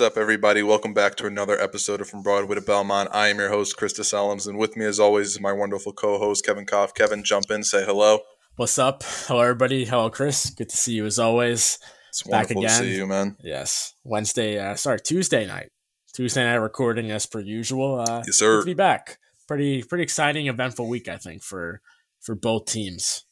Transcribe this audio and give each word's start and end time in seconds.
What's 0.00 0.16
up, 0.16 0.18
everybody? 0.18 0.62
Welcome 0.62 0.94
back 0.94 1.14
to 1.16 1.26
another 1.26 1.60
episode 1.60 2.00
of 2.00 2.08
From 2.08 2.22
Broadway 2.22 2.54
to 2.54 2.62
Belmont. 2.62 3.10
I 3.12 3.28
am 3.28 3.38
your 3.38 3.50
host, 3.50 3.76
Krista 3.76 4.00
Salems, 4.00 4.48
and 4.48 4.56
with 4.56 4.74
me, 4.74 4.86
as 4.86 4.98
always, 4.98 5.32
is 5.32 5.40
my 5.42 5.52
wonderful 5.52 5.92
co-host, 5.92 6.42
Kevin 6.42 6.64
Koff. 6.64 6.94
Kevin, 6.94 7.22
jump 7.22 7.50
in, 7.50 7.62
say 7.62 7.84
hello. 7.84 8.20
What's 8.56 8.78
up? 8.78 9.02
Hello, 9.04 9.40
everybody. 9.42 9.84
Hello, 9.84 10.08
Chris. 10.08 10.48
Good 10.48 10.70
to 10.70 10.76
see 10.78 10.94
you 10.94 11.04
as 11.04 11.18
always. 11.18 11.78
It's 12.08 12.24
wonderful 12.24 12.62
to 12.62 12.70
see 12.70 12.96
you, 12.96 13.06
man. 13.06 13.36
Yes, 13.44 13.92
Wednesday. 14.02 14.58
Uh, 14.58 14.74
sorry, 14.74 15.00
Tuesday 15.00 15.46
night. 15.46 15.68
Tuesday 16.14 16.44
night 16.44 16.54
recording 16.54 17.10
as 17.10 17.26
per 17.26 17.40
usual. 17.40 18.00
Uh, 18.00 18.22
Yes, 18.26 18.36
sir. 18.36 18.60
Good 18.60 18.60
to 18.62 18.66
be 18.70 18.74
back. 18.74 19.18
Pretty, 19.46 19.82
pretty 19.82 20.04
exciting, 20.04 20.46
eventful 20.46 20.88
week, 20.88 21.08
I 21.08 21.18
think, 21.18 21.42
for 21.42 21.82
for 22.22 22.34
both 22.34 22.64
teams. 22.64 23.26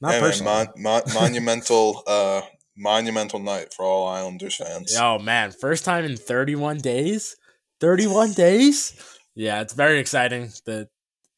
Not 0.00 0.12
man, 0.12 0.20
personally. 0.22 0.68
mon- 0.74 0.82
mon- 0.82 1.14
monumental, 1.14 2.02
uh, 2.06 2.40
monumental 2.78 3.40
night 3.40 3.74
for 3.74 3.84
all 3.84 4.06
Islanders 4.08 4.56
fans. 4.56 4.96
Oh 4.96 5.18
man, 5.18 5.50
first 5.50 5.84
time 5.84 6.04
in 6.04 6.16
31 6.16 6.78
days. 6.78 7.36
31 7.80 8.32
days. 8.32 8.94
Yeah, 9.34 9.60
it's 9.60 9.74
very 9.74 9.98
exciting. 9.98 10.50
The 10.64 10.88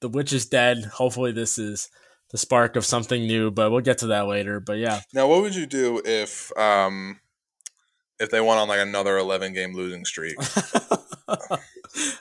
the 0.00 0.08
witch 0.08 0.32
is 0.32 0.46
dead. 0.46 0.84
Hopefully, 0.94 1.32
this 1.32 1.58
is 1.58 1.88
the 2.30 2.38
spark 2.38 2.76
of 2.76 2.84
something 2.86 3.22
new, 3.22 3.50
but 3.50 3.70
we'll 3.70 3.80
get 3.80 3.98
to 3.98 4.08
that 4.08 4.26
later. 4.26 4.60
But 4.60 4.78
yeah, 4.78 5.00
Now, 5.12 5.26
what 5.26 5.42
would 5.42 5.54
you 5.54 5.66
do 5.66 6.00
if, 6.04 6.56
um, 6.56 7.20
if 8.18 8.30
they 8.30 8.41
went 8.41 8.60
on 8.60 8.68
like 8.68 8.80
another 8.80 9.18
eleven 9.18 9.52
game 9.52 9.74
losing 9.74 10.04
streak? 10.04 10.36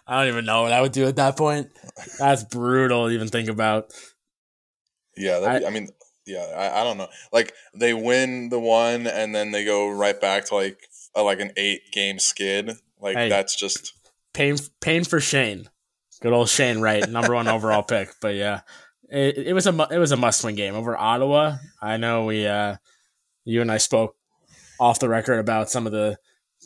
I 0.08 0.20
don't 0.20 0.28
even 0.28 0.46
know 0.46 0.64
what 0.64 0.74
I 0.74 0.82
would 0.82 0.92
do 0.92 1.08
at 1.08 1.16
that 1.18 1.38
point. 1.38 1.70
That's 2.18 2.44
brutal 2.44 3.08
to 3.08 3.14
even 3.14 3.28
think 3.28 3.50
about. 3.50 3.94
Yeah, 5.16 5.40
that'd 5.40 5.62
be, 5.62 5.68
I, 5.68 5.70
mean, 5.70 5.90
yeah, 6.30 6.46
I, 6.56 6.82
I 6.82 6.84
don't 6.84 6.98
know. 6.98 7.08
Like 7.34 7.54
they 7.74 7.94
win 7.94 8.50
the 8.50 8.60
one, 8.60 9.08
and 9.08 9.34
then 9.36 9.52
they 9.52 9.66
go 9.66 9.90
right 9.90 10.20
back 10.20 10.46
to 10.46 10.56
like 10.56 10.80
a, 11.16 11.22
like 11.24 11.40
an 11.40 11.52
eight 11.58 11.92
game 11.92 12.20
skid. 12.20 12.72
Like 13.02 13.18
Hey. 13.18 13.30
that's 13.30 13.56
just 13.56 13.94
Pain, 14.34 14.58
pain 14.80 15.04
for 15.04 15.20
Shane. 15.20 15.70
Good 16.22 16.34
old 16.34 16.50
Shane 16.50 16.80
Wright, 16.82 17.10
number 17.10 17.34
one 17.34 17.48
overall 17.48 17.82
pick. 17.84 18.10
But 18.22 18.36
yeah, 18.36 18.62
it, 19.10 19.38
it 19.48 19.54
was 19.54 19.66
a 19.68 19.88
it 19.90 19.98
was 19.98 20.12
a 20.12 20.18
must 20.18 20.44
win 20.44 20.56
game 20.56 20.76
over 20.76 20.96
Ottawa. 20.98 21.56
I 21.82 21.98
know 21.98 22.26
we, 22.26 22.46
uh, 22.46 22.76
you 23.46 23.62
and 23.62 23.72
I 23.72 23.78
spoke 23.78 24.16
off 24.80 25.00
the 25.00 25.10
record 25.10 25.40
about 25.40 25.70
some 25.70 25.86
of 25.88 25.92
the 25.94 26.18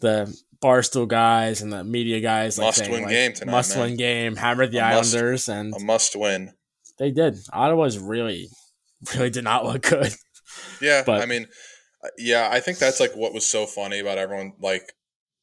the 0.01 0.35
barstool 0.61 1.07
guys 1.07 1.61
and 1.61 1.71
the 1.71 1.83
media 1.83 2.19
guys. 2.19 2.57
Like 2.57 2.67
Must 2.67 2.77
saying, 2.79 2.91
win 2.91 3.01
like, 3.03 3.11
game 3.11 3.33
tonight, 3.33 3.51
Must 3.51 3.75
man. 3.77 3.85
win 3.89 3.97
game. 3.97 4.35
Hammered 4.35 4.71
the 4.71 4.79
A 4.79 4.95
must- 4.95 5.13
Islanders, 5.15 5.49
and 5.49 5.73
a 5.75 5.79
must 5.79 6.15
win. 6.15 6.51
they 6.99 7.11
did. 7.11 7.37
Ottawa's 7.53 7.97
really, 7.99 8.49
really 9.15 9.29
did 9.29 9.43
not 9.43 9.65
look 9.65 9.81
good. 9.83 10.13
Yeah, 10.81 11.03
But- 11.05 11.21
I 11.21 11.25
mean, 11.25 11.47
uh, 12.03 12.09
yeah, 12.17 12.49
I 12.51 12.59
think 12.59 12.77
that's 12.77 12.99
like 12.99 13.15
what 13.15 13.33
was 13.33 13.45
so 13.45 13.65
funny 13.65 13.99
about 13.99 14.17
everyone, 14.17 14.53
like 14.59 14.93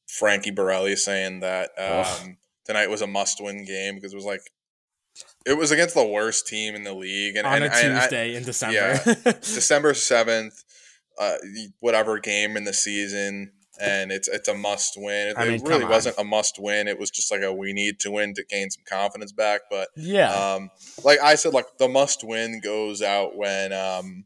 Frankie 0.08 0.52
Borrelli 0.52 0.96
saying 0.96 1.40
that 1.40 1.70
um, 1.78 2.36
tonight 2.66 2.88
was 2.90 3.02
a 3.02 3.06
must-win 3.06 3.64
game 3.64 3.94
because 3.96 4.12
it 4.12 4.16
was 4.16 4.24
like 4.24 4.42
it 5.46 5.56
was 5.56 5.70
against 5.70 5.94
the 5.94 6.04
worst 6.06 6.46
team 6.46 6.74
in 6.74 6.82
the 6.84 6.92
league, 6.94 7.36
and, 7.36 7.46
on 7.46 7.56
and, 7.62 7.64
a 7.64 7.76
and 7.76 7.96
I- 7.96 8.00
Tuesday 8.02 8.34
in 8.36 8.42
December. 8.44 9.00
December 9.40 9.94
seventh, 9.94 10.62
uh, 11.18 11.36
whatever 11.80 12.18
game 12.18 12.56
in 12.56 12.64
the 12.64 12.72
season, 12.72 13.52
and 13.80 14.12
it's 14.12 14.28
it's 14.28 14.48
a 14.48 14.54
must 14.54 14.94
win. 14.96 15.28
It, 15.28 15.38
I 15.38 15.44
mean, 15.46 15.54
it 15.54 15.62
really 15.68 15.84
wasn't 15.84 16.16
a 16.18 16.24
must 16.24 16.58
win. 16.58 16.88
It 16.88 16.98
was 16.98 17.10
just 17.10 17.30
like 17.30 17.42
a 17.42 17.52
we 17.52 17.72
need 17.72 18.00
to 18.00 18.10
win 18.10 18.34
to 18.34 18.44
gain 18.44 18.70
some 18.70 18.84
confidence 18.88 19.32
back. 19.32 19.62
But 19.70 19.88
yeah. 19.96 20.32
um, 20.32 20.70
like 21.04 21.18
I 21.20 21.34
said, 21.34 21.52
like 21.54 21.66
the 21.78 21.88
must 21.88 22.24
win 22.24 22.60
goes 22.60 23.02
out 23.02 23.36
when 23.36 23.72
um, 23.72 24.24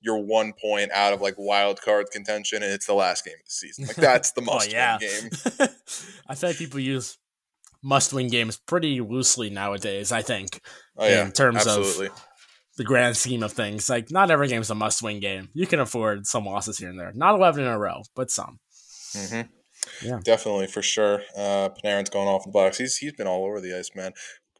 you're 0.00 0.18
one 0.18 0.52
point 0.60 0.90
out 0.92 1.12
of 1.12 1.20
like 1.20 1.34
wild 1.38 1.80
card 1.80 2.06
contention, 2.12 2.62
and 2.62 2.72
it's 2.72 2.86
the 2.86 2.94
last 2.94 3.24
game 3.24 3.34
of 3.34 3.44
the 3.44 3.50
season. 3.50 3.86
Like 3.86 3.96
that's 3.96 4.32
the 4.32 4.40
Oh, 4.48 4.54
must 4.54 4.72
yeah. 4.72 4.98
win 5.00 5.30
game. 5.30 5.68
I 6.28 6.34
feel 6.34 6.50
like 6.50 6.58
people 6.58 6.80
use 6.80 7.18
must 7.82 8.12
win 8.12 8.28
games 8.28 8.58
pretty 8.58 9.00
loosely 9.00 9.50
nowadays, 9.50 10.12
I 10.12 10.22
think, 10.22 10.60
Oh 10.96 11.06
yeah, 11.06 11.24
In 11.26 11.32
terms 11.32 11.66
of- 11.66 12.10
the 12.76 12.84
grand 12.84 13.16
scheme 13.16 13.42
of 13.42 13.52
things. 13.52 13.90
Like, 13.90 14.10
not 14.10 14.30
every 14.30 14.48
game's 14.48 14.70
a 14.70 14.74
must 14.74 15.02
win 15.02 15.20
game. 15.20 15.50
You 15.52 15.66
can 15.66 15.78
afford 15.80 16.26
some 16.26 16.46
losses 16.46 16.78
here 16.78 16.88
and 16.88 16.98
there. 16.98 17.12
Not 17.14 17.34
11 17.34 17.62
in 17.64 17.70
a 17.70 17.78
row, 17.78 18.02
but 18.16 18.30
some. 18.30 18.60
Hmm 19.14 19.40
Yeah. 20.06 20.20
definitely 20.24 20.66
for 20.66 20.82
sure. 20.82 21.22
Uh, 21.36 21.70
Panarin's 21.82 22.10
going 22.10 22.28
off 22.28 22.44
the 22.44 22.50
box. 22.50 22.78
He's 22.78 22.96
he's 22.96 23.12
been 23.12 23.26
all 23.26 23.44
over 23.44 23.60
the 23.60 23.76
ice, 23.76 23.90
man. 23.94 24.12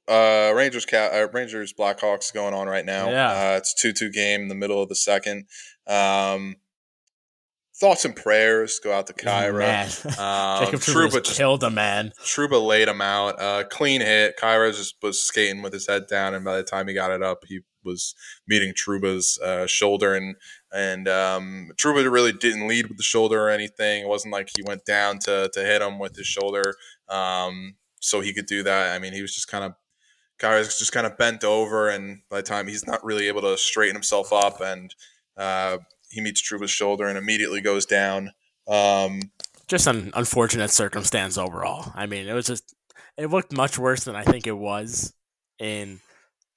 Uh, 0.09 0.53
Rangers 0.55 0.85
cat 0.85 1.13
uh, 1.15 1.29
Rangers 1.33 1.73
Blackhawks 1.73 2.33
going 2.35 2.55
on 2.55 2.67
right 2.67 2.85
now. 2.85 3.09
Yeah. 3.11 3.31
uh, 3.31 3.57
it's 3.57 3.73
two 3.75 3.93
two 3.93 4.11
game 4.11 4.43
in 4.43 4.49
the 4.49 4.55
middle 4.55 4.83
of 4.83 4.89
the 4.89 4.97
second. 4.97 5.47
Um, 5.87 6.57
thoughts 7.75 8.05
and 8.05 8.15
prayers 8.15 8.79
go 8.79 8.93
out 8.93 9.07
to 9.07 9.13
Khaira. 9.13 9.63
Um, 10.23 10.67
Trouba 10.75 11.11
Trouba 11.11 11.25
just 11.25 11.37
killed 11.37 11.63
a 11.65 11.71
man. 11.71 12.13
Trouba 12.21 12.65
laid 12.65 12.89
him 12.89 13.01
out. 13.01 13.41
Uh, 13.41 13.65
clean 13.65 14.01
hit. 14.01 14.37
Khaira 14.39 14.75
just 14.77 14.97
was 15.03 15.23
skating 15.23 15.63
with 15.63 15.73
his 15.73 15.87
head 15.87 16.07
down, 16.07 16.35
and 16.35 16.45
by 16.45 16.57
the 16.57 16.63
time 16.63 16.87
he 16.87 16.95
got 16.95 17.11
it 17.11 17.23
up, 17.23 17.45
he 17.47 17.61
was 17.85 18.15
meeting 18.47 18.73
Trouba's 18.73 19.39
uh, 19.41 19.67
shoulder, 19.67 20.15
and 20.15 20.37
and 20.71 21.09
um, 21.09 21.71
Trouba 21.77 22.11
really 22.11 22.33
didn't 22.33 22.69
lead 22.69 22.87
with 22.87 22.99
the 22.99 23.03
shoulder 23.03 23.41
or 23.41 23.51
anything. 23.51 24.03
It 24.03 24.09
wasn't 24.09 24.33
like 24.33 24.51
he 24.57 24.63
went 24.63 24.85
down 24.85 25.19
to 25.21 25.51
to 25.53 25.61
hit 25.61 25.83
him 25.83 25.99
with 25.99 26.17
his 26.17 26.27
shoulder, 26.27 26.75
um, 27.09 27.77
so 28.01 28.21
he 28.21 28.33
could 28.33 28.47
do 28.47 28.63
that. 28.63 28.95
I 28.95 28.99
mean, 28.99 29.13
he 29.13 29.23
was 29.23 29.35
just 29.35 29.49
kind 29.49 29.65
of. 29.65 29.75
Khaira's 30.39 30.77
just 30.77 30.93
kind 30.93 31.07
of 31.07 31.17
bent 31.19 31.45
over, 31.45 31.89
and 31.89 32.23
by 32.29 32.39
the 32.39 32.43
time 32.43 32.67
he's 32.67 32.87
not 32.87 33.05
really 33.05 33.29
able 33.29 33.43
to 33.43 33.57
straighten 33.57 33.95
himself 33.95 34.33
up, 34.33 34.61
and 34.61 34.93
uh, 35.37 35.79
he 36.13 36.21
meets 36.21 36.41
Trouba's 36.41 36.71
shoulder 36.71 37.07
and 37.09 37.19
immediately 37.19 37.61
goes 37.61 37.85
down. 37.87 38.31
Um, 38.69 39.21
Just 39.67 39.87
an 39.89 40.13
unfortunate 40.15 40.71
circumstance 40.71 41.37
overall. 41.37 41.91
I 41.95 42.07
mean, 42.07 42.29
it 42.29 42.33
was 42.35 42.47
just, 42.47 42.75
it 43.17 43.27
looked 43.31 43.53
much 43.53 43.79
worse 43.79 44.05
than 44.05 44.15
I 44.15 44.23
think 44.23 44.47
it 44.47 44.57
was 44.57 45.13
in 45.59 46.01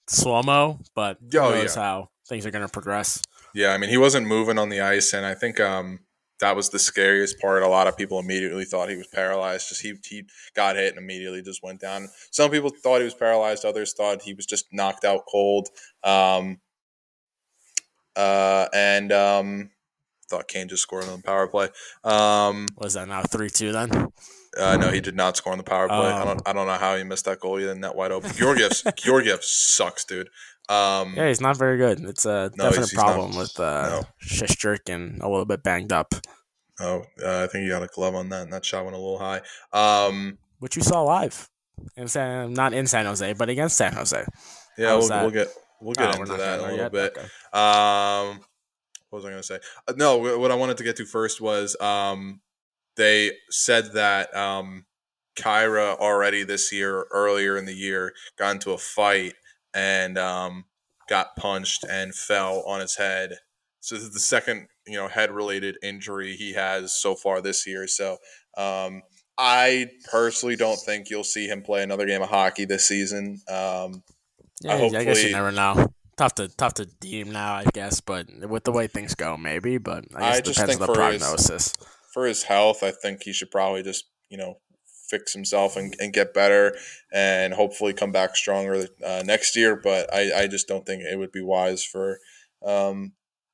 slow 0.08 0.44
mo, 0.44 0.80
but 0.94 1.18
who 1.32 1.40
Oh, 1.40 1.52
knows 1.52 1.76
yeah. 1.76 1.82
how 1.82 2.10
things 2.30 2.46
are 2.46 2.52
going 2.52 2.66
to 2.66 2.72
progress. 2.72 3.22
Yeah, 3.54 3.70
I 3.72 3.78
mean, 3.78 3.90
he 3.90 3.98
wasn't 3.98 4.28
moving 4.28 4.58
on 4.60 4.70
the 4.70 4.82
ice, 4.82 5.14
and 5.14 5.26
I 5.26 5.34
think 5.34 5.60
um, 5.62 6.00
that 6.42 6.56
was 6.58 6.70
the 6.70 6.80
scariest 6.80 7.40
part. 7.40 7.64
A 7.64 7.68
lot 7.70 7.88
of 7.88 7.96
people 7.96 8.20
immediately 8.20 8.66
thought 8.66 8.90
he 8.90 8.98
was 8.98 9.08
paralyzed. 9.08 9.70
Just 9.70 9.82
he 9.82 9.94
he 10.04 10.24
got 10.54 10.76
hit 10.76 10.90
and 10.94 10.98
immediately 11.02 11.42
just 11.42 11.64
went 11.64 11.80
down. 11.80 12.10
Some 12.32 12.52
people 12.52 12.70
thought 12.70 12.98
he 13.00 13.06
was 13.06 13.14
paralyzed. 13.14 13.64
Others 13.64 13.94
thought 13.94 14.22
he 14.24 14.34
was 14.34 14.46
just 14.46 14.66
knocked 14.74 15.06
out 15.06 15.22
cold. 15.32 15.70
Um, 16.04 16.60
uh, 18.16 18.68
and 18.74 19.12
um, 19.12 19.70
thought 20.30 20.48
Kane 20.48 20.68
just 20.68 20.84
scored 20.84 21.06
on 21.06 21.18
the 21.18 21.24
power 21.24 21.48
play. 21.48 21.70
Um, 22.03 22.68
Was 22.78 22.94
that 22.94 23.08
now 23.08 23.22
3 23.24 23.50
2 23.50 23.72
then? 23.72 24.08
uh, 24.58 24.78
no, 24.78 24.90
he 24.90 25.02
did 25.02 25.16
not 25.16 25.36
score 25.38 25.52
on 25.52 25.58
the 25.58 25.64
power 25.64 25.88
play. 25.88 25.98
I 25.98 26.22
Oh. 26.22 26.25
don't 26.25 26.42
I 26.48 26.54
don't 26.54 26.68
know 26.68 26.74
how 26.78 26.96
he 26.96 27.04
missed 27.04 27.25
that 27.25 27.40
goal. 27.40 27.58
He 27.58 27.66
had 27.66 27.78
net 27.78 27.96
wide 27.96 28.12
open. 28.12 28.31
Georgiev 28.34 28.72
Georgiev 28.96 29.44
sucks, 29.44 30.06
dude. 30.06 30.30
Um, 30.70 31.14
Yeah, 31.16 31.28
he's 31.28 31.42
not 31.42 31.58
very 31.58 31.78
good. 31.78 32.00
It's 32.02 32.25
a 32.25 32.52
No, 32.56 32.66
definite 32.66 32.75
he's- 32.75 32.90
he's 32.92 32.98
not. 32.98 33.06
problem 33.06 33.36
with 33.38 33.59
uh, 33.59 34.02
No. 34.02 34.04
And 34.88 35.22
a 35.22 35.28
little 35.28 35.46
bit 35.46 35.62
banged 35.64 35.92
up, 35.94 36.14
Oh, 36.80 37.04
uh, 37.24 37.44
I 37.44 37.48
think 37.48 37.64
he 37.64 37.70
got 37.70 37.84
a 37.84 37.88
glove 37.88 38.16
on 38.16 38.30
that, 38.30 38.44
and 38.44 38.54
that 38.54 38.66
shot 38.66 38.84
went 38.84 38.96
a 38.96 39.00
little 39.00 39.20
high. 39.20 39.42
Um, 39.72 40.38
which 40.59 40.75
you 40.75 40.81
saw 40.81 41.04
live 41.04 41.50
in 41.96 42.08
San, 42.08 42.54
not 42.54 42.74
in 42.74 42.88
San 42.88 43.06
Jose, 43.06 43.31
but 43.34 43.48
against 43.50 43.78
San 43.78 43.94
Jose. 43.94 44.25
Yeah, 44.78 44.96
we'll, 44.98 45.08
we'll 45.09 45.30
get 45.31 45.48
we'll 45.85 45.94
get 45.94 46.16
Oh, 46.18 46.22
into 46.22 46.38
that 46.38 46.59
in 46.59 46.66
a 46.66 46.72
little 46.72 46.90
there 46.90 46.90
bit. 46.90 47.18
Okay. 47.18 47.28
Um, 47.53 48.40
what 49.09 49.19
was 49.19 49.25
I 49.25 49.29
going 49.29 49.41
to 49.41 49.44
say? 49.44 49.59
Uh, 49.88 49.94
no, 49.96 50.18
what 50.40 50.51
I 50.51 50.56
wanted 50.56 50.78
to 50.78 50.84
get 50.84 50.97
to 50.97 51.06
first 51.06 51.40
was 51.40 51.79
um, 51.79 52.41
they 52.97 53.31
said 53.50 53.94
that 53.94 54.36
um, 54.36 54.86
Khaira 55.38 55.98
already 55.98 56.44
this 56.44 56.71
year, 56.71 57.06
earlier 57.12 57.57
in 57.57 57.65
the 57.65 57.74
year, 57.74 58.13
got 58.38 58.51
into 58.51 58.71
a 58.71 58.77
fight 58.77 59.36
and 59.74 60.18
um, 60.18 60.65
got 61.07 61.36
punched 61.36 61.86
and 61.89 62.13
fell 62.15 62.63
on 62.65 62.80
his 62.81 62.95
head. 62.98 63.38
So 63.80 63.95
this 63.95 64.04
is 64.04 64.13
the 64.13 64.19
second, 64.19 64.68
you 64.88 64.95
know, 64.95 65.07
head-related 65.07 65.77
injury 65.83 66.36
he 66.36 66.54
has 66.54 66.94
so 67.00 67.15
far 67.15 67.42
this 67.42 67.68
year. 67.68 67.88
So 67.88 68.18
um, 68.57 69.04
I 69.38 69.89
personally 70.10 70.56
don't 70.56 70.80
think 70.80 71.10
you'll 71.10 71.24
see 71.24 71.48
him 71.48 71.62
play 71.62 71.83
another 71.83 72.07
game 72.07 72.21
of 72.24 72.30
hockey 72.30 72.65
this 72.65 72.88
season. 72.88 73.42
Um, 73.48 74.04
Yeah, 74.65 74.75
I 74.75 75.00
I, 75.00 75.03
guess 75.03 75.23
you 75.23 75.31
never 75.31 75.51
know. 75.51 75.91
Tough 76.17 76.35
to 76.35 76.47
tough 76.47 76.75
to 76.75 76.85
deem 76.85 77.31
now, 77.31 77.53
I 77.56 77.65
guess, 77.73 78.01
but 78.01 78.27
with 78.47 78.63
the 78.63 78.71
way 78.71 78.88
things 78.88 79.15
go, 79.15 79.38
maybe. 79.38 79.77
But 79.77 80.06
I 80.15 80.19
guess 80.19 80.38
I 80.38 80.41
just 80.41 80.59
depends 80.59 80.81
on 80.81 80.88
the 80.88 80.94
for 80.94 81.12
his- 81.12 81.21
prognosis. 81.21 81.73
for 82.13 82.25
his 82.25 82.44
health, 82.44 82.83
I 82.83 82.91
think 82.91 83.23
he 83.23 83.33
should 83.33 83.51
probably 83.51 83.83
just, 83.83 84.06
you 84.29 84.38
know, 84.38 84.56
fix 85.09 85.33
himself 85.33 85.75
and, 85.75 85.95
and 86.00 86.13
get 86.13 86.33
better 86.33 86.75
and 87.13 87.53
hopefully 87.53 87.94
come 87.94 88.12
back 88.12 88.35
stronger 88.35 88.88
uh, 89.06 89.23
next 89.25 89.56
year. 89.56 89.75
But 89.75 90.12
I, 90.13 90.44
I 90.44 90.47
just 90.47 90.67
don't 90.67 90.85
think 90.85 91.03
it 91.03 91.19
would 91.19 91.31
be 91.31 91.41
wise 91.41 91.83
for 91.83 92.19
um, 92.65 93.12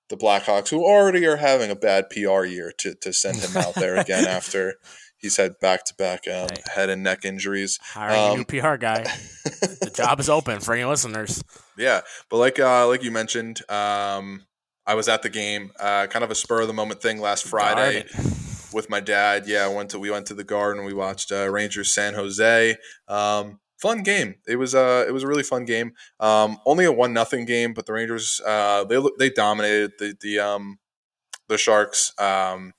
the 0.09 0.17
Blackhawks, 0.17 0.69
who 0.69 0.85
already 0.85 1.25
are 1.25 1.37
having 1.37 1.71
a 1.71 1.75
bad 1.75 2.09
PR 2.09 2.45
year, 2.45 2.71
to, 2.77 2.95
to 2.95 3.11
send 3.11 3.37
him 3.37 3.57
out 3.57 3.75
there 3.75 3.97
again 3.97 4.25
after 4.27 4.75
he's 5.21 5.37
had 5.37 5.59
back 5.59 5.85
to 5.85 5.95
back 5.95 6.25
head 6.25 6.89
and 6.89 7.03
neck 7.03 7.23
injuries. 7.25 7.79
Hiring 7.81 8.19
a 8.19 8.31
um, 8.31 8.37
new 8.37 8.45
PR 8.45 8.75
guy. 8.75 9.03
the 9.43 9.91
job 9.93 10.19
is 10.19 10.29
open 10.29 10.59
for 10.59 10.73
any 10.73 10.85
listeners. 10.85 11.43
Yeah, 11.77 12.01
but 12.29 12.37
like 12.37 12.59
uh, 12.59 12.87
like 12.87 13.03
you 13.03 13.11
mentioned, 13.11 13.61
um, 13.69 14.45
I 14.85 14.95
was 14.95 15.07
at 15.07 15.21
the 15.21 15.29
game, 15.29 15.71
uh, 15.79 16.07
kind 16.07 16.23
of 16.23 16.31
a 16.31 16.35
spur 16.35 16.61
of 16.61 16.67
the 16.67 16.73
moment 16.73 17.01
thing 17.01 17.19
last 17.19 17.45
Friday. 17.45 18.05
With 18.73 18.89
my 18.89 19.01
dad. 19.01 19.47
Yeah, 19.47 19.65
I 19.65 19.67
went 19.67 19.89
to 19.89 19.99
we 19.99 20.09
went 20.09 20.27
to 20.27 20.33
the 20.33 20.45
Garden. 20.45 20.85
We 20.85 20.93
watched 20.93 21.31
uh, 21.31 21.49
Rangers 21.49 21.91
San 21.91 22.13
Jose. 22.13 22.77
Um, 23.07 23.59
fun 23.81 24.03
game. 24.03 24.35
It 24.47 24.55
was 24.55 24.73
uh 24.73 25.03
it 25.07 25.11
was 25.11 25.23
a 25.23 25.27
really 25.27 25.43
fun 25.43 25.65
game. 25.65 25.91
Um, 26.21 26.57
only 26.65 26.85
a 26.85 26.91
one 26.91 27.13
nothing 27.13 27.45
game, 27.45 27.73
but 27.73 27.85
the 27.85 27.93
Rangers 27.93 28.39
uh 28.45 28.85
they 28.85 29.01
they 29.19 29.29
dominated 29.29 29.93
the 29.99 30.15
the 30.21 30.39
um 30.39 30.79
the 31.49 31.57
Sharks. 31.57 32.13
Um, 32.17 32.73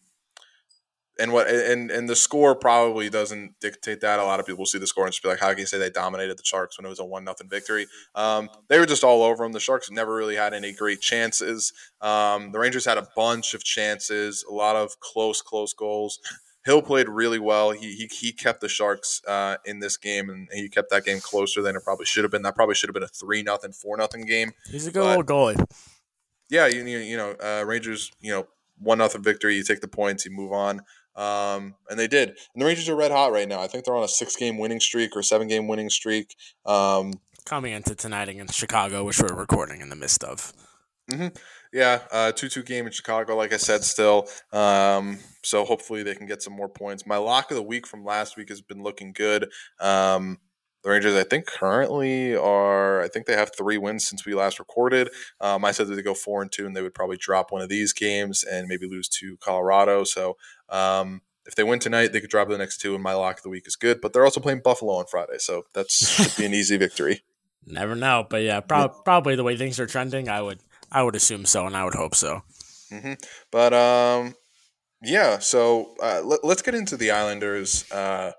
and 1.19 1.32
what 1.32 1.47
and 1.49 1.91
and 1.91 2.09
the 2.09 2.17
score 2.17 2.55
probably 2.55 3.11
doesn't 3.11 3.59
dictate 3.61 4.00
that. 4.00 4.19
A 4.19 4.25
lot 4.25 4.41
of 4.41 4.47
people 4.47 4.64
see 4.64 4.79
the 4.79 4.87
score 4.87 5.05
and 5.05 5.12
just 5.12 5.23
be 5.23 5.29
like, 5.29 5.41
"How 5.41 5.50
can 5.50 5.59
you 5.59 5.67
say 5.67 5.79
they 5.79 5.91
dominated 5.91 6.38
the 6.38 6.44
Sharks 6.44 6.79
when 6.79 6.87
it 6.87 6.88
was 6.88 7.00
a 7.00 7.05
one 7.05 7.25
nothing 7.25 7.49
victory?" 7.49 7.87
Um, 8.14 8.49
they 8.69 8.79
were 8.79 8.87
just 8.87 9.05
all 9.05 9.23
over 9.23 9.44
them. 9.44 9.53
The 9.53 9.61
Sharks 9.61 9.91
never 9.91 10.14
really 10.14 10.37
had 10.37 10.55
any 10.55 10.73
great 10.73 11.00
chances. 11.00 11.73
Um, 12.00 12.53
the 12.53 12.59
Rangers 12.59 12.85
had 12.85 12.99
a 12.99 13.06
bunch 13.14 13.55
of 13.55 13.62
chances, 13.62 14.44
a 14.49 14.53
lot 14.53 14.76
of 14.76 15.00
close, 15.00 15.43
close 15.43 15.73
goals. 15.73 16.19
Hill 16.64 16.81
played 16.81 17.09
really 17.09 17.38
well. 17.38 17.73
He 17.73 17.94
he, 17.94 18.06
he 18.06 18.32
kept 18.32 18.61
the 18.61 18.69
Sharks 18.69 19.20
uh, 19.29 19.56
in 19.67 19.81
this 19.81 19.97
game, 19.97 20.31
and 20.31 20.49
he 20.53 20.69
kept 20.69 20.91
that 20.91 21.05
game 21.05 21.20
closer 21.20 21.61
than 21.61 21.76
it 21.76 21.82
probably 21.85 22.06
should 22.06 22.25
have 22.25 22.31
been. 22.31 22.43
That 22.43 22.55
probably 22.55 22.75
should 22.75 22.88
have 22.88 22.94
been 22.94 23.03
a 23.03 23.08
three 23.08 23.43
nothing, 23.43 23.73
four 23.73 23.97
nothing 23.97 24.25
game. 24.25 24.53
He's 24.70 24.87
a 24.87 24.93
good 24.93 25.00
but, 25.00 25.19
little 25.19 25.25
goalie. 25.25 25.70
Yeah, 26.49 26.69
you 26.69 26.85
you 26.85 27.17
know 27.17 27.35
uh, 27.43 27.65
Rangers, 27.67 28.11
you 28.20 28.32
know 28.32 28.47
one 28.79 28.99
nothing 28.99 29.23
victory. 29.23 29.56
You 29.56 29.65
take 29.65 29.81
the 29.81 29.88
points, 29.88 30.25
you 30.25 30.31
move 30.31 30.53
on. 30.53 30.82
Um, 31.14 31.75
and 31.91 31.99
they 31.99 32.09
did. 32.09 32.31
And 32.31 32.62
the 32.62 32.64
Rangers 32.64 32.88
are 32.88 32.97
red 32.97 33.11
hot 33.11 33.32
right 33.32 33.49
now. 33.49 33.61
I 33.61 33.67
think 33.67 33.85
they're 33.85 33.97
on 33.97 34.05
a 34.05 34.09
six 34.09 34.37
game 34.37 34.59
winning 34.59 34.81
streak 34.81 35.17
or 35.17 35.23
seven 35.23 35.49
game 35.49 35.69
winning 35.69 35.91
streak. 35.91 36.37
Um, 36.64 37.14
Coming 37.44 37.73
into 37.73 37.94
tonight 37.94 38.29
against 38.29 38.55
Chicago, 38.55 39.05
which 39.05 39.20
we're 39.20 39.35
recording 39.35 39.81
in 39.81 39.88
the 39.88 39.97
midst 39.97 40.23
of. 40.23 40.53
Mm-hmm. 41.11 41.37
Yeah, 41.73 42.00
uh, 42.12 42.32
two 42.32 42.49
two 42.49 42.62
game 42.62 42.87
in 42.87 42.93
Chicago, 42.93 43.37
like 43.37 43.53
I 43.53 43.56
said, 43.56 43.82
still. 43.82 44.29
Um, 44.53 45.19
so 45.43 45.64
hopefully 45.64 46.03
they 46.03 46.14
can 46.14 46.26
get 46.26 46.43
some 46.43 46.53
more 46.53 46.69
points. 46.69 47.06
My 47.06 47.17
lock 47.17 47.50
of 47.50 47.56
the 47.56 47.62
week 47.62 47.87
from 47.87 48.05
last 48.05 48.37
week 48.37 48.50
has 48.50 48.61
been 48.61 48.82
looking 48.82 49.12
good. 49.12 49.50
Um, 49.81 50.38
the 50.82 50.90
Rangers, 50.90 51.14
I 51.14 51.23
think, 51.23 51.46
currently 51.46 52.34
are. 52.34 53.02
I 53.02 53.08
think 53.08 53.26
they 53.26 53.37
have 53.37 53.55
three 53.56 53.79
wins 53.79 54.06
since 54.06 54.26
we 54.26 54.34
last 54.34 54.58
recorded. 54.58 55.11
Um, 55.40 55.64
I 55.64 55.70
said 55.70 55.87
that 55.88 55.94
they 55.94 56.02
go 56.02 56.14
four 56.14 56.43
and 56.43 56.50
two, 56.50 56.67
and 56.67 56.76
they 56.76 56.82
would 56.82 56.94
probably 56.94 57.17
drop 57.17 57.52
one 57.52 57.62
of 57.62 57.69
these 57.69 57.93
games 57.93 58.43
and 58.44 58.67
maybe 58.67 58.88
lose 58.88 59.08
to 59.20 59.37
Colorado. 59.38 60.05
So 60.05 60.37
um, 60.69 61.23
if 61.46 61.55
they 61.55 61.62
win 61.62 61.79
tonight, 61.79 62.12
they 62.12 62.20
could 62.20 62.31
drop 62.31 62.49
the 62.49 62.58
next 62.58 62.81
two, 62.81 62.94
and 62.94 63.02
my 63.02 63.14
lock 63.14 63.38
of 63.38 63.43
the 63.43 63.49
week 63.49 63.67
is 63.67 63.76
good. 63.76 64.00
But 64.00 64.12
they're 64.12 64.25
also 64.25 64.40
playing 64.40 64.62
Buffalo 64.64 64.94
on 64.94 65.06
Friday, 65.06 65.38
so 65.38 65.64
that's 65.73 65.94
should 66.23 66.37
be 66.37 66.46
an 66.46 66.55
easy 66.55 66.76
victory. 66.76 67.23
Never 67.64 67.94
know, 67.94 68.26
but 68.29 68.43
yeah, 68.43 68.61
pro- 68.61 68.81
yeah, 68.81 68.88
probably 69.05 69.37
the 69.37 69.44
way 69.44 69.56
things 69.56 69.79
are 69.79 69.87
trending, 69.87 70.29
I 70.29 70.43
would 70.43 70.61
I 70.90 71.02
would 71.02 71.14
assume 71.14 71.44
so, 71.46 71.67
and 71.67 71.76
I 71.76 71.84
would 71.84 71.94
hope 71.94 72.14
so. 72.14 72.43
Mm-hmm. 72.90 73.14
But 73.50 73.73
um, 73.73 74.34
yeah. 75.02 75.38
So 75.38 75.94
uh, 76.02 76.23
let, 76.25 76.44
us 76.44 76.62
get 76.62 76.75
into 76.75 76.96
the 76.96 77.11
Islanders' 77.11 77.90
uh, 77.90 78.32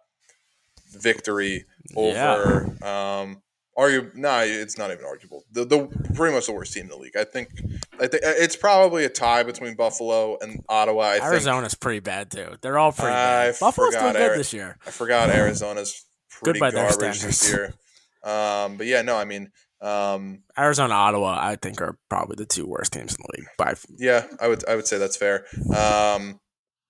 victory 0.94 1.66
over 1.96 2.76
yeah. 2.82 3.22
um, 3.22 3.42
Argue, 3.76 4.12
nah, 4.14 4.42
it's 4.42 4.78
not 4.78 4.92
even 4.92 5.04
arguable. 5.04 5.44
The, 5.52 5.66
the 5.66 5.88
pretty 6.14 6.36
much 6.36 6.46
the 6.46 6.52
worst 6.52 6.74
team 6.74 6.84
in 6.84 6.90
the 6.90 6.98
league. 6.98 7.18
I 7.18 7.24
think. 7.24 7.50
I 8.00 8.06
think 8.06 8.22
it's 8.24 8.56
probably 8.56 9.04
a 9.04 9.10
tie 9.10 9.42
between 9.42 9.76
Buffalo 9.76 10.38
and 10.42 10.64
Ottawa. 10.70 11.02
I 11.02 11.20
Arizona's 11.20 11.74
think. 11.74 11.82
pretty 11.82 12.00
bad 12.00 12.30
too. 12.30 12.56
They're 12.62 12.78
all 12.78 12.92
pretty 12.92 13.14
I 13.14 13.50
bad. 13.50 13.56
Buffalo's 13.60 13.96
doing 13.96 14.14
good 14.14 14.38
this 14.38 14.54
year. 14.54 14.78
I 14.86 14.92
forgot 14.92 15.30
Arizona's 15.30 16.06
pretty 16.30 16.60
good 16.60 16.74
garbage 16.74 17.22
this 17.22 17.52
year. 17.52 17.74
Um, 18.24 18.78
but 18.78 18.86
yeah, 18.86 19.02
no, 19.02 19.18
I 19.18 19.26
mean, 19.26 19.50
um, 19.82 20.44
Arizona, 20.58 20.94
Ottawa, 20.94 21.38
I 21.40 21.56
think 21.56 21.82
are 21.82 21.98
probably 22.10 22.36
the 22.38 22.46
two 22.46 22.68
worst 22.68 22.94
teams 22.94 23.16
in 23.16 23.18
the 23.22 23.38
league. 23.38 23.48
By 23.58 23.74
yeah, 23.98 24.28
I 24.40 24.50
would 24.50 24.68
I 24.70 24.76
would 24.76 24.88
say 24.88 25.00
that's 25.00 25.18
fair. 25.18 25.46
Um, 25.76 26.40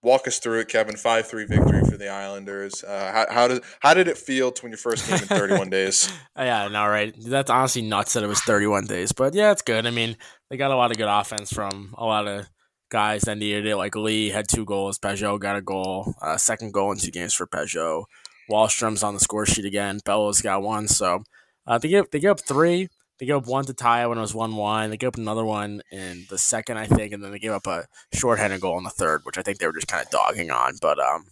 walk 0.04 0.28
us 0.28 0.38
through 0.38 0.60
it, 0.60 0.68
Kevin. 0.68 0.96
Five 0.96 1.28
three 1.28 1.46
victory 1.46 1.82
for 1.90 1.98
the 1.98 2.10
Islanders. 2.10 2.84
Uh, 2.84 3.12
how, 3.12 3.34
how 3.34 3.48
did 3.48 3.64
how 3.80 3.94
did 3.94 4.08
it 4.08 4.18
feel 4.18 4.52
to 4.52 4.64
win 4.64 4.72
your 4.72 4.78
first 4.78 5.08
game 5.08 5.18
in 5.20 5.28
31 5.28 5.70
days? 5.72 6.12
Yeah, 6.38 6.68
no, 6.68 6.88
right. 6.88 7.16
That's 7.18 7.50
honestly 7.50 7.82
nuts 7.82 8.14
that 8.14 8.24
it 8.24 8.28
was 8.28 8.42
31 8.42 8.86
days, 8.86 9.12
but 9.12 9.34
yeah, 9.34 9.52
it's 9.52 9.62
good. 9.64 9.88
I 9.88 9.92
mean, 9.92 10.18
they 10.50 10.58
got 10.58 10.72
a 10.72 10.76
lot 10.76 10.92
of 10.92 10.98
good 10.98 11.08
offense 11.10 11.52
from 11.52 11.96
a 11.98 12.06
lot 12.06 12.28
of 12.28 12.48
guys 12.90 13.24
that 13.24 13.38
needed 13.38 13.66
it. 13.66 13.78
Like 13.78 13.96
Lee 13.96 14.30
had 14.30 14.48
two 14.48 14.66
goals, 14.66 15.00
Pageau 15.00 15.40
got 15.40 15.56
a 15.56 15.62
goal, 15.62 16.14
uh, 16.22 16.38
second 16.38 16.74
goal 16.74 16.92
in 16.92 17.00
two 17.00 17.12
games 17.12 17.34
for 17.34 17.48
Pageau. 17.48 18.04
Wahlstrom's 18.52 19.04
on 19.04 19.14
the 19.14 19.20
score 19.20 19.46
sheet 19.46 19.66
again. 19.66 20.00
Bellows 20.06 20.42
got 20.42 20.62
one, 20.62 20.88
so 20.88 21.24
uh, 21.66 21.78
they 21.78 21.88
give 21.88 22.12
they 22.12 22.20
give 22.20 22.32
up 22.32 22.42
three. 22.42 22.90
They 23.20 23.28
gave 23.28 23.36
up 23.36 23.48
one 23.48 23.66
to 23.66 23.74
tie 23.74 24.06
when 24.08 24.18
it 24.18 24.22
was 24.22 24.34
one 24.34 24.56
one. 24.56 24.90
They 24.90 24.98
gave 24.98 25.10
up 25.10 25.18
another 25.18 25.46
one 25.46 25.82
in 25.92 26.26
the 26.30 26.38
second, 26.38 26.78
I 26.78 26.88
think, 26.88 27.14
and 27.14 27.24
then 27.24 27.32
they 27.32 27.40
gave 27.40 27.52
up 27.52 27.68
a 27.68 27.86
shorthanded 28.14 28.62
goal 28.62 28.78
in 28.78 28.84
the 28.84 28.90
third, 28.90 29.22
which 29.24 29.38
I 29.38 29.42
think 29.42 29.60
they 29.60 29.68
were 29.68 29.74
just 29.74 29.88
kind 29.88 30.04
of 30.04 30.10
dogging 30.10 30.52
on. 30.52 30.74
But 30.82 31.00
um, 31.00 31.26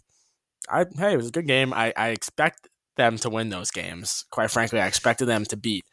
I 0.69 0.85
hey, 0.97 1.13
it 1.13 1.17
was 1.17 1.27
a 1.27 1.31
good 1.31 1.47
game. 1.47 1.73
I, 1.73 1.93
I 1.97 2.09
expect 2.09 2.67
them 2.97 3.17
to 3.17 3.29
win 3.29 3.49
those 3.49 3.71
games. 3.71 4.25
Quite 4.31 4.51
frankly, 4.51 4.79
I 4.79 4.87
expected 4.87 5.25
them 5.25 5.45
to 5.45 5.57
beat 5.57 5.85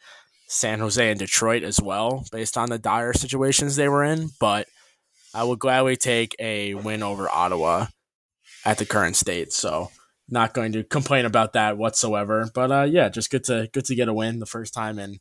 San 0.47 0.79
Jose 0.79 1.09
and 1.09 1.19
Detroit 1.19 1.63
as 1.63 1.81
well, 1.81 2.23
based 2.31 2.57
on 2.57 2.69
the 2.69 2.79
dire 2.79 3.13
situations 3.13 3.75
they 3.75 3.89
were 3.89 4.03
in. 4.03 4.29
But 4.39 4.67
I 5.33 5.43
would 5.43 5.59
gladly 5.59 5.95
take 5.95 6.35
a 6.39 6.75
win 6.75 7.03
over 7.03 7.29
Ottawa 7.29 7.87
at 8.65 8.77
the 8.77 8.85
current 8.85 9.15
state. 9.15 9.53
So 9.53 9.89
not 10.29 10.53
going 10.53 10.71
to 10.73 10.83
complain 10.83 11.25
about 11.25 11.53
that 11.53 11.77
whatsoever. 11.77 12.49
But 12.53 12.71
uh, 12.71 12.87
yeah, 12.89 13.09
just 13.09 13.31
good 13.31 13.43
to 13.45 13.69
good 13.73 13.85
to 13.85 13.95
get 13.95 14.07
a 14.07 14.13
win 14.13 14.39
the 14.39 14.45
first 14.45 14.73
time 14.73 14.99
in 14.99 15.19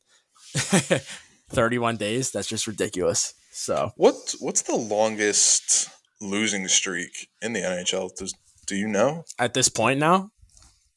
31 1.51 1.97
days. 1.97 2.31
That's 2.31 2.49
just 2.49 2.67
ridiculous. 2.67 3.35
So 3.51 3.93
what 3.97 4.35
what's 4.41 4.63
the 4.63 4.77
longest 4.77 5.89
losing 6.21 6.69
streak 6.69 7.29
in 7.43 7.53
the 7.53 7.61
NHL? 7.61 8.15
Does 8.15 8.35
do 8.67 8.77
you 8.77 8.87
know 8.87 9.25
at 9.39 9.55
this 9.55 9.69
point 9.69 9.99
now, 9.99 10.31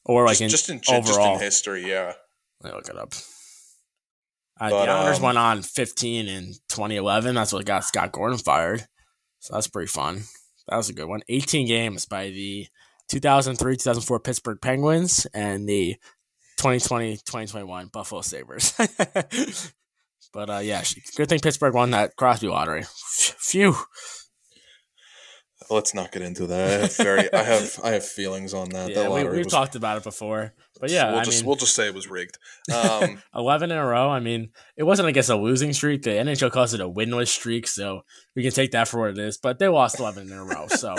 or 0.04 0.26
like 0.26 0.38
just, 0.38 0.68
in, 0.68 0.80
just 0.80 0.90
in 0.90 0.94
overall 0.94 1.34
just 1.34 1.40
in 1.42 1.44
history? 1.46 1.90
Yeah, 1.90 2.12
let 2.62 2.72
me 2.72 2.76
look 2.76 2.88
it 2.88 2.96
up. 2.96 3.14
Uh, 4.60 4.70
but, 4.70 4.84
the 4.84 4.90
Islanders 4.92 5.16
um, 5.18 5.22
went 5.24 5.38
on 5.38 5.62
15 5.62 6.28
in 6.28 6.44
2011. 6.68 7.34
That's 7.34 7.52
what 7.52 7.64
got 7.64 7.84
Scott 7.84 8.12
Gordon 8.12 8.38
fired. 8.38 8.86
So 9.40 9.54
that's 9.54 9.66
pretty 9.66 9.88
fun. 9.88 10.22
That 10.68 10.76
was 10.76 10.88
a 10.88 10.92
good 10.92 11.08
one. 11.08 11.22
18 11.28 11.66
games 11.66 12.06
by 12.06 12.26
the 12.28 12.68
2003 13.08 13.76
2004 13.76 14.20
Pittsburgh 14.20 14.60
Penguins 14.60 15.26
and 15.34 15.68
the 15.68 15.96
2020 16.62 17.16
2021 17.16 17.88
Buffalo 17.92 18.20
Sabres. 18.20 18.72
but 20.32 20.48
uh, 20.48 20.58
yeah, 20.58 20.84
good 21.16 21.28
thing 21.28 21.40
Pittsburgh 21.40 21.74
won 21.74 21.90
that 21.90 22.14
Crosby 22.16 22.46
lottery. 22.46 22.84
Phew. 22.86 23.76
Let's 25.70 25.94
not 25.94 26.12
get 26.12 26.22
into 26.22 26.46
that. 26.48 26.68
I 26.68 26.82
have 26.82 26.96
very, 26.96 27.32
I 27.32 27.42
have, 27.42 27.80
I 27.82 27.90
have 27.90 28.04
feelings 28.04 28.52
on 28.54 28.68
that. 28.70 28.90
Yeah, 28.92 29.08
that 29.08 29.12
we, 29.12 29.38
have 29.38 29.48
talked 29.48 29.74
about 29.74 29.96
it 29.96 30.04
before, 30.04 30.52
but 30.80 30.90
yeah, 30.90 31.10
we'll 31.10 31.20
I 31.20 31.24
just 31.24 31.40
mean, 31.40 31.46
we'll 31.46 31.56
just 31.56 31.74
say 31.74 31.86
it 31.86 31.94
was 31.94 32.08
rigged. 32.08 32.36
Um, 32.72 33.22
Eleven 33.34 33.70
in 33.70 33.78
a 33.78 33.86
row. 33.86 34.10
I 34.10 34.20
mean, 34.20 34.50
it 34.76 34.82
wasn't, 34.82 35.08
I 35.08 35.12
guess, 35.12 35.28
a 35.30 35.36
losing 35.36 35.72
streak. 35.72 36.02
The 36.02 36.10
NHL 36.10 36.50
calls 36.50 36.74
it 36.74 36.80
a 36.80 36.88
winless 36.88 37.28
streak, 37.28 37.66
so 37.66 38.02
we 38.36 38.42
can 38.42 38.52
take 38.52 38.72
that 38.72 38.88
for 38.88 39.00
what 39.00 39.10
it 39.10 39.18
is. 39.18 39.38
But 39.38 39.58
they 39.58 39.68
lost 39.68 39.98
eleven 39.98 40.30
in 40.30 40.36
a 40.36 40.44
row. 40.44 40.66
So, 40.68 40.94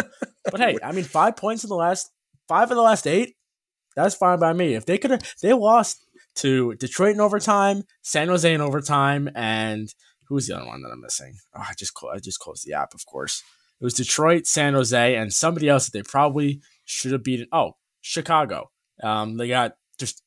but 0.49 0.59
hey, 0.59 0.77
I 0.83 0.91
mean, 0.91 1.03
five 1.03 1.35
points 1.35 1.63
in 1.63 1.69
the 1.69 1.75
last 1.75 2.09
five 2.47 2.71
of 2.71 2.75
the 2.75 2.83
last 2.83 3.05
eight. 3.05 3.35
That's 3.95 4.15
fine 4.15 4.39
by 4.39 4.53
me. 4.53 4.75
If 4.75 4.85
they 4.85 4.97
could 4.97 5.11
have, 5.11 5.21
they 5.41 5.53
lost 5.53 6.05
to 6.35 6.73
Detroit 6.75 7.15
in 7.15 7.21
overtime, 7.21 7.83
San 8.01 8.27
Jose 8.27 8.51
in 8.51 8.61
overtime, 8.61 9.29
and 9.35 9.93
who's 10.27 10.47
the 10.47 10.55
other 10.55 10.65
one 10.65 10.81
that 10.81 10.89
I'm 10.89 11.01
missing? 11.01 11.35
Oh, 11.55 11.61
I 11.61 11.73
just 11.77 11.93
I 12.11 12.19
just 12.19 12.39
closed 12.39 12.65
the 12.65 12.73
app, 12.73 12.93
of 12.93 13.05
course. 13.05 13.43
It 13.79 13.83
was 13.83 13.93
Detroit, 13.93 14.47
San 14.47 14.73
Jose, 14.73 15.15
and 15.15 15.33
somebody 15.33 15.67
else 15.67 15.85
that 15.85 15.91
they 15.97 16.03
probably 16.03 16.61
should 16.85 17.11
have 17.11 17.23
beaten. 17.23 17.47
Oh, 17.51 17.73
Chicago. 18.01 18.71
Um, 19.01 19.37
they 19.37 19.47
got 19.47 19.75
just 19.99 20.23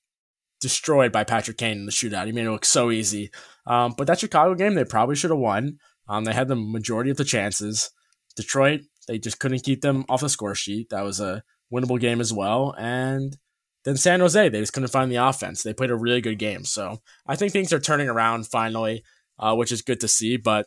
destroyed 0.61 1.13
by 1.13 1.25
Patrick 1.25 1.59
Kane 1.59 1.79
in 1.79 1.87
the 1.87 1.93
shootout. 1.93 2.27
He 2.27 2.33
made 2.33 2.47
it 2.47 2.51
look 2.51 2.65
so 2.65 2.91
easy. 2.91 3.31
Um, 3.67 3.95
but 3.97 4.07
that 4.07 4.21
Chicago 4.21 4.55
game, 4.55 4.75
they 4.75 4.85
probably 4.85 5.17
should 5.17 5.31
have 5.31 5.39
won. 5.39 5.79
Um, 6.09 6.25
they 6.25 6.33
had 6.33 6.49
the 6.49 6.57
majority 6.57 7.11
of 7.11 7.17
the 7.17 7.25
chances. 7.25 7.91
Detroit, 8.37 8.83
they 9.09 9.19
just 9.19 9.39
couldn't 9.39 9.65
keep 9.65 9.81
them 9.81 10.05
off 10.09 10.21
the 10.21 10.29
score 10.29 10.55
sheet. 10.55 10.91
That 10.91 11.05
was 11.05 11.21
a 11.21 11.43
winnable 11.73 12.01
game 12.01 12.21
as 12.21 12.33
well. 12.33 12.75
And 12.79 13.37
then 13.87 13.97
San 13.97 14.19
Jose, 14.19 14.49
they 14.49 14.61
just 14.61 14.73
couldn't 14.73 14.91
find 14.91 15.13
the 15.13 15.25
offense. 15.25 15.63
They 15.63 15.73
played 15.73 15.93
a 15.93 15.97
really 15.97 16.21
good 16.21 16.41
game. 16.41 16.65
So 16.65 17.01
I 17.25 17.37
think 17.37 17.53
things 17.53 17.73
are 17.73 17.79
turning 17.79 18.09
around 18.09 18.49
finally, 18.49 19.05
uh, 19.39 19.55
which 19.55 19.71
is 19.71 19.81
good 19.81 20.01
to 20.01 20.09
see. 20.09 20.37
But, 20.37 20.67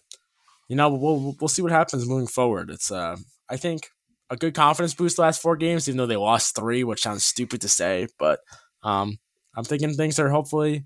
you 0.69 0.77
know, 0.77 0.89
we'll, 0.89 1.35
we'll 1.41 1.49
see 1.49 1.61
what 1.61 1.73
happens 1.73 2.07
moving 2.07 2.27
forward. 2.27 2.69
It's, 2.69 2.89
uh, 2.89 3.17
I 3.49 3.57
think, 3.57 3.89
a 4.29 4.37
good 4.37 4.53
confidence 4.53 4.93
boost 4.93 5.17
the 5.17 5.23
last 5.23 5.41
four 5.41 5.57
games, 5.57 5.89
even 5.89 5.97
though 5.97 6.05
they 6.05 6.15
lost 6.15 6.55
three, 6.55 6.85
which 6.85 7.01
sounds 7.01 7.25
stupid 7.25 7.59
to 7.59 7.67
say. 7.67 8.07
But 8.17 8.39
um, 8.83 9.19
I'm 9.53 9.65
thinking 9.65 9.93
things 9.93 10.17
are 10.17 10.29
hopefully 10.29 10.85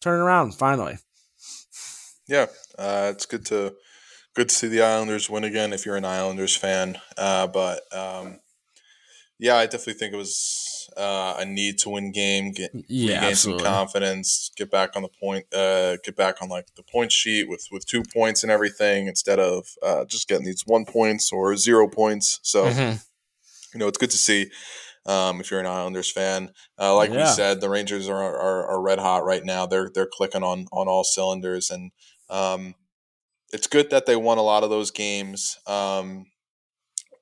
turning 0.00 0.22
around 0.22 0.54
finally. 0.54 0.98
Yeah, 2.28 2.46
uh, 2.78 3.10
it's 3.12 3.26
good 3.26 3.46
to 3.46 3.74
good 4.36 4.50
to 4.50 4.54
see 4.54 4.68
the 4.68 4.82
Islanders 4.82 5.28
win 5.28 5.42
again 5.42 5.72
if 5.72 5.84
you're 5.84 5.96
an 5.96 6.04
Islanders 6.04 6.54
fan. 6.54 6.98
Uh, 7.16 7.48
but 7.48 7.80
um, 7.92 8.38
yeah, 9.40 9.56
I 9.56 9.64
definitely 9.64 9.94
think 9.94 10.12
it 10.12 10.18
was 10.18 10.77
uh, 10.98 11.36
a 11.38 11.44
need 11.44 11.78
to 11.78 11.90
win 11.90 12.12
game, 12.12 12.52
get 12.52 12.70
yeah, 12.88 13.20
regain 13.20 13.34
some 13.36 13.58
confidence, 13.58 14.50
get 14.56 14.70
back 14.70 14.96
on 14.96 15.02
the 15.02 15.08
point, 15.08 15.46
uh, 15.54 15.96
get 16.04 16.16
back 16.16 16.42
on 16.42 16.48
like 16.48 16.66
the 16.74 16.82
point 16.82 17.12
sheet 17.12 17.48
with 17.48 17.66
with 17.70 17.86
two 17.86 18.02
points 18.12 18.42
and 18.42 18.50
everything 18.52 19.06
instead 19.06 19.38
of 19.38 19.68
uh, 19.82 20.04
just 20.04 20.28
getting 20.28 20.44
these 20.46 20.62
one 20.66 20.84
points 20.84 21.32
or 21.32 21.56
zero 21.56 21.88
points. 21.88 22.40
So. 22.42 22.66
Mm-hmm. 22.66 22.96
you 23.74 23.78
know, 23.80 23.86
it's 23.88 23.98
good 23.98 24.10
to 24.10 24.18
see. 24.18 24.50
Um, 25.06 25.40
if 25.40 25.50
you're 25.50 25.60
an 25.60 25.66
Islanders 25.66 26.10
fan, 26.12 26.50
uh, 26.78 26.94
like 26.94 27.10
Yeah. 27.10 27.20
we 27.20 27.26
said, 27.26 27.60
the 27.62 27.70
Rangers 27.70 28.08
are, 28.10 28.16
are 28.22 28.66
are 28.66 28.80
red 28.82 28.98
hot 28.98 29.24
right 29.24 29.42
now. 29.44 29.64
They're 29.64 29.90
they're 29.94 30.06
clicking 30.10 30.42
on 30.42 30.66
on 30.70 30.86
all 30.88 31.02
cylinders, 31.04 31.70
and 31.70 31.92
um, 32.28 32.74
it's 33.52 33.66
good 33.66 33.88
that 33.90 34.04
they 34.04 34.16
won 34.16 34.36
a 34.36 34.42
lot 34.42 34.64
of 34.64 34.70
those 34.70 34.90
games 34.90 35.58
um, 35.66 36.26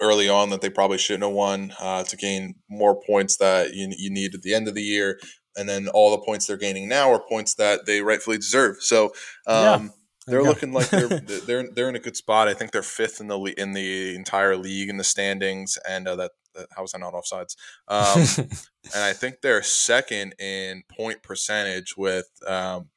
early 0.00 0.29
on 0.29 0.50
that 0.50 0.61
they 0.61 0.71
probably 0.71 0.99
shouldn't 0.99 1.25
have 1.25 1.33
won 1.33 1.73
uh, 1.81 2.03
to 2.05 2.17
gain 2.17 2.57
more 2.69 3.00
points 3.00 3.37
that 3.38 3.75
you 3.75 3.93
you 3.97 4.11
need 4.11 4.35
at 4.35 4.43
the 4.43 4.55
end 4.55 4.69
of 4.69 4.75
the 4.75 4.83
year, 4.83 5.19
and 5.57 5.69
then 5.69 5.88
all 5.88 6.11
the 6.11 6.19
points 6.25 6.47
they're 6.47 6.57
gaining 6.57 6.88
now 6.88 7.11
are 7.12 7.21
points 7.21 7.55
that 7.55 7.87
they 7.87 8.00
rightfully 8.03 8.37
deserve. 8.38 8.76
So. 8.81 9.12
Um, 9.47 9.93
There 10.29 10.41
they're 10.41 10.43
go. 10.43 10.49
looking 10.49 10.73
like 10.73 10.91
they're 10.91 11.07
they're 11.47 11.69
they're 11.71 11.88
in 11.88 11.95
a 11.95 12.00
good 12.00 12.17
spot. 12.17 12.49
I 12.49 12.55
think 12.55 12.73
they're 12.73 12.83
fifth 12.83 13.21
in 13.21 13.29
the 13.29 13.38
le- 13.38 13.55
in 13.57 13.75
the 13.75 14.17
entire 14.17 14.57
league 14.57 14.88
in 14.88 14.97
the 14.97 15.05
standings, 15.05 15.79
and 15.88 16.09
uh, 16.09 16.17
that, 16.17 16.33
that 16.57 16.67
how 16.75 16.83
was 16.83 16.95
I 16.97 16.99
not 16.99 17.15
offsides? 17.15 17.55
Um, 17.87 18.49
and 18.93 19.05
I 19.05 19.12
think 19.12 19.37
they're 19.41 19.62
second 19.62 20.35
in 20.41 20.83
point 20.91 21.23
percentage 21.23 21.97
with 21.97 22.29
um, 22.45 22.88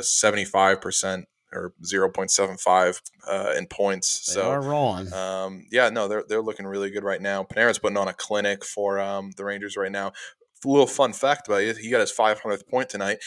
seventy 0.00 0.44
five 0.44 0.80
percent 0.80 1.26
or 1.52 1.72
zero 1.84 2.10
point 2.10 2.30
seven 2.30 2.56
five 2.56 3.00
uh, 3.28 3.54
in 3.56 3.66
points. 3.66 4.26
they 4.26 4.40
so 4.40 4.50
are 4.50 4.62
rolling. 4.62 5.12
um, 5.12 5.66
yeah, 5.70 5.88
no, 5.88 6.08
they're 6.08 6.24
they're 6.28 6.42
looking 6.42 6.66
really 6.66 6.90
good 6.90 7.04
right 7.04 7.20
now. 7.20 7.44
Panarin's 7.44 7.78
putting 7.78 7.96
on 7.96 8.08
a 8.08 8.14
clinic 8.14 8.64
for 8.64 8.98
um, 9.00 9.32
the 9.36 9.44
Rangers 9.44 9.76
right 9.76 9.92
now. 9.92 10.12
A 10.64 10.68
little 10.68 10.86
fun 10.86 11.12
fact 11.12 11.48
about 11.48 11.62
it: 11.62 11.78
he 11.78 11.90
got 11.90 12.00
his 12.00 12.12
500th 12.12 12.68
point 12.68 12.88
tonight. 12.88 13.18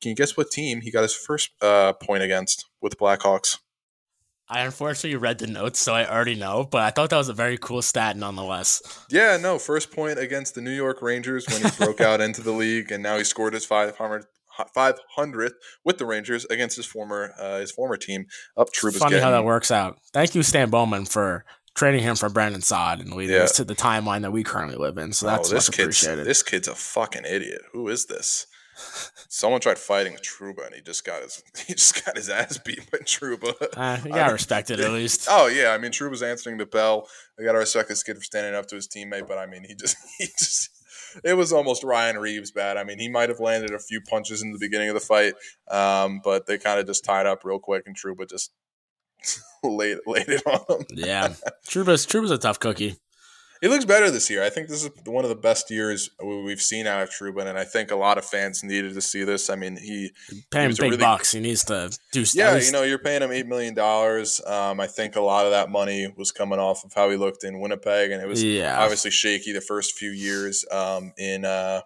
Can 0.00 0.10
you 0.10 0.14
guess 0.14 0.36
what 0.36 0.50
team 0.50 0.80
he 0.80 0.90
got 0.90 1.02
his 1.02 1.14
first 1.14 1.50
uh, 1.62 1.92
point 1.94 2.22
against 2.22 2.66
with 2.80 2.90
the 2.90 2.96
Blackhawks? 2.96 3.58
I 4.46 4.60
unfortunately 4.60 5.16
read 5.16 5.38
the 5.38 5.46
notes, 5.46 5.80
so 5.80 5.94
I 5.94 6.06
already 6.06 6.34
know, 6.34 6.68
but 6.70 6.82
I 6.82 6.90
thought 6.90 7.08
that 7.10 7.16
was 7.16 7.30
a 7.30 7.34
very 7.34 7.56
cool 7.56 7.80
stat 7.80 8.16
nonetheless. 8.16 8.82
Yeah, 9.08 9.38
no, 9.38 9.58
first 9.58 9.90
point 9.90 10.18
against 10.18 10.54
the 10.54 10.60
New 10.60 10.74
York 10.74 11.00
Rangers 11.00 11.46
when 11.48 11.62
he 11.62 11.70
broke 11.78 12.00
out 12.02 12.20
into 12.20 12.42
the 12.42 12.52
league, 12.52 12.92
and 12.92 13.02
now 13.02 13.16
he 13.16 13.24
scored 13.24 13.54
his 13.54 13.66
500th 13.66 14.26
500th 14.76 15.52
with 15.84 15.98
the 15.98 16.06
Rangers 16.06 16.44
against 16.46 16.76
his 16.76 16.86
former 16.86 17.32
uh, 17.38 17.58
his 17.60 17.70
former 17.70 17.96
team. 17.96 18.26
Up 18.56 18.68
Trouba's 18.72 18.98
Funny 18.98 19.18
how 19.18 19.30
that 19.30 19.44
works 19.44 19.70
out. 19.70 19.98
Thank 20.12 20.34
you, 20.34 20.42
Stan 20.42 20.70
Bowman, 20.70 21.04
for 21.06 21.44
trading 21.74 22.02
him 22.02 22.14
for 22.16 22.28
Brandon 22.28 22.60
Saad 22.62 23.00
and 23.00 23.12
leading 23.12 23.36
Yeah. 23.36 23.42
us 23.42 23.52
to 23.56 23.64
the 23.64 23.74
timeline 23.74 24.22
that 24.22 24.32
we 24.32 24.44
currently 24.44 24.76
live 24.76 24.96
in. 24.98 25.12
So 25.12 25.26
that's 25.26 25.50
oh, 25.50 25.54
this 25.54 25.68
much 25.68 25.76
kid's 25.76 25.84
appreciated. 26.02 26.24
this 26.26 26.42
kid's 26.42 26.68
a 26.68 26.74
fucking 26.74 27.24
idiot. 27.24 27.62
Who 27.72 27.88
is 27.88 28.06
this? 28.06 28.46
Someone 29.28 29.60
tried 29.60 29.78
fighting 29.78 30.16
Trouba, 30.16 30.66
and 30.66 30.74
he 30.74 30.80
just 30.80 31.04
got 31.04 31.22
his 31.22 31.42
he 31.66 31.74
just 31.74 32.04
got 32.04 32.16
his 32.16 32.28
ass 32.28 32.58
beat 32.58 32.90
by 32.90 32.98
Trouba. 32.98 33.54
Uh, 33.76 33.98
you 34.04 34.10
gotta 34.10 34.24
mean, 34.24 34.32
respect 34.32 34.70
it 34.70 34.80
at 34.80 34.90
least. 34.92 35.26
Oh 35.30 35.46
yeah, 35.46 35.70
I 35.70 35.78
mean 35.78 35.90
Trouba's 35.90 36.22
answering 36.22 36.58
the 36.58 36.66
bell. 36.66 37.08
I 37.38 37.44
gotta 37.44 37.58
respect 37.58 37.88
this 37.88 38.02
kid 38.02 38.16
for 38.16 38.22
standing 38.24 38.54
up 38.54 38.66
to 38.68 38.76
his 38.76 38.88
teammate, 38.88 39.26
but 39.28 39.38
I 39.38 39.46
mean 39.46 39.64
he 39.64 39.74
just 39.74 39.96
he 40.18 40.26
just 40.38 40.70
it 41.24 41.34
was 41.34 41.52
almost 41.52 41.84
Ryan 41.84 42.18
Reaves 42.18 42.50
bad. 42.50 42.76
I 42.76 42.84
mean 42.84 42.98
he 42.98 43.08
might 43.08 43.28
have 43.28 43.40
landed 43.40 43.72
a 43.72 43.78
few 43.78 44.00
punches 44.00 44.42
in 44.42 44.52
the 44.52 44.58
beginning 44.58 44.88
of 44.88 44.94
the 44.94 45.00
fight, 45.00 45.34
um, 45.70 46.20
but 46.22 46.46
they 46.46 46.58
kind 46.58 46.80
of 46.80 46.86
just 46.86 47.04
tied 47.04 47.26
up 47.26 47.44
real 47.44 47.58
quick, 47.58 47.84
and 47.86 47.96
Trouba 47.96 48.28
just 48.28 48.52
laid 49.64 49.98
laid 50.06 50.28
it 50.28 50.46
on 50.46 50.80
him. 50.80 50.86
Yeah, 50.90 51.28
Trouba's 51.66 52.06
Trouba's 52.06 52.30
a 52.30 52.38
tough 52.38 52.58
cookie. 52.58 52.96
He 53.64 53.70
looks 53.70 53.86
better 53.86 54.10
this 54.10 54.28
year. 54.28 54.42
I 54.42 54.50
think 54.50 54.68
this 54.68 54.84
is 54.84 54.90
one 55.06 55.24
of 55.24 55.30
the 55.30 55.34
best 55.34 55.70
years 55.70 56.10
we've 56.22 56.60
seen 56.60 56.86
out 56.86 57.00
of 57.00 57.08
Trubin, 57.08 57.46
and 57.46 57.56
I 57.58 57.64
think 57.64 57.90
a 57.90 57.96
lot 57.96 58.18
of 58.18 58.24
fans 58.26 58.62
needed 58.62 58.92
to 58.92 59.00
see 59.00 59.24
this. 59.24 59.48
I 59.48 59.56
mean, 59.56 59.78
he 59.78 60.10
Pay 60.50 60.64
him 60.64 60.68
was 60.68 60.78
a 60.78 60.82
big 60.82 60.90
really- 60.90 61.00
bucks. 61.02 61.32
He 61.32 61.40
needs 61.40 61.64
to 61.64 61.90
do 62.12 62.26
stuff. 62.26 62.38
Yeah, 62.38 62.58
you 62.62 62.72
know, 62.72 62.82
you're 62.82 62.98
paying 62.98 63.22
him 63.22 63.32
eight 63.32 63.46
million 63.46 63.72
dollars. 63.72 64.38
Um, 64.46 64.80
I 64.80 64.86
think 64.86 65.16
a 65.16 65.22
lot 65.22 65.46
of 65.46 65.52
that 65.52 65.70
money 65.70 66.12
was 66.14 66.30
coming 66.30 66.58
off 66.58 66.84
of 66.84 66.92
how 66.92 67.08
he 67.08 67.16
looked 67.16 67.42
in 67.42 67.58
Winnipeg, 67.58 68.10
and 68.10 68.20
it 68.20 68.28
was 68.28 68.44
yeah. 68.44 68.82
obviously 68.82 69.10
shaky 69.10 69.52
the 69.52 69.62
first 69.62 69.94
few 69.96 70.10
years 70.10 70.66
um, 70.70 71.14
in 71.16 71.46
uh, 71.46 71.80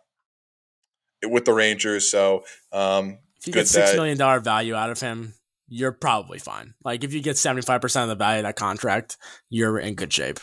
with 1.26 1.44
the 1.44 1.52
Rangers. 1.52 2.10
So 2.10 2.42
um, 2.72 3.18
If 3.38 3.46
you 3.46 3.52
good 3.52 3.60
get 3.60 3.68
six 3.68 3.90
that- 3.90 3.96
million 3.96 4.18
dollar 4.18 4.40
value 4.40 4.74
out 4.74 4.90
of 4.90 4.98
him, 5.00 5.34
you're 5.68 5.92
probably 5.92 6.38
fine. 6.38 6.74
Like 6.84 7.04
if 7.04 7.12
you 7.12 7.20
get 7.20 7.38
seventy 7.38 7.62
five 7.62 7.80
percent 7.80 8.04
of 8.04 8.08
the 8.08 8.24
value 8.24 8.40
of 8.40 8.44
that 8.44 8.56
contract, 8.56 9.16
you're 9.48 9.78
in 9.78 9.94
good 9.94 10.12
shape. 10.12 10.40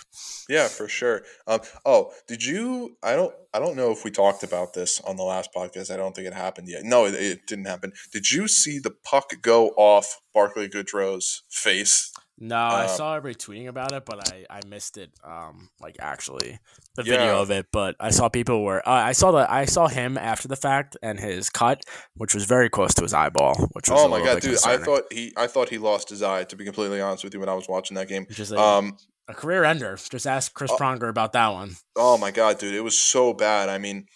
yeah, 0.48 0.68
for 0.68 0.88
sure. 0.88 1.24
Um, 1.48 1.62
oh, 1.86 2.12
did 2.28 2.44
you? 2.44 2.98
I 3.04 3.16
don't. 3.16 3.34
I 3.54 3.60
don't 3.60 3.76
know 3.78 3.92
if 3.92 4.04
we 4.04 4.12
talked 4.12 4.44
about 4.44 4.74
this 4.74 5.00
on 5.02 5.16
the 5.16 5.24
last 5.24 5.50
podcast. 5.56 5.92
I 5.92 5.98
don't 5.98 6.16
think 6.16 6.28
it 6.28 6.34
happened 6.34 6.68
yet. 6.68 6.84
No, 6.84 7.06
it, 7.06 7.14
it 7.16 7.48
didn't 7.48 7.66
happen. 7.66 7.94
Did 8.12 8.32
you 8.32 8.48
see 8.48 8.80
the 8.80 8.92
puck 8.92 9.32
go 9.42 9.70
off 9.70 10.20
Barclay 10.34 10.68
Goodrow's 10.68 11.44
face? 11.50 12.12
No, 12.38 12.58
I 12.58 12.84
Um, 12.84 12.98
saw 12.98 13.16
everybody 13.16 13.36
tweeting 13.42 13.70
about 13.70 13.94
it, 13.94 14.04
but 14.06 14.30
I, 14.34 14.46
I 14.50 14.60
missed 14.68 14.98
it. 14.98 15.10
Um, 15.24 15.70
like 15.80 15.96
actually, 16.00 16.60
the 16.96 17.04
Yeah. 17.06 17.18
video 17.18 17.42
of 17.42 17.50
it. 17.50 17.68
But 17.72 17.96
I 18.00 18.10
saw 18.12 18.28
people 18.28 18.62
were. 18.64 18.86
Uh, 18.88 18.92
I 18.92 19.14
saw 19.14 19.32
the. 19.32 19.50
I 19.50 19.64
saw 19.64 19.88
him 19.88 20.18
after 20.18 20.50
the 20.50 20.58
fact 20.58 20.98
and 21.02 21.18
his 21.18 21.50
cut, 21.50 21.84
which 22.16 22.34
was 22.34 22.44
very 22.44 22.70
close 22.70 22.94
to 22.96 23.04
his 23.04 23.14
eyeball. 23.14 23.56
Which 23.72 23.90
was 23.90 24.02
Oh 24.02 24.06
a 24.08 24.10
my 24.10 24.20
god, 24.20 24.36
bit 24.36 24.44
dude! 24.44 24.60
I 24.66 24.78
thought 24.78 25.04
he. 25.12 25.32
I 25.38 25.48
thought 25.48 25.70
he 25.70 25.78
lost 25.78 26.10
his 26.10 26.22
eye. 26.22 26.44
To 26.44 26.56
be 26.58 26.66
completely 26.66 27.00
honest 27.00 27.24
with 27.24 27.34
you, 27.34 27.40
when 27.40 27.48
I 27.48 27.54
was 27.54 27.70
watching 27.70 27.96
that 27.96 28.10
game. 28.10 28.28
A, 28.52 28.60
Um, 28.60 28.98
a 29.30 29.34
career 29.34 29.64
ender. 29.64 29.98
Just 30.10 30.28
ask 30.28 30.54
Chris 30.54 30.72
Oh. 30.72 30.78
Pronger 30.78 31.08
about 31.08 31.32
that 31.34 31.48
one. 31.54 31.78
Oh 31.96 32.18
my 32.18 32.32
god, 32.32 32.60
dude, 32.60 32.76
it 32.76 32.82
was 32.82 32.98
so 32.98 33.32
bad. 33.32 33.70
I 33.70 33.78
mean, 33.78 34.08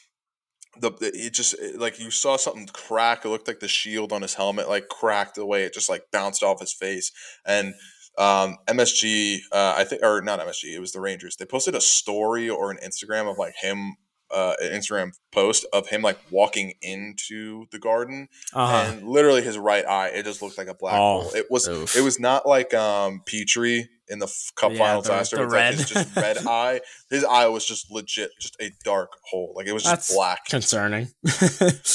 the 0.78 0.92
it 1.02 1.34
just 1.34 1.54
it- 1.54 1.80
like 1.80 2.00
you 2.00 2.12
saw 2.12 2.36
something 2.36 2.68
crack. 2.74 3.24
It 3.24 3.30
looked 3.30 3.48
like 3.48 3.62
the 3.62 3.70
shield 3.70 4.12
on 4.12 4.24
his 4.24 4.34
helmet 4.34 4.68
like 4.68 4.90
cracked 4.90 5.38
away. 5.38 5.64
It 5.64 5.74
just 5.74 5.88
like 5.88 6.04
bounced 6.12 6.44
off 6.44 6.60
his 6.60 6.74
face. 6.74 7.14
And 7.46 7.76
um, 8.18 8.58
MSG, 8.68 9.40
uh, 9.52 9.76
I 9.78 9.84
think, 9.84 10.04
or 10.04 10.22
not 10.22 10.40
MSG, 10.40 10.74
it 10.74 10.80
was 10.80 10.92
the 10.92 11.02
Rangers. 11.02 11.36
They 11.36 11.46
posted 11.46 11.76
a 11.76 11.82
story 11.82 12.50
or 12.50 12.72
an 12.72 12.78
Instagram 12.84 13.30
of 13.30 13.38
like 13.38 13.56
him, 13.56 13.96
uh, 14.32 14.54
an 14.62 14.72
Instagram 14.72 15.12
post 15.32 15.66
of 15.74 15.88
him 15.90 16.02
like 16.02 16.20
walking 16.32 16.74
into 16.82 17.66
the 17.72 17.80
garden, 17.80 18.28
Uh-huh. 18.54 18.92
and 18.94 19.08
literally 19.08 19.42
his 19.42 19.58
right 19.58 19.86
eye, 19.86 20.10
it 20.10 20.24
just 20.26 20.42
looked 20.42 20.58
like 20.58 20.68
a 20.68 20.74
black 20.74 20.94
Oh, 20.96 21.22
hole. 21.22 21.32
It 21.36 21.48
was 21.50 21.68
oof. 21.68 21.96
it 21.96 22.02
was 22.02 22.20
not 22.20 22.48
like 22.48 22.74
um 22.74 23.22
Petry 23.26 23.86
in 24.12 24.18
the 24.18 24.26
f- 24.26 24.52
cup 24.56 24.72
Yeah, 24.72 24.78
finals 24.80 25.06
the- 25.06 25.12
last 25.12 25.32
year. 25.34 25.44
It's 25.44 25.54
like 25.54 25.74
his 25.76 25.90
just 25.90 26.16
red 26.16 26.38
eye. 26.48 26.82
His 27.12 27.24
eye 27.24 27.46
was 27.48 27.64
just 27.66 27.92
legit, 27.92 28.32
just 28.42 28.56
a 28.60 28.72
dark 28.84 29.12
hole. 29.30 29.54
Like 29.56 29.68
it 29.68 29.74
was 29.74 29.84
just 29.84 29.94
That's 29.94 30.14
black. 30.16 30.46
Concerning. 30.46 31.10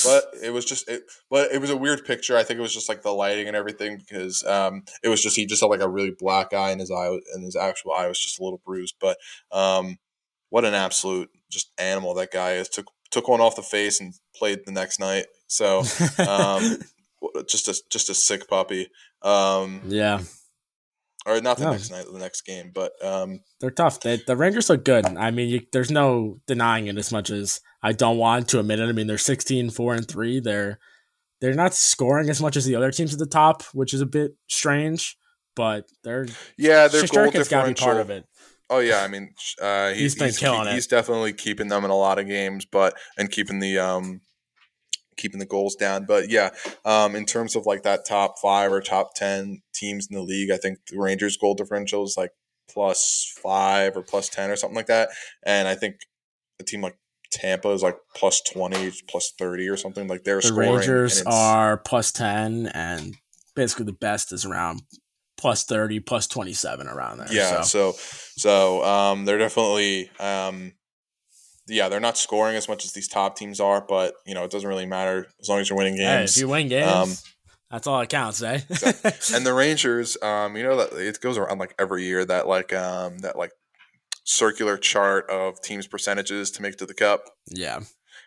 But 0.05 0.25
it 0.43 0.53
was 0.53 0.65
just 0.65 0.89
it. 0.89 1.03
But 1.31 1.53
it 1.53 1.61
was 1.61 1.71
a 1.71 1.77
weird 1.77 2.05
picture. 2.05 2.37
I 2.37 2.43
think 2.43 2.59
it 2.59 2.63
was 2.63 2.75
just 2.75 2.89
like 2.89 3.03
the 3.03 3.11
lighting 3.13 3.49
and 3.49 3.57
everything 3.57 3.99
because 3.99 4.45
um 4.45 4.83
it 5.03 5.09
was 5.09 5.23
just 5.23 5.37
he 5.37 5.47
just 5.47 5.61
had 5.63 5.69
like 5.71 5.81
a 5.81 5.89
really 5.89 6.13
black 6.19 6.53
eye 6.53 6.71
in 6.71 6.79
his 6.79 6.91
eye 6.91 7.09
and 7.35 7.45
his 7.45 7.57
actual 7.57 7.93
eye 7.93 8.07
was 8.07 8.19
just 8.19 8.39
a 8.39 8.45
little 8.45 8.61
bruised. 8.65 8.95
But 9.01 9.17
um 9.51 9.99
what 10.51 10.65
an 10.65 10.75
absolute 10.75 11.31
just 11.51 11.71
animal 11.79 12.15
that 12.15 12.33
guy 12.33 12.55
is. 12.55 12.69
Took 12.69 12.87
took 13.11 13.29
one 13.29 13.41
off 13.41 13.57
the 13.57 13.63
face 13.63 14.01
and 14.01 14.15
played 14.37 14.61
the 14.67 14.73
next 14.73 14.99
night. 14.99 15.27
So 15.47 15.79
um 16.29 16.79
just 17.49 17.69
a 17.69 17.81
just 17.91 18.11
a 18.11 18.15
sick 18.15 18.49
puppy. 18.49 18.89
Um 19.23 19.81
yeah, 19.87 20.21
or 21.27 21.41
not 21.41 21.57
the 21.57 21.65
No. 21.65 21.71
next 21.73 21.91
night, 21.91 22.07
the 22.11 22.19
next 22.19 22.43
game. 22.43 22.71
But 22.75 22.93
um, 23.05 23.41
they're 23.61 23.71
tough. 23.71 24.01
They, 24.01 24.17
the 24.17 24.37
Rangers 24.37 24.69
look 24.69 24.85
good. 24.85 25.07
I 25.07 25.31
mean, 25.31 25.49
you, 25.49 25.61
there's 25.73 25.91
no 25.91 26.41
denying 26.47 26.87
it. 26.87 26.99
As 26.99 27.11
much 27.13 27.31
as 27.31 27.61
I 27.83 27.93
don't 27.93 28.19
want 28.19 28.49
to 28.49 28.61
admit 28.61 28.81
it, 28.81 28.89
I 28.89 28.93
mean 28.93 29.07
they're 29.07 29.17
16, 29.19 29.71
4, 29.71 29.95
and 29.95 30.07
three. 30.09 30.41
They're 30.41 30.79
they're 31.41 31.55
not 31.55 31.75
scoring 31.75 32.29
as 32.29 32.41
much 32.41 32.57
as 32.57 32.65
the 32.67 32.77
other 32.77 32.91
teams 32.91 33.13
at 33.13 33.19
the 33.19 33.27
top, 33.27 33.63
which 33.73 33.95
is 33.95 34.01
a 34.01 34.07
bit 34.07 34.33
strange. 34.49 35.17
But 35.57 35.85
they're 36.03 36.27
yeah, 36.59 36.89
their 36.89 37.07
goal 37.07 37.27
Shesterkin's 37.27 37.49
got 37.49 37.63
to 37.63 37.69
be 37.69 37.75
part 37.75 37.99
of 37.99 38.11
it. 38.11 38.25
Oh 38.71 38.79
yeah, 38.79 39.03
I 39.03 39.09
mean, 39.09 39.35
uh, 39.61 39.91
he, 39.91 40.01
He's 40.01 40.15
been 40.15 40.29
he's, 40.29 40.39
killing 40.39 40.65
he- 40.65 40.71
it. 40.71 40.75
He's 40.75 40.87
definitely 40.87 41.33
keeping 41.33 41.69
them 41.69 41.85
in 41.85 41.91
a 41.91 41.97
lot 41.97 42.19
of 42.19 42.27
games, 42.27 42.65
but 42.65 42.97
and 43.19 43.31
keeping 43.31 43.59
the 43.59 43.79
um, 43.79 44.21
keeping 45.17 45.39
the 45.39 45.47
goals 45.47 45.75
down. 45.77 46.07
But 46.07 46.31
yeah, 46.31 46.51
um, 46.85 47.15
in 47.15 47.27
terms 47.27 47.57
of 47.57 47.67
like 47.67 47.83
that 47.83 48.07
top 48.07 48.37
five 48.41 48.73
or 48.73 48.81
top 48.81 49.15
ten 49.15 49.63
teams 49.75 50.09
in 50.11 50.17
the 50.17 50.23
league, 50.23 50.51
I 50.51 50.57
think 50.57 50.79
the 50.91 50.99
Rangers' 50.99 51.37
goal 51.37 51.55
differential 51.55 52.05
is 52.05 52.17
like 52.17 52.31
plus 52.71 53.33
five 53.43 53.97
or 53.97 54.03
plus 54.03 54.29
ten 54.29 54.51
or 54.51 54.57
something 54.57 54.77
like 54.77 54.87
that, 54.87 55.11
and 55.45 55.69
I 55.69 55.75
think 55.75 55.97
a 56.59 56.65
team 56.65 56.81
like 56.81 56.97
Tampa 57.31 57.71
is 57.71 57.83
like 57.83 57.99
plus 58.17 58.41
twenty, 58.41 58.93
plus 59.09 59.33
thirty 59.39 59.69
or 59.69 59.77
something. 59.77 60.09
Like 60.09 60.25
they're 60.25 60.41
The 60.41 60.55
Rangers 60.55 61.23
are 61.27 61.77
plus 61.77 62.13
ten, 62.13 62.69
and 62.69 63.17
basically 63.55 63.85
the 63.85 63.93
best 63.93 64.33
is 64.33 64.45
around 64.47 64.83
plus 65.45 65.63
thirty, 65.65 66.01
plus 66.01 66.27
twenty 66.27 66.55
seven 66.55 66.89
around 66.89 67.19
there. 67.19 67.29
Yeah, 67.31 67.61
so. 67.61 67.93
so 67.93 67.99
so 68.39 68.83
um, 68.83 69.27
they're 69.27 69.37
definitely 69.37 70.11
um, 70.19 70.73
yeah, 71.69 71.91
they're 71.91 72.01
not 72.01 72.17
scoring 72.17 72.57
as 72.57 72.67
much 72.67 72.87
as 72.87 72.93
these 72.93 73.09
top 73.09 73.37
teams 73.37 73.61
are, 73.61 73.83
but 73.87 74.15
you 74.25 74.33
know 74.33 74.43
it 74.45 74.51
doesn't 74.51 74.67
really 74.69 74.87
matter 74.87 75.27
as 75.43 75.49
long 75.51 75.61
as 75.61 75.69
you're 75.69 75.77
winning 75.77 75.97
Hey, 75.99 76.21
games. 76.21 76.35
if 76.37 76.41
you 76.41 76.49
win 76.49 76.69
games, 76.69 76.91
Um, 76.91 77.15
that's 77.71 77.87
all 77.87 78.01
that 78.01 78.09
counts, 78.09 78.41
eh? 78.43 78.61
and 79.35 79.45
the 79.45 79.53
Rangers, 79.55 80.17
um, 80.23 80.57
you 80.57 80.63
know 80.63 80.79
that 80.79 80.95
it 80.95 81.21
goes 81.21 81.37
around 81.37 81.59
like 81.59 81.75
every 81.79 82.05
year 82.05 82.25
that 82.25 82.47
like 82.49 82.73
um, 82.73 83.19
that 83.19 83.37
like 83.37 83.53
circular 84.25 84.79
chart 84.79 85.29
of 85.29 85.61
teams 85.61 85.87
percentages 85.87 86.51
to 86.53 86.63
make 86.63 86.73
it 86.73 86.79
to 86.79 86.87
the 86.87 86.95
cup. 86.95 87.23
yeah, 87.51 87.81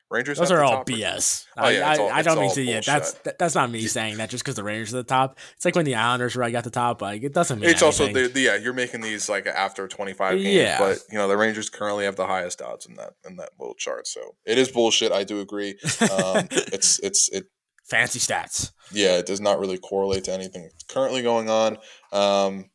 Rangers. 0.10 0.38
Those 0.38 0.52
are 0.52 0.64
all 0.64 0.78
top. 0.78 0.88
BS. 0.88 1.46
Oh, 1.58 1.68
yeah, 1.68 1.90
I, 1.90 1.96
all- 1.98 2.10
I, 2.10 2.18
I 2.20 2.22
don't 2.22 2.40
mean 2.40 2.52
to. 2.54 2.62
Yeah, 2.64 2.80
that's 2.80 3.14
that, 3.14 3.38
that's 3.38 3.56
not 3.56 3.70
me 3.70 3.86
saying 3.88 4.18
that 4.18 4.30
just 4.30 4.44
because 4.44 4.56
the 4.56 4.64
Rangers 4.64 4.94
are 4.94 4.98
the 4.98 5.04
top. 5.04 5.38
It's 5.56 5.66
like 5.66 5.76
when 5.76 5.86
the 5.86 5.96
Islanders 5.96 6.36
were 6.36 6.42
right 6.42 6.56
at 6.56 6.64
the 6.64 6.70
top. 6.70 7.02
Like 7.02 7.24
it 7.24 7.34
doesn't 7.34 7.60
mean 7.60 7.70
It's 7.70 7.82
also 7.82 8.06
anything. 8.06 8.32
the, 8.34 8.40
yeah, 8.40 8.56
you're 8.56 8.74
making 8.74 9.02
these 9.02 9.28
like 9.28 9.46
after 9.48 9.88
25 9.88 10.36
games, 10.38 10.46
Yeah. 10.48 10.80
but 10.80 11.00
you 11.12 11.18
know 11.18 11.28
the 11.28 11.36
Rangers 11.38 11.70
currently 11.70 12.06
have 12.06 12.16
the 12.16 12.26
highest 12.28 12.62
odds 12.62 12.86
in 12.86 12.96
that 12.96 13.14
in 13.28 13.36
that 13.38 13.50
little 13.60 13.76
chart. 13.76 14.08
So 14.08 14.36
it 14.46 14.58
is 14.58 14.70
bullshit. 14.70 15.12
I 15.12 15.24
do 15.24 15.42
agree. 15.42 15.72
Um, 16.02 16.48
it's 16.52 17.00
it's 17.00 17.30
it 17.34 17.46
fancy 17.90 18.20
stats. 18.20 18.72
yeah, 18.92 19.18
it 19.18 19.26
does 19.26 19.42
not 19.42 19.60
really 19.60 19.78
correlate 19.78 20.24
to 20.26 20.32
anything 20.34 20.70
currently 20.90 21.22
going 21.22 21.50
on. 21.50 21.78
Um, 22.14 22.70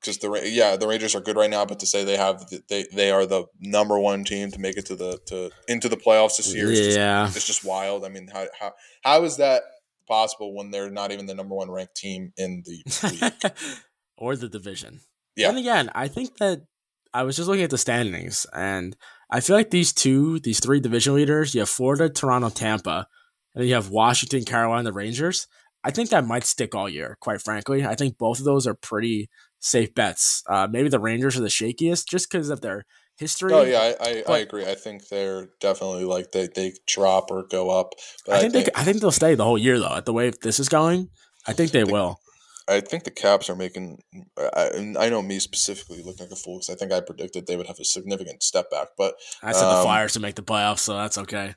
because 0.00 0.18
the 0.18 0.30
yeah 0.44 0.76
the 0.76 0.86
Rangers 0.86 1.14
are 1.14 1.20
good 1.20 1.36
right 1.36 1.50
now, 1.50 1.64
but 1.66 1.78
to 1.80 1.86
say 1.86 2.04
they 2.04 2.16
have 2.16 2.44
they 2.68 2.86
they 2.92 3.10
are 3.10 3.26
the 3.26 3.44
number 3.60 3.98
one 3.98 4.24
team 4.24 4.50
to 4.50 4.58
make 4.58 4.76
it 4.76 4.86
to 4.86 4.96
the 4.96 5.18
to 5.26 5.50
into 5.68 5.88
the 5.88 5.96
playoffs 5.96 6.36
this 6.36 6.54
year 6.54 6.70
is 6.70 6.78
just 6.78 6.98
Yeah, 6.98 7.26
it's 7.26 7.46
just 7.46 7.64
wild. 7.64 8.04
I 8.04 8.08
mean, 8.08 8.28
how 8.32 8.46
how 8.58 8.72
how 9.02 9.24
is 9.24 9.36
that 9.36 9.62
possible 10.08 10.54
when 10.54 10.70
they're 10.70 10.90
not 10.90 11.12
even 11.12 11.26
the 11.26 11.34
number 11.34 11.54
one 11.54 11.70
ranked 11.70 11.96
team 11.96 12.32
in 12.36 12.62
the 12.64 12.82
league? 13.08 13.52
or 14.16 14.36
the 14.36 14.48
division. 14.48 15.00
Yeah. 15.36 15.48
And 15.48 15.58
again, 15.58 15.90
I 15.94 16.08
think 16.08 16.38
that 16.38 16.62
I 17.12 17.22
was 17.22 17.36
just 17.36 17.48
looking 17.48 17.64
at 17.64 17.70
the 17.70 17.78
standings, 17.78 18.46
and 18.52 18.96
I 19.30 19.40
feel 19.40 19.56
like 19.56 19.70
these 19.70 19.92
two, 19.92 20.38
these 20.40 20.60
three 20.60 20.80
division 20.80 21.14
leaders, 21.14 21.54
you 21.54 21.60
have 21.60 21.68
Florida, 21.68 22.08
Toronto, 22.08 22.50
Tampa, 22.50 23.06
and 23.54 23.62
then 23.62 23.68
you 23.68 23.74
have 23.74 23.90
Washington, 23.90 24.44
Carolina, 24.44 24.84
the 24.84 24.92
Rangers. 24.92 25.46
I 25.82 25.90
think 25.90 26.10
that 26.10 26.26
might 26.26 26.44
stick 26.44 26.74
all 26.74 26.88
year, 26.88 27.16
quite 27.20 27.40
frankly. 27.40 27.84
I 27.84 27.94
think 27.94 28.18
both 28.18 28.38
of 28.38 28.44
those 28.44 28.66
are 28.66 28.74
pretty 28.74 29.30
safe 29.60 29.94
bets. 29.94 30.42
Uh, 30.48 30.66
maybe 30.68 30.88
the 30.88 30.98
Rangers 30.98 31.36
are 31.36 31.42
the 31.42 31.48
shakiest 31.48 32.08
just 32.08 32.30
because 32.30 32.50
of 32.50 32.60
their 32.62 32.86
history. 33.16 33.52
Oh 33.52 33.62
yeah, 33.62 33.92
I, 34.00 34.08
I, 34.08 34.24
I 34.26 34.38
agree. 34.38 34.66
I 34.66 34.74
think 34.74 35.08
they're 35.08 35.48
definitely 35.60 36.04
like 36.04 36.32
they, 36.32 36.48
they 36.48 36.72
drop 36.86 37.30
or 37.30 37.44
go 37.48 37.70
up. 37.70 37.92
But 38.26 38.36
I 38.36 38.40
think, 38.40 38.52
they, 38.52 38.66
I 38.74 38.82
think 38.82 39.00
they'll 39.00 39.12
stay 39.12 39.34
the 39.34 39.44
whole 39.44 39.58
year 39.58 39.78
though. 39.78 39.94
At 39.94 40.06
the 40.06 40.12
way 40.12 40.32
this 40.42 40.58
is 40.58 40.68
going, 40.68 41.10
I 41.46 41.52
think 41.52 41.70
they 41.70 41.84
will. 41.84 42.18
I 42.68 42.80
think 42.80 43.02
the 43.02 43.10
Caps 43.10 43.50
are 43.50 43.56
making. 43.56 43.98
I, 44.38 44.94
I 44.98 45.08
know 45.08 45.22
me 45.22 45.40
specifically 45.40 46.02
looking 46.04 46.26
like 46.26 46.30
a 46.30 46.36
fool 46.36 46.58
because 46.58 46.70
I 46.70 46.76
think 46.76 46.92
I 46.92 47.00
predicted 47.00 47.46
they 47.46 47.56
would 47.56 47.66
have 47.66 47.80
a 47.80 47.84
significant 47.84 48.42
step 48.44 48.70
back. 48.70 48.88
But 48.96 49.14
I 49.42 49.52
said 49.52 49.64
the 49.64 49.76
Um, 49.76 49.82
Flyers 49.82 50.12
to 50.12 50.20
make 50.20 50.36
the 50.36 50.42
playoffs, 50.42 50.78
so 50.80 50.94
that's 50.94 51.18
okay. 51.18 51.56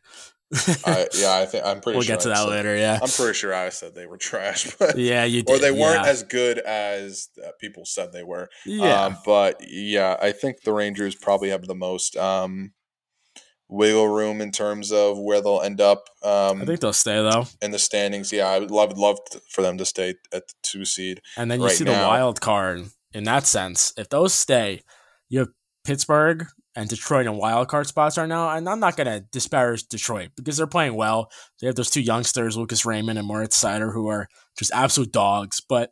I, 0.86 1.07
yeah, 1.13 1.38
I 1.38 1.45
think 1.45 1.65
I'm 1.65 1.81
pretty. 1.81 1.98
we'll 1.98 2.05
sure 2.05 2.15
get 2.15 2.22
to 2.22 2.29
I 2.29 2.33
that 2.33 2.43
said- 2.43 2.50
later. 2.50 2.75
Yeah, 2.75 3.00
I'm 3.01 3.10
pretty 3.10 3.33
sure 3.33 3.53
I 3.53 3.69
said 3.69 3.95
they 3.95 4.05
were 4.05 4.17
trash, 4.17 4.75
but 4.79 4.98
yeah, 4.98 5.24
you 5.24 5.43
did. 5.43 5.55
or 5.55 5.60
they 5.60 5.72
weren't 5.72 6.05
yeah. 6.05 6.12
as 6.12 6.24
good 6.24 6.60
as 6.60 7.29
uh, 7.43 7.51
people 7.60 7.86
said 7.86 8.12
they 8.12 8.24
were. 8.24 8.50
yeah. 8.65 9.05
Um, 9.05 9.17
but 9.25 9.62
yeah, 9.67 10.17
I 10.22 10.31
think 10.31 10.62
the 10.62 10.74
Rangers 10.74 11.15
probably 11.15 11.50
have 11.50 11.65
the 11.65 11.75
most 11.75 12.15
um, 12.17 12.74
wiggle 13.69 14.07
room 14.07 14.41
in 14.41 14.51
terms 14.51 14.91
of 14.91 15.17
where 15.17 15.41
they'll 15.41 15.62
end 15.62 15.81
up 15.81 16.05
um, 16.24 16.62
I 16.62 16.65
think 16.65 16.79
they'll 16.79 16.93
stay 16.93 17.15
though. 17.15 17.48
in 17.62 17.72
the 17.72 17.79
standings. 17.79 18.31
Yeah, 18.31 18.48
I 18.48 18.60
would 18.60 18.72
love 18.72 18.98
love 18.98 19.19
for 19.50 19.62
them 19.62 19.77
to 19.77 19.86
stay 19.86 20.15
at 20.31 20.48
the 20.48 20.53
two 20.62 20.86
seed. 20.86 21.22
And 21.38 21.50
then 21.50 21.60
you 21.60 21.67
right 21.67 21.75
see 21.75 21.83
the 21.83 21.91
wild 21.91 22.41
card 22.41 22.86
in 23.13 23.24
that 23.25 23.45
sense. 23.45 23.93
If 23.98 24.10
those 24.10 24.33
stay, 24.33 24.81
you 25.29 25.39
have 25.39 25.50
Pittsburgh 25.83 26.45
and 26.75 26.89
Detroit 26.89 27.27
in 27.27 27.38
wild 27.38 27.68
card 27.68 27.88
spots 27.88 28.18
right 28.18 28.27
now. 28.27 28.50
And 28.50 28.68
I'm 28.68 28.80
not 28.80 28.98
going 28.98 29.08
to 29.08 29.25
disparage 29.32 29.84
Detroit 29.84 30.32
because 30.36 30.58
they're 30.58 30.68
playing 30.68 30.96
well. 30.96 31.32
They 31.60 31.68
have 31.68 31.75
those 31.75 31.89
two 31.89 32.01
youngsters, 32.01 32.58
Lucas 32.58 32.86
Raymond 32.86 33.20
and 33.20 33.27
Moritz 33.27 33.62
Seider, 33.62 33.94
who 33.94 34.08
are 34.08 34.27
just 34.58 34.72
absolute 34.74 35.12
dogs. 35.12 35.62
But 35.62 35.92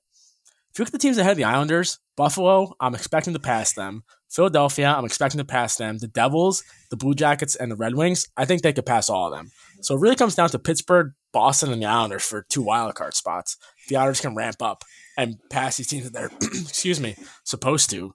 if 0.72 0.80
you 0.80 0.84
look 0.84 0.90
at 0.90 0.94
the 0.94 1.00
teams 1.00 1.18
ahead 1.18 1.32
of 1.32 1.38
the 1.38 1.44
Islanders, 1.44 2.00
Buffalo, 2.16 2.74
I'm 2.80 2.96
expecting 2.96 3.34
to 3.34 3.40
pass 3.40 3.74
them. 3.74 4.04
Philadelphia, 4.30 4.88
I'm 4.88 5.04
expecting 5.04 5.40
to 5.40 5.46
pass 5.46 5.76
them. 5.76 5.98
The 5.98 6.08
Devils, 6.08 6.64
the 6.90 6.96
Blue 6.96 7.14
Jackets, 7.14 7.56
and 7.56 7.70
the 7.70 7.76
Red 7.76 7.96
Wings, 7.96 8.28
I 8.38 8.46
think 8.46 8.62
they 8.62 8.72
could 8.72 8.86
pass 8.86 9.10
all 9.10 9.28
of 9.28 9.38
them. 9.38 9.52
So 9.82 9.96
it 9.96 10.00
really 10.00 10.16
comes 10.16 10.36
down 10.36 10.50
to 10.50 10.60
Pittsburgh, 10.60 11.12
Boston, 11.34 11.74
and 11.74 11.82
the 11.82 11.88
Islanders 11.88 12.24
for 12.24 12.46
two 12.50 12.62
wild 12.62 12.96
card 12.96 13.16
spots. 13.16 13.58
The 13.90 13.98
Islanders 13.98 14.22
can 14.22 14.36
ramp 14.36 14.62
up 14.62 14.86
and 15.18 15.38
pass 15.50 15.76
these 15.76 15.88
teams 15.88 16.10
that 16.10 16.14
they're 16.14 16.32
excuse 16.42 17.02
me 17.02 17.16
supposed 17.44 17.90
to. 17.90 18.14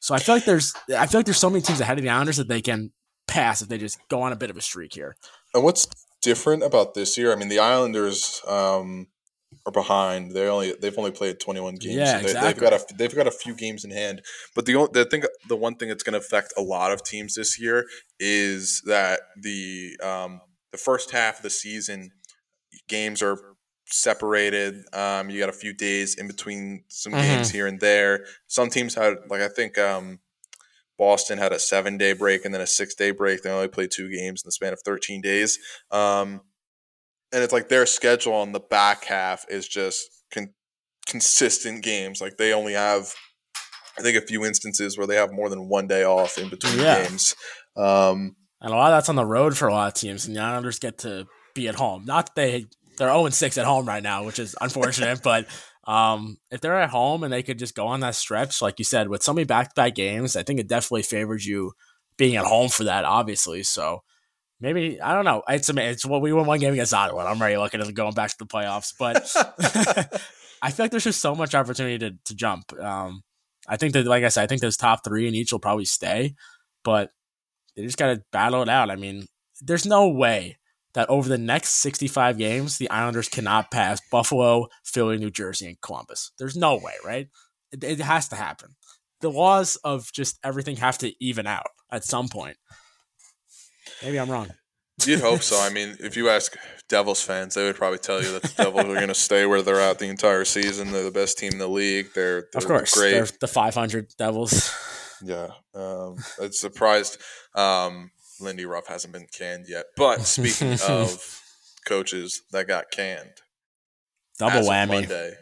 So 0.00 0.14
I 0.14 0.18
feel 0.18 0.34
like 0.34 0.44
there's 0.44 0.74
I 0.96 1.06
feel 1.06 1.20
like 1.20 1.26
there's 1.26 1.38
so 1.38 1.50
many 1.50 1.62
teams 1.62 1.80
ahead 1.80 1.98
of 1.98 2.04
the 2.04 2.10
Islanders 2.10 2.36
that 2.36 2.48
they 2.48 2.60
can 2.60 2.92
pass 3.26 3.62
if 3.62 3.68
they 3.68 3.78
just 3.78 3.98
go 4.08 4.22
on 4.22 4.32
a 4.32 4.36
bit 4.36 4.50
of 4.50 4.56
a 4.56 4.60
streak 4.60 4.94
here. 4.94 5.16
And 5.54 5.64
what's 5.64 5.86
different 6.22 6.62
about 6.62 6.94
this 6.94 7.16
year? 7.16 7.32
I 7.32 7.36
mean, 7.36 7.48
the 7.48 7.58
Islanders 7.58 8.40
um, 8.46 9.06
are 9.66 9.72
behind. 9.72 10.32
They 10.32 10.46
only 10.48 10.74
they've 10.80 10.96
only 10.98 11.10
played 11.10 11.40
21 11.40 11.76
games. 11.76 11.94
Yeah, 11.94 12.04
so 12.04 12.12
they, 12.12 12.24
exactly. 12.24 12.40
They've 12.48 12.60
got 12.60 12.72
a 12.72 12.94
they've 12.94 13.14
got 13.14 13.26
a 13.26 13.32
few 13.32 13.54
games 13.54 13.84
in 13.84 13.90
hand. 13.90 14.22
But 14.54 14.66
the 14.66 14.76
only 14.76 14.90
the 14.92 15.04
thing 15.04 15.22
the 15.48 15.56
one 15.56 15.76
thing 15.76 15.88
that's 15.88 16.02
going 16.02 16.14
to 16.14 16.18
affect 16.18 16.52
a 16.56 16.62
lot 16.62 16.92
of 16.92 17.02
teams 17.04 17.34
this 17.34 17.60
year 17.60 17.84
is 18.18 18.82
that 18.86 19.20
the 19.40 19.96
um, 20.02 20.40
the 20.72 20.78
first 20.78 21.10
half 21.10 21.38
of 21.38 21.42
the 21.42 21.50
season 21.50 22.10
games 22.88 23.22
are 23.22 23.38
separated. 23.90 24.84
Um, 24.92 25.30
you 25.30 25.38
got 25.40 25.48
a 25.48 25.52
few 25.52 25.72
days 25.72 26.14
in 26.16 26.26
between 26.26 26.84
some 26.88 27.12
Mhm. 27.12 27.22
games 27.22 27.50
here 27.50 27.66
and 27.66 27.80
there. 27.80 28.24
Some 28.46 28.70
teams 28.70 28.94
had 28.94 29.16
like 29.28 29.40
I 29.40 29.48
think 29.48 29.78
um, 29.78 30.20
Boston 30.98 31.38
had 31.38 31.52
a 31.52 31.58
seven 31.58 31.96
day 31.98 32.12
break 32.12 32.44
and 32.44 32.52
then 32.54 32.60
a 32.60 32.66
six 32.66 32.94
day 32.94 33.10
break. 33.10 33.42
They 33.42 33.50
only 33.50 33.68
played 33.68 33.90
two 33.90 34.10
games 34.10 34.42
in 34.42 34.48
the 34.48 34.52
span 34.52 34.72
of 34.72 34.80
13 34.84 35.20
days. 35.20 35.58
Um, 35.90 36.42
and 37.32 37.42
it's 37.42 37.52
like 37.52 37.68
their 37.68 37.86
schedule 37.86 38.32
on 38.34 38.52
the 38.52 38.60
back 38.60 39.04
half 39.04 39.44
is 39.48 39.68
just 39.68 40.08
con- 40.32 40.54
consistent 41.06 41.82
games. 41.82 42.20
Like 42.20 42.36
they 42.38 42.52
only 42.54 42.72
have, 42.72 43.12
I 43.98 44.02
think, 44.02 44.16
a 44.16 44.26
few 44.26 44.44
instances 44.44 44.96
where 44.96 45.06
they 45.06 45.16
have 45.16 45.32
more 45.32 45.48
than 45.50 45.68
one 45.68 45.86
day 45.86 46.04
off 46.04 46.38
in 46.38 46.48
between 46.48 46.78
Yeah. 46.78 47.02
games. 47.06 47.34
Um, 47.76 48.36
And 48.60 48.72
a 48.72 48.76
lot 48.76 48.92
of 48.92 48.96
that's 48.96 49.08
on 49.08 49.14
the 49.14 49.24
road 49.26 49.56
for 49.56 49.68
a 49.68 49.72
lot 49.72 49.86
of 49.88 49.94
teams, 49.94 50.26
and 50.26 50.34
the 50.34 50.40
Islanders 50.40 50.80
get 50.80 50.98
to 50.98 51.26
be 51.54 51.68
at 51.68 51.76
home. 51.76 52.04
Not 52.04 52.26
that 52.26 52.34
they 52.34 52.66
they're 52.98 53.08
0 53.08 53.28
6 53.28 53.58
at 53.58 53.66
home 53.66 53.86
right 53.86 54.02
now, 54.02 54.24
which 54.24 54.38
is 54.38 54.56
unfortunate, 54.60 55.20
but 55.24 55.46
um, 55.84 56.36
if 56.50 56.60
they're 56.60 56.78
at 56.78 56.90
home 56.90 57.24
and 57.24 57.32
they 57.32 57.42
could 57.42 57.58
just 57.58 57.74
go 57.74 57.86
on 57.86 58.00
that 58.00 58.14
stretch, 58.14 58.60
like 58.60 58.78
you 58.78 58.84
said, 58.84 59.08
with 59.08 59.22
so 59.22 59.32
many 59.32 59.44
back 59.44 59.70
to 59.70 59.74
back 59.74 59.94
games, 59.94 60.36
I 60.36 60.42
think 60.42 60.60
it 60.60 60.68
definitely 60.68 61.02
favors 61.02 61.46
you 61.46 61.72
being 62.18 62.36
at 62.36 62.44
home 62.44 62.68
for 62.68 62.84
that, 62.84 63.04
obviously. 63.06 63.62
So 63.62 64.02
maybe 64.60 65.00
I 65.00 65.14
don't 65.14 65.24
know. 65.24 65.42
It's 65.48 65.70
it's 65.70 66.04
what 66.04 66.20
we 66.20 66.32
won 66.32 66.46
one 66.46 66.60
game 66.60 66.74
against 66.74 66.92
Ottawa. 66.92 67.24
I'm 67.24 67.40
already 67.40 67.56
looking 67.56 67.80
at 67.80 67.94
going 67.94 68.12
back 68.12 68.30
to 68.30 68.38
the 68.38 68.46
playoffs, 68.46 68.92
but 68.98 69.32
I 70.62 70.70
feel 70.70 70.84
like 70.84 70.90
there's 70.90 71.04
just 71.04 71.22
so 71.22 71.34
much 71.34 71.54
opportunity 71.54 71.98
to, 71.98 72.18
to 72.24 72.34
jump. 72.34 72.72
Um, 72.78 73.22
I 73.66 73.76
think 73.76 73.92
that, 73.92 74.06
like 74.06 74.24
I 74.24 74.28
said, 74.28 74.42
I 74.42 74.46
think 74.46 74.60
those 74.60 74.76
top 74.76 75.04
three 75.04 75.28
in 75.28 75.34
each 75.34 75.52
will 75.52 75.58
probably 75.58 75.84
stay, 75.84 76.34
but 76.84 77.10
they 77.76 77.82
just 77.82 77.98
got 77.98 78.14
to 78.14 78.22
battle 78.32 78.62
it 78.62 78.68
out. 78.68 78.90
I 78.90 78.96
mean, 78.96 79.26
there's 79.60 79.86
no 79.86 80.08
way 80.08 80.58
that 80.94 81.08
over 81.10 81.28
the 81.28 81.38
next 81.38 81.74
65 81.82 82.38
games, 82.38 82.78
the 82.78 82.90
Islanders 82.90 83.28
cannot 83.28 83.70
pass 83.70 84.00
Buffalo, 84.10 84.68
Philly, 84.84 85.18
New 85.18 85.30
Jersey, 85.30 85.66
and 85.66 85.80
Columbus. 85.80 86.32
There's 86.38 86.56
no 86.56 86.76
way, 86.76 86.94
right? 87.04 87.28
It, 87.72 87.84
it 87.84 88.00
has 88.00 88.28
to 88.28 88.36
happen. 88.36 88.76
The 89.20 89.30
laws 89.30 89.76
of 89.84 90.10
just 90.12 90.38
everything 90.44 90.76
have 90.76 90.98
to 90.98 91.12
even 91.22 91.46
out 91.46 91.66
at 91.90 92.04
some 92.04 92.28
point. 92.28 92.56
Maybe 94.02 94.18
I'm 94.18 94.30
wrong. 94.30 94.48
you'd 95.04 95.20
hope 95.20 95.42
so. 95.42 95.60
I 95.60 95.68
mean, 95.72 95.96
if 96.00 96.16
you 96.16 96.28
ask 96.28 96.56
Devils 96.88 97.22
fans, 97.22 97.54
they 97.54 97.64
would 97.64 97.76
probably 97.76 97.98
tell 97.98 98.22
you 98.22 98.32
that 98.32 98.42
the 98.42 98.62
Devils 98.64 98.84
are 98.86 98.94
going 98.94 99.08
to 99.08 99.14
stay 99.14 99.44
where 99.46 99.62
they're 99.62 99.80
at 99.80 99.98
the 99.98 100.08
entire 100.08 100.44
season. 100.44 100.92
They're 100.92 101.04
the 101.04 101.10
best 101.10 101.38
team 101.38 101.52
in 101.52 101.58
the 101.58 101.68
league. 101.68 102.08
They're, 102.14 102.46
they're 102.52 102.58
Of 102.62 102.66
course, 102.66 102.94
great. 102.94 103.12
they're 103.12 103.26
the 103.40 103.48
500 103.48 104.14
Devils. 104.18 104.74
Yeah, 105.22 105.48
um, 105.74 106.16
I'm 106.40 106.52
surprised 106.52 107.18
um, 107.56 108.12
Lindy 108.40 108.64
Ruff 108.66 108.86
hasn't 108.86 109.12
been 109.12 109.26
canned 109.36 109.66
yet. 109.68 109.86
But 109.96 110.22
speaking 110.22 110.78
of 110.88 111.40
coaches 111.86 112.42
that 112.52 112.66
got 112.66 112.90
canned, 112.90 113.30
Double 114.38 114.58
as 114.58 114.66
Of 114.66 114.72
whammy. 114.72 114.88
Monday, 114.88 115.32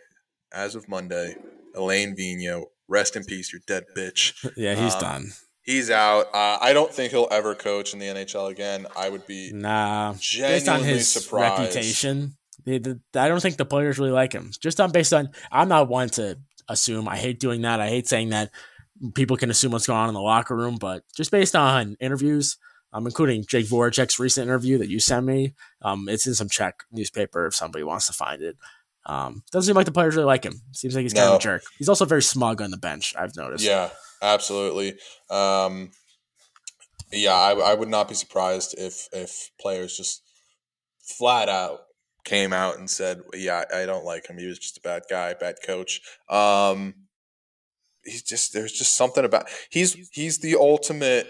as 0.53 0.75
of 0.75 0.89
Monday, 0.89 1.37
Alain 1.75 2.17
Vigneault, 2.17 2.65
rest 2.89 3.17
in 3.17 3.25
peace, 3.25 3.53
you're 3.53 3.61
dead 3.67 3.85
bitch. 3.97 4.33
Yeah, 4.57 4.75
he's 4.75 4.95
Um, 4.95 5.01
done. 5.01 5.33
He's 5.63 5.91
out. 5.91 6.27
Uh, 6.33 6.59
I 6.61 6.73
don't 6.73 6.93
think 6.95 7.11
he'll 7.11 7.27
ever 7.31 7.55
coach 7.57 7.93
in 7.93 7.99
the 7.99 8.07
NHL 8.07 8.51
again. 8.51 8.87
I 8.97 9.09
would 9.11 9.27
be 9.27 9.51
Nah, 9.53 10.13
based 10.13 10.69
on 10.69 10.83
his 10.85 11.09
surprised. 11.09 11.61
reputation, 11.61 12.37
I 12.69 12.79
don't 13.29 13.41
think 13.43 13.57
the 13.57 13.65
players 13.65 13.99
really 13.99 14.13
like 14.13 14.33
him. 14.33 14.53
Just 14.61 14.81
on 14.81 14.93
based 14.93 15.13
on, 15.13 15.31
I'm 15.51 15.69
not 15.69 15.89
one 15.89 16.09
to 16.11 16.39
assume. 16.69 17.09
I 17.09 17.17
hate 17.17 17.41
doing 17.41 17.63
that. 17.63 17.81
I 17.81 17.89
hate 17.89 18.07
saying 18.07 18.29
that 18.31 18.53
people 19.15 19.37
can 19.37 19.51
assume 19.51 19.73
what's 19.73 19.89
going 19.89 19.99
on 19.99 20.09
in 20.09 20.15
the 20.15 20.21
locker 20.21 20.55
room, 20.57 20.77
but 20.81 21.03
just 21.17 21.33
based 21.33 21.57
on 21.57 21.97
interviews, 22.01 22.59
um, 22.97 23.07
including 23.07 23.45
Jake 23.47 23.67
Voracek's 23.67 24.19
recent 24.19 24.47
interview 24.47 24.79
that 24.79 24.89
you 24.89 25.01
sent 25.01 25.27
me, 25.27 25.53
um, 25.83 26.09
it's 26.09 26.27
in 26.27 26.35
some 26.35 26.49
Czech 26.49 26.77
newspaper 26.91 27.47
if 27.47 27.55
somebody 27.55 27.85
wants 27.85 28.07
to 28.07 28.15
find 28.15 28.41
it. 28.41 28.57
Um, 29.05 29.43
doesn't 29.53 29.67
seem 29.67 29.77
like 29.77 29.85
the 29.85 29.93
players 29.93 30.17
really 30.17 30.27
like 30.27 30.45
him. 30.45 30.63
Seems 30.73 30.95
like 30.95 31.03
he's 31.03 31.13
kind 31.13 31.29
of 31.29 31.37
a 31.37 31.39
jerk. 31.39 31.63
He's 31.79 31.91
also 31.91 32.07
very 32.07 32.23
smug 32.23 32.63
on 32.63 32.71
the 32.71 32.79
bench. 32.79 33.15
I've 33.17 33.37
noticed. 33.37 33.65
Yeah, 33.65 33.91
absolutely. 34.23 34.95
Um, 35.29 35.91
yeah, 37.13 37.35
I, 37.35 37.53
I 37.53 37.75
would 37.75 37.91
not 37.91 38.09
be 38.09 38.15
surprised 38.15 38.75
if 38.79 39.09
if 39.13 39.51
players 39.61 39.97
just 39.97 40.23
flat 41.03 41.51
out 41.51 41.81
came 42.25 42.55
out 42.55 42.79
and 42.79 42.89
said, 42.89 43.21
"Yeah, 43.35 43.65
I 43.73 43.85
don't 43.85 44.07
like 44.07 44.27
him. 44.27 44.39
He 44.39 44.47
was 44.47 44.59
just 44.59 44.79
a 44.79 44.81
bad 44.81 45.03
guy, 45.11 45.35
bad 45.35 45.57
coach." 45.65 46.01
Um, 46.31 46.95
he's 48.05 48.23
just 48.23 48.55
there's 48.55 48.73
just 48.73 48.97
something 48.97 49.25
about 49.25 49.49
he's 49.71 50.09
he's 50.13 50.39
the 50.39 50.57
ultimate 50.57 51.29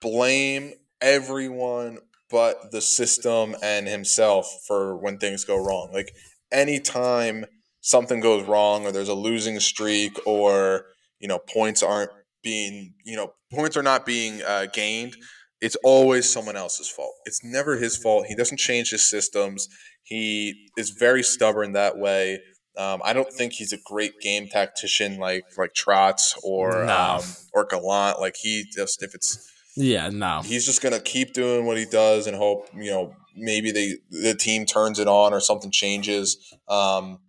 blame 0.00 0.72
everyone 1.02 1.98
but 2.30 2.72
the 2.72 2.80
system 2.80 3.54
and 3.62 3.86
himself 3.86 4.50
for 4.66 4.96
when 4.96 5.18
things 5.18 5.44
go 5.44 5.56
wrong. 5.62 5.90
Like 5.92 6.10
anytime 6.50 7.44
something 7.82 8.20
goes 8.20 8.46
wrong 8.48 8.86
or 8.86 8.92
there's 8.92 9.08
a 9.08 9.14
losing 9.14 9.60
streak 9.60 10.18
or 10.26 10.86
you 11.20 11.28
know 11.28 11.38
points 11.38 11.82
aren't 11.82 12.10
being 12.42 12.94
you 13.04 13.16
know 13.16 13.32
points 13.52 13.76
are 13.76 13.82
not 13.82 14.06
being 14.06 14.40
uh, 14.42 14.66
gained 14.72 15.14
it's 15.60 15.76
always 15.84 16.32
someone 16.32 16.56
else's 16.56 16.88
fault 16.88 17.12
it's 17.24 17.42
never 17.44 17.76
his 17.76 17.96
fault 17.96 18.26
he 18.26 18.34
doesn't 18.34 18.58
change 18.58 18.90
his 18.90 19.08
systems 19.08 19.68
he 20.02 20.68
is 20.76 20.90
very 20.90 21.22
stubborn 21.22 21.72
that 21.72 21.98
way 21.98 22.38
um, 22.78 23.02
I 23.04 23.12
don't 23.12 23.30
think 23.32 23.52
he's 23.52 23.72
a 23.72 23.78
great 23.84 24.20
game 24.20 24.48
tactician 24.48 25.18
like 25.18 25.44
like 25.58 25.74
Trotz 25.74 26.36
or 26.42 26.84
No. 26.86 27.18
um, 27.18 27.22
or 27.52 27.66
Gallant. 27.66 28.18
Like 28.18 28.36
he 28.40 28.64
just 28.74 29.02
if 29.02 29.14
it's 29.14 29.51
Yeah, 29.76 30.10
no. 30.10 30.42
he's 30.42 30.66
just 30.66 30.82
gonna 30.82 31.00
keep 31.00 31.32
doing 31.32 31.64
what 31.66 31.78
he 31.78 31.86
does 31.86 32.26
and 32.26 32.36
hope 32.36 32.68
you 32.74 32.90
know 32.90 33.14
maybe 33.36 33.72
they 33.72 33.96
the 34.10 34.34
team 34.34 34.66
turns 34.66 34.98
it 34.98 35.08
on 35.08 35.32
or 35.32 35.40
something 35.40 35.70
changes. 35.70 36.54
Um, 36.68 37.20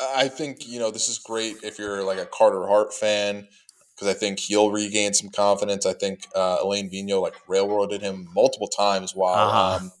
I 0.00 0.28
think 0.28 0.66
you 0.68 0.78
know 0.78 0.90
this 0.90 1.08
is 1.08 1.18
great 1.18 1.56
if 1.62 1.78
you're 1.78 2.02
like 2.02 2.18
a 2.18 2.26
Carter 2.26 2.66
Hart 2.66 2.92
fan 2.92 3.48
because 3.94 4.08
I 4.08 4.18
think 4.18 4.40
he'll 4.40 4.70
regain 4.70 5.14
some 5.14 5.30
confidence. 5.30 5.86
I 5.86 5.92
think 5.92 6.26
uh, 6.34 6.58
Alain 6.62 6.90
Vigneault 6.90 7.22
like 7.22 7.34
railroaded 7.48 8.02
him 8.02 8.28
multiple 8.34 8.68
times 8.68 9.14
while. 9.14 9.48
Uh-huh. 9.48 9.84
Um, 9.84 9.92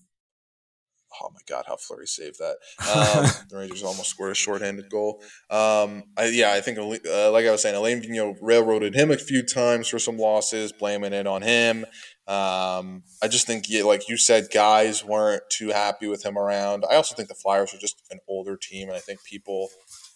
oh 1.22 1.30
my 1.32 1.40
God, 1.48 1.64
how 1.66 1.76
Fleury 1.76 2.06
saved 2.06 2.38
that! 2.38 2.56
Um, 2.80 3.24
the 3.50 3.58
Rangers 3.58 3.82
almost 3.82 4.10
scored 4.10 4.32
a 4.32 4.34
shorthanded 4.34 4.90
goal. 4.90 5.22
Um, 5.50 6.04
I, 6.16 6.26
yeah, 6.32 6.52
I 6.52 6.60
think 6.60 6.78
uh, 6.78 7.30
like 7.30 7.46
I 7.46 7.50
was 7.50 7.62
saying, 7.62 7.76
Alain 7.76 8.02
Vigneault 8.02 8.38
railroaded 8.40 8.94
him 8.94 9.10
a 9.10 9.16
few 9.16 9.42
times 9.42 9.88
for 9.88 9.98
some 9.98 10.18
losses, 10.18 10.72
blaming 10.72 11.12
it 11.12 11.26
on 11.26 11.42
him. 11.42 11.84
Um, 12.26 13.02
I 13.22 13.28
just 13.28 13.46
think, 13.46 13.66
yeah, 13.68 13.82
like 13.82 14.08
you 14.08 14.16
said, 14.16 14.48
guys 14.52 15.04
weren't 15.04 15.42
too 15.50 15.68
happy 15.68 16.06
with 16.06 16.24
him 16.24 16.38
around. 16.38 16.84
I 16.90 16.96
also 16.96 17.14
think 17.14 17.28
the 17.28 17.34
Flyers 17.34 17.74
are 17.74 17.78
just 17.78 18.02
an 18.10 18.20
older 18.28 18.56
team, 18.56 18.88
and 18.88 18.96
I 18.96 19.00
think 19.00 19.22
people 19.24 19.68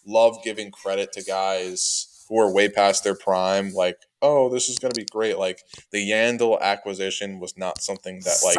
love 0.05 0.43
giving 0.43 0.71
credit 0.71 1.11
to 1.13 1.23
guys 1.23 2.08
who 2.29 2.39
are 2.39 2.51
way 2.53 2.69
past 2.69 3.03
their 3.03 3.15
prime. 3.15 3.73
Like, 3.73 3.97
oh, 4.21 4.49
this 4.49 4.69
is 4.69 4.79
going 4.79 4.91
to 4.93 4.99
be 4.99 5.05
great. 5.05 5.37
Like 5.37 5.61
the 5.91 6.09
Yandle 6.09 6.61
acquisition 6.61 7.39
was 7.39 7.57
not 7.57 7.81
something 7.81 8.21
that 8.23 8.37
like 8.43 8.55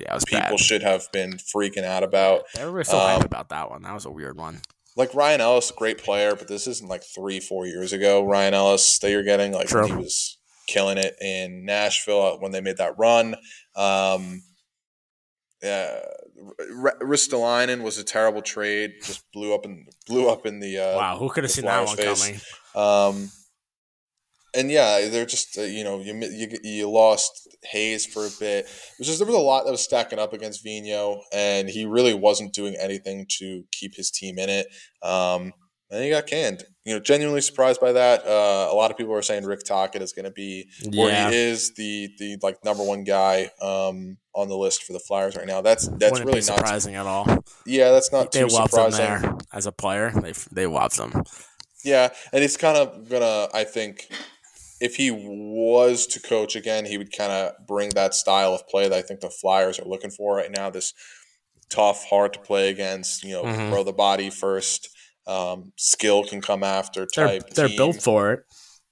Yeah, 0.00 0.18
people 0.26 0.56
bad. 0.56 0.60
should 0.60 0.82
have 0.82 1.10
been 1.12 1.32
freaking 1.32 1.84
out 1.84 2.02
about. 2.04 2.44
Were 2.58 2.84
so 2.84 2.98
um, 2.98 3.20
hyped 3.20 3.24
about 3.24 3.48
that 3.50 3.70
one. 3.70 3.82
That 3.82 3.94
was 3.94 4.06
a 4.06 4.10
weird 4.10 4.36
one. 4.38 4.60
Like 4.96 5.14
Ryan 5.14 5.40
Ellis, 5.40 5.70
great 5.70 5.98
player, 5.98 6.34
but 6.34 6.48
this 6.48 6.66
isn't 6.66 6.88
like 6.88 7.02
three, 7.04 7.38
four 7.40 7.66
years 7.66 7.92
ago. 7.92 8.24
Ryan 8.24 8.54
Ellis 8.54 8.98
that 9.00 9.10
you're 9.10 9.22
getting, 9.22 9.52
like 9.52 9.70
when 9.72 9.86
he 9.86 9.92
was 9.94 10.38
killing 10.66 10.98
it 10.98 11.14
in 11.20 11.64
Nashville 11.64 12.38
when 12.40 12.50
they 12.52 12.60
made 12.60 12.76
that 12.78 12.98
run. 12.98 13.34
Um, 13.76 14.42
yeah, 15.62 16.00
R- 16.84 16.98
Ristolainen 17.00 17.82
was 17.82 17.98
a 17.98 18.04
terrible 18.04 18.42
trade. 18.42 18.92
Just 19.02 19.24
blew 19.32 19.54
up 19.54 19.64
in 19.64 19.86
blew 20.06 20.28
up 20.28 20.46
in 20.46 20.60
the 20.60 20.78
uh, 20.78 20.96
wow, 20.96 21.16
who 21.18 21.28
could 21.30 21.44
have 21.44 21.50
seen 21.50 21.64
that 21.64 21.84
one 21.86 21.96
face. 21.96 22.24
coming? 22.24 22.40
Um, 22.74 23.30
and 24.54 24.70
yeah, 24.70 25.08
they're 25.08 25.26
just 25.26 25.58
uh, 25.58 25.62
you 25.62 25.84
know 25.84 26.00
you, 26.00 26.14
you 26.14 26.48
you 26.62 26.90
lost 26.90 27.48
Hayes 27.64 28.06
for 28.06 28.26
a 28.26 28.30
bit. 28.40 28.64
It 28.64 28.98
was 28.98 29.06
just 29.06 29.18
there 29.18 29.26
was 29.26 29.36
a 29.36 29.40
lot 29.40 29.64
that 29.64 29.70
was 29.70 29.82
stacking 29.82 30.18
up 30.18 30.32
against 30.32 30.64
Vigneault, 30.64 31.20
and 31.32 31.68
he 31.68 31.84
really 31.84 32.14
wasn't 32.14 32.54
doing 32.54 32.74
anything 32.80 33.26
to 33.38 33.64
keep 33.72 33.94
his 33.94 34.10
team 34.10 34.38
in 34.38 34.48
it. 34.48 34.66
Um, 35.02 35.52
and 35.90 36.04
he 36.04 36.10
got 36.10 36.26
canned. 36.26 36.64
You 36.84 36.94
know, 36.94 37.00
genuinely 37.00 37.40
surprised 37.40 37.80
by 37.80 37.92
that. 37.92 38.26
Uh, 38.26 38.68
a 38.70 38.74
lot 38.74 38.90
of 38.90 38.96
people 38.96 39.14
are 39.14 39.22
saying 39.22 39.44
Rick 39.44 39.64
Tocchet 39.64 40.02
is 40.02 40.12
going 40.12 40.24
to 40.24 40.30
be, 40.30 40.68
or 40.86 41.08
Yeah, 41.08 41.30
he 41.30 41.36
is 41.36 41.74
the 41.74 42.08
the 42.18 42.38
like 42.42 42.64
number 42.64 42.82
one 42.82 43.04
guy 43.04 43.50
um, 43.60 44.16
on 44.34 44.48
the 44.48 44.56
list 44.56 44.84
for 44.84 44.92
the 44.92 45.00
Flyers 45.00 45.36
right 45.36 45.46
now. 45.46 45.60
That's 45.60 45.88
that's 45.88 46.12
wouldn't 46.12 46.26
really 46.26 46.40
not. 46.40 46.58
surprising 46.58 46.94
at 46.94 47.06
all. 47.06 47.44
Yeah, 47.66 47.92
that's 47.92 48.12
not 48.12 48.32
they 48.32 48.40
too 48.40 48.46
loved 48.46 48.74
him 48.74 48.90
surprising. 48.90 49.22
there 49.22 49.36
as 49.52 49.66
a 49.66 49.72
player. 49.72 50.10
They 50.10 50.32
they 50.50 50.66
loved 50.66 50.98
him. 50.98 51.12
Yeah, 51.84 52.08
and 52.32 52.42
he's 52.42 52.56
kind 52.56 52.76
of 52.76 53.08
gonna. 53.08 53.48
I 53.54 53.64
think 53.64 54.08
if 54.80 54.96
he 54.96 55.10
was 55.10 56.06
to 56.08 56.20
coach 56.20 56.56
again, 56.56 56.84
he 56.84 56.98
would 56.98 57.12
kind 57.16 57.32
of 57.32 57.66
bring 57.66 57.90
that 57.90 58.14
style 58.14 58.54
of 58.54 58.66
play 58.68 58.88
that 58.88 58.96
I 58.98 59.02
think 59.02 59.20
the 59.20 59.30
Flyers 59.30 59.78
are 59.78 59.84
looking 59.88 60.10
for 60.10 60.36
right 60.36 60.50
now. 60.50 60.70
This 60.70 60.92
tough, 61.70 62.04
hard 62.06 62.32
to 62.32 62.40
play 62.40 62.68
against. 62.70 63.22
You 63.24 63.32
know, 63.34 63.42
Mhm. 63.44 63.70
throw 63.70 63.84
the 63.84 63.92
body 63.92 64.30
first. 64.30 64.88
Um, 65.26 65.72
skill 65.76 66.24
can 66.24 66.40
come 66.40 66.64
after 66.64 67.06
They're 67.14 67.26
type. 67.40 67.50
they're 67.50 67.68
team. 67.68 67.76
built 67.76 68.02
for 68.02 68.32
it. 68.32 68.40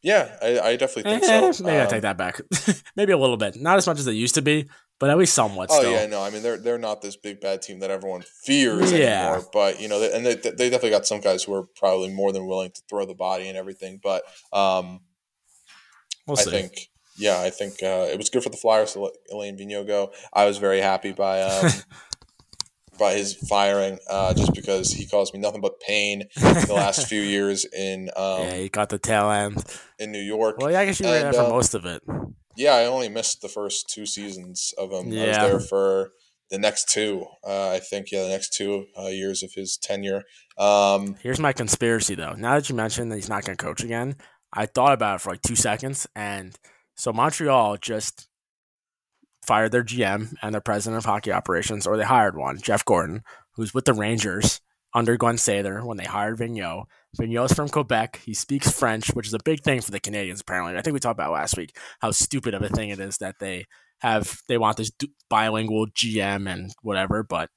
Yeah, 0.07 0.37
I, 0.41 0.61
I 0.61 0.77
definitely 0.77 1.19
think 1.19 1.25
Eh, 1.25 1.51
so. 1.53 1.65
maybe 1.65 1.79
I 1.79 1.83
Um, 1.83 1.89
take 1.91 2.03
that 2.03 2.17
back. 2.17 2.41
maybe 2.97 3.11
a 3.13 3.19
little 3.19 3.37
bit, 3.37 3.57
not 3.61 3.77
as 3.77 3.89
much 3.89 3.99
as 3.99 4.05
they 4.05 4.13
used 4.13 4.37
to 4.37 4.43
be, 4.43 4.69
but 5.01 5.11
at 5.11 5.19
least 5.19 5.35
somewhat. 5.35 5.69
Oh 5.73 5.81
still. 5.81 5.91
yeah, 5.93 6.07
no. 6.07 6.23
I 6.23 6.31
mean, 6.31 6.45
they're 6.45 6.59
they're 6.59 6.79
not 6.79 7.03
this 7.03 7.17
big 7.17 7.41
bad 7.41 7.61
team 7.61 7.81
that 7.81 7.91
everyone 7.91 8.23
fears 8.45 8.93
Yeah. 8.93 9.33
anymore. 9.33 9.49
But 9.53 9.81
you 9.81 9.89
know, 9.89 9.99
they, 9.99 10.13
and 10.17 10.25
they, 10.25 10.35
they 10.37 10.71
definitely 10.71 10.91
got 10.91 11.07
some 11.07 11.21
guys 11.21 11.43
who 11.43 11.55
are 11.55 11.65
probably 11.75 12.11
more 12.13 12.33
than 12.33 12.47
willing 12.47 12.71
to 12.71 12.83
throw 12.89 13.05
the 13.05 13.15
body 13.17 13.49
and 13.49 13.59
everything. 13.59 13.99
But 14.01 14.23
um, 14.53 15.01
we'll 16.25 16.39
I 16.39 16.43
see. 16.43 16.51
think, 16.53 16.73
yeah, 17.19 17.41
I 17.41 17.51
think 17.51 17.83
uh, 17.83 18.07
it 18.09 18.17
was 18.17 18.31
good 18.31 18.45
for 18.45 18.51
the 18.51 18.57
Flyers 18.57 18.93
to 18.93 19.01
let 19.01 19.13
Alain 19.33 19.59
Vigneault 19.59 19.89
go. 19.89 20.13
I 20.33 20.45
was 20.47 20.59
very 20.59 20.81
happy 20.81 21.11
by 21.11 21.43
um, 21.43 21.69
by 22.99 23.15
his 23.15 23.35
firing, 23.35 23.99
uh, 24.09 24.35
just 24.35 24.55
because 24.55 24.93
he 24.93 25.07
caused 25.07 25.35
me 25.35 25.41
nothing 25.41 25.61
but 25.61 25.81
pain 25.81 26.25
the 26.37 26.73
last 26.75 27.07
few 27.09 27.21
years 27.37 27.65
in 27.65 28.11
um, 28.17 28.43
yeah, 28.43 28.55
he 28.57 28.69
got 28.69 28.89
the 28.89 28.99
tail 28.99 29.31
end. 29.31 29.63
in 29.99 30.13
New 30.13 30.21
York. 30.21 30.57
Well, 30.59 30.71
yeah, 30.71 30.81
I 30.81 30.87
guess 30.87 31.01
you 31.01 31.07
were 31.07 31.13
there 31.13 31.33
for 31.33 31.41
um, 31.43 31.51
most 31.51 31.75
of 31.75 31.85
it. 31.87 32.03
Yeah, 32.57 32.75
I 32.75 32.87
only 32.87 33.09
missed 33.09 33.43
the 33.43 33.49
first 33.49 33.89
two 33.91 34.07
seasons 34.07 34.73
of 34.79 34.91
him. 34.91 35.07
I 35.07 35.09
was 35.09 35.13
Yeah. 35.37 35.47
there 35.49 35.61
for 35.61 36.11
the 36.51 36.59
next 36.59 36.89
two. 36.89 37.27
Uh, 37.47 37.71
I 37.71 37.81
think, 37.81 38.11
yeah, 38.13 38.23
the 38.23 38.29
next 38.31 38.55
two 38.55 38.87
uh, 38.99 39.09
years 39.09 39.43
of 39.43 39.53
his 39.55 39.77
tenure. 39.77 40.23
Um, 40.57 41.17
Here's 41.23 41.41
my 41.41 41.53
conspiracy, 41.53 42.15
though. 42.15 42.33
Now 42.35 42.55
that 42.55 42.69
you 42.71 42.75
mentioned 42.75 43.11
that 43.13 43.17
he's 43.17 43.29
not 43.29 43.45
going 43.45 43.57
to 43.59 43.63
coach 43.65 43.83
again, 43.83 44.17
I 44.53 44.67
thought 44.67 44.93
about 44.95 45.17
it 45.17 45.21
for 45.21 45.31
like 45.33 45.43
two 45.43 45.57
seconds. 45.57 46.07
And 46.17 46.57
so 46.95 47.13
Montreal 47.13 47.77
just 47.77 48.27
fired 49.47 49.73
their 49.73 49.85
GM 49.85 50.35
and 50.43 50.53
their 50.53 50.61
president 50.61 50.99
of 50.99 51.05
hockey 51.05 51.33
operations, 51.33 51.87
or 51.87 51.97
they 51.97 52.05
hired 52.05 52.37
one, 52.37 52.59
Jeff 52.61 52.85
Gorton, 52.85 53.23
who's 53.55 53.73
with 53.73 53.85
the 53.85 53.95
Rangers 53.95 54.61
under 54.95 55.17
Glenn 55.17 55.37
Sather 55.37 55.85
when 55.85 55.99
they 55.99 56.05
hired 56.05 56.39
Vigneault. 56.39 56.85
Vigneault's 57.19 57.55
from 57.55 57.69
Quebec. 57.69 58.21
He 58.25 58.35
speaks 58.35 58.71
French, 58.71 59.09
which 59.09 59.27
is 59.27 59.35
a 59.35 59.43
big 59.45 59.61
thing 59.61 59.81
for 59.81 59.91
the 59.91 60.01
Canadiens, 60.01 60.41
apparently. 60.41 60.77
I 60.77 60.83
think 60.83 60.95
we 60.95 61.01
talked 61.01 61.19
about 61.19 61.33
last 61.33 61.57
week 61.57 61.77
how 62.01 62.11
stupid 62.11 62.55
of 62.55 62.63
a 62.63 62.69
thing 62.69 62.91
it 62.91 63.01
is 63.01 63.19
that 63.19 63.37
they 63.39 63.67
have, 64.01 64.39
they 64.49 64.59
want 64.59 64.77
this 64.77 64.91
bilingual 65.29 65.87
GM 65.89 66.51
and 66.51 66.73
whatever, 66.83 67.23
but 67.23 67.51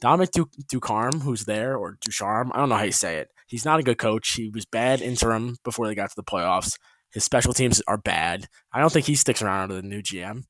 Dominic 0.00 0.30
du- 0.32 0.50
Ducharme, 0.68 1.20
who's 1.20 1.44
there, 1.44 1.76
or 1.76 1.98
Ducharme, 2.04 2.52
I 2.54 2.58
don't 2.58 2.68
know 2.68 2.76
how 2.76 2.84
you 2.84 2.92
say 2.92 3.18
it. 3.18 3.28
He's 3.46 3.64
not 3.64 3.80
a 3.80 3.84
good 3.84 3.98
coach. 3.98 4.34
He 4.34 4.48
was 4.48 4.66
bad 4.66 5.00
interim 5.00 5.56
before 5.64 5.86
they 5.86 5.94
got 5.94 6.10
to 6.10 6.16
the 6.16 6.22
playoffs. 6.22 6.78
His 7.12 7.24
special 7.24 7.54
teams 7.54 7.80
are 7.86 7.96
bad. 7.96 8.48
I 8.72 8.80
don't 8.80 8.92
think 8.92 9.06
he 9.06 9.14
sticks 9.14 9.40
around 9.40 9.62
under 9.62 9.76
the 9.80 9.88
new 9.88 10.02
GM. 10.02 10.42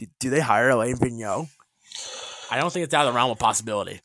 Do, 0.00 0.06
do 0.18 0.30
they 0.30 0.40
hire 0.40 0.70
Alain 0.70 0.96
Vigneault? 0.96 1.48
I 2.50 2.58
don't 2.58 2.72
think 2.72 2.84
it's 2.84 2.94
out 2.94 3.06
of 3.06 3.12
the 3.12 3.16
realm 3.16 3.30
of 3.30 3.38
possibility. 3.38 4.00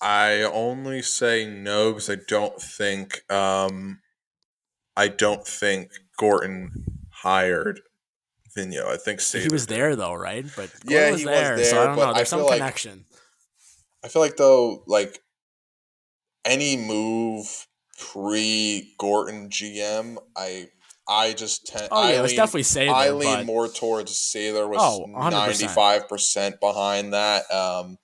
I 0.00 0.42
only 0.42 1.02
say 1.02 1.44
no 1.44 1.90
because 1.92 2.08
I 2.08 2.16
don't 2.28 2.60
think 2.62 3.28
um, 3.32 3.98
I 4.96 5.08
don't 5.08 5.44
think 5.44 5.90
Gorton 6.16 6.70
hired 7.10 7.80
Vigneault. 8.56 8.86
I 8.86 8.96
think 8.96 9.20
he 9.20 9.48
was 9.48 9.66
did. 9.66 9.74
there 9.74 9.96
though, 9.96 10.14
right? 10.14 10.46
But 10.54 10.70
Yeah, 10.84 11.10
was 11.10 11.20
he 11.20 11.26
was 11.26 11.34
there, 11.34 11.64
so 11.64 11.82
I 11.82 11.86
don't 11.86 11.96
know. 11.96 12.14
There's 12.14 12.28
some 12.28 12.40
feel 12.40 12.46
like- 12.48 12.58
connection. 12.58 13.04
I 14.04 14.08
feel 14.08 14.22
like 14.22 14.36
though, 14.36 14.84
like 14.86 15.20
any 16.44 16.76
move 16.76 17.66
pre 17.98 18.94
Gorton 18.98 19.50
GM, 19.50 20.18
I 20.36 20.68
I 21.08 21.32
just 21.32 21.66
tend. 21.66 21.88
Oh 21.90 22.02
yeah, 22.08 22.16
I 22.16 22.18
it 22.18 22.22
was 22.22 22.30
lean, 22.32 22.36
definitely 22.36 22.62
Sather. 22.62 22.92
I 22.94 23.10
lean 23.10 23.36
but 23.38 23.46
more 23.46 23.68
towards 23.68 24.12
Sather 24.12 24.68
was 24.68 25.00
100%. 25.08 25.30
ninety 25.30 25.66
five 25.68 26.08
percent 26.08 26.60
behind 26.60 27.14
that. 27.14 27.50
Um, 27.52 27.98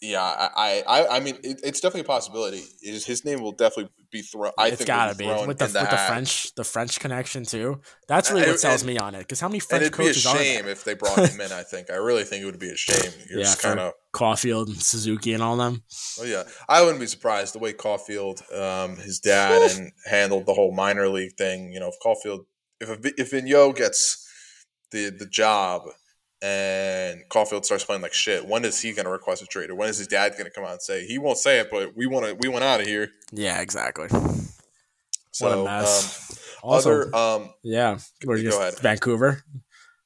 yeah, 0.00 0.22
I, 0.22 0.50
I, 0.86 1.00
I- 1.00 1.16
I 1.16 1.20
mean, 1.20 1.36
it, 1.42 1.60
it's 1.64 1.80
definitely 1.80 2.02
a 2.02 2.04
possibility. 2.04 2.62
His, 2.82 3.04
his 3.04 3.24
name 3.24 3.40
will 3.40 3.52
definitely 3.52 3.90
be 4.10 4.22
thrown. 4.22 4.52
I 4.58 4.68
it's 4.68 4.78
think 4.78 4.86
gotta 4.86 5.10
will 5.24 5.42
be 5.42 5.46
with 5.46 5.58
the 5.58 5.64
with 5.64 5.72
the. 5.90 6.04
French 6.08 6.54
the 6.54 6.64
French 6.64 6.98
connection 7.00 7.44
too. 7.44 7.80
That's 8.08 8.30
really 8.30 8.42
And- 8.42 8.52
what 8.52 8.60
sells 8.60 8.82
and- 8.82 8.88
me 8.90 8.98
on 8.98 9.14
it. 9.14 9.20
Because 9.20 9.40
how 9.40 9.48
many 9.48 9.60
French 9.60 9.82
it'd 9.82 9.96
be 9.96 10.04
a 10.04 10.06
coaches 10.08 10.26
are 10.26 10.36
shame 10.36 10.66
if 10.68 10.84
they 10.84 10.94
brought 10.94 11.18
him 11.18 11.40
in. 11.40 11.52
I 11.60 11.62
think 11.62 11.90
I 11.90 11.96
really 11.96 12.24
think 12.24 12.42
it 12.42 12.46
would 12.46 12.58
be 12.58 12.70
a 12.70 12.76
shame. 12.76 13.12
You're 13.28 13.40
Yeah, 13.40 13.54
kind 13.58 13.80
of 13.80 13.92
Caufield 14.14 14.66
and 14.68 14.76
Suzuki 14.80 15.32
and 15.32 15.42
all 15.42 15.56
them. 15.56 15.82
Oh 16.20 16.24
yeah, 16.24 16.44
I 16.68 16.82
wouldn't 16.82 17.00
be 17.00 17.06
surprised 17.06 17.54
the 17.54 17.58
way 17.58 17.72
Caufield, 17.72 18.40
um, 18.56 18.96
his 18.96 19.18
dad, 19.20 19.70
and 19.76 19.92
handled 20.06 20.46
the 20.46 20.54
whole 20.54 20.72
minor 20.74 21.08
league 21.08 21.36
thing. 21.36 21.72
You 21.72 21.80
know, 21.80 21.88
if 21.88 21.96
Caufield, 22.04 22.46
if 22.80 22.90
if 23.18 23.30
Vigneault 23.32 23.76
gets 23.76 24.24
the 24.90 25.10
the 25.10 25.26
job 25.26 25.82
and 26.42 27.22
Caufield 27.28 27.64
starts 27.64 27.84
playing 27.84 28.02
like 28.02 28.12
shit, 28.12 28.46
when 28.46 28.64
is 28.64 28.80
he 28.80 28.92
going 28.92 29.06
to 29.06 29.10
request 29.10 29.42
a 29.42 29.46
trade, 29.46 29.70
or 29.70 29.74
when 29.74 29.88
is 29.88 29.98
his 29.98 30.06
dad 30.06 30.32
going 30.32 30.44
to 30.44 30.50
come 30.50 30.64
out 30.64 30.72
and 30.72 30.82
say 30.82 31.04
he 31.06 31.18
won't 31.18 31.38
say 31.38 31.58
it, 31.60 31.68
but 31.70 31.96
we 31.96 32.06
want 32.06 32.26
to 32.26 32.34
we 32.34 32.48
went 32.48 32.64
out 32.64 32.80
of 32.80 32.86
here. 32.86 33.10
Yeah, 33.32 33.60
exactly. 33.60 34.08
So 35.32 35.48
what 35.48 35.58
a 35.58 35.64
mess. 35.64 36.30
Um, 36.30 36.70
Also, 36.70 36.90
other 36.90 37.16
um, 37.16 37.50
yeah, 37.62 37.98
we're 38.24 38.36
go 38.36 38.42
just 38.42 38.58
ahead. 38.60 38.78
Vancouver. 38.80 39.42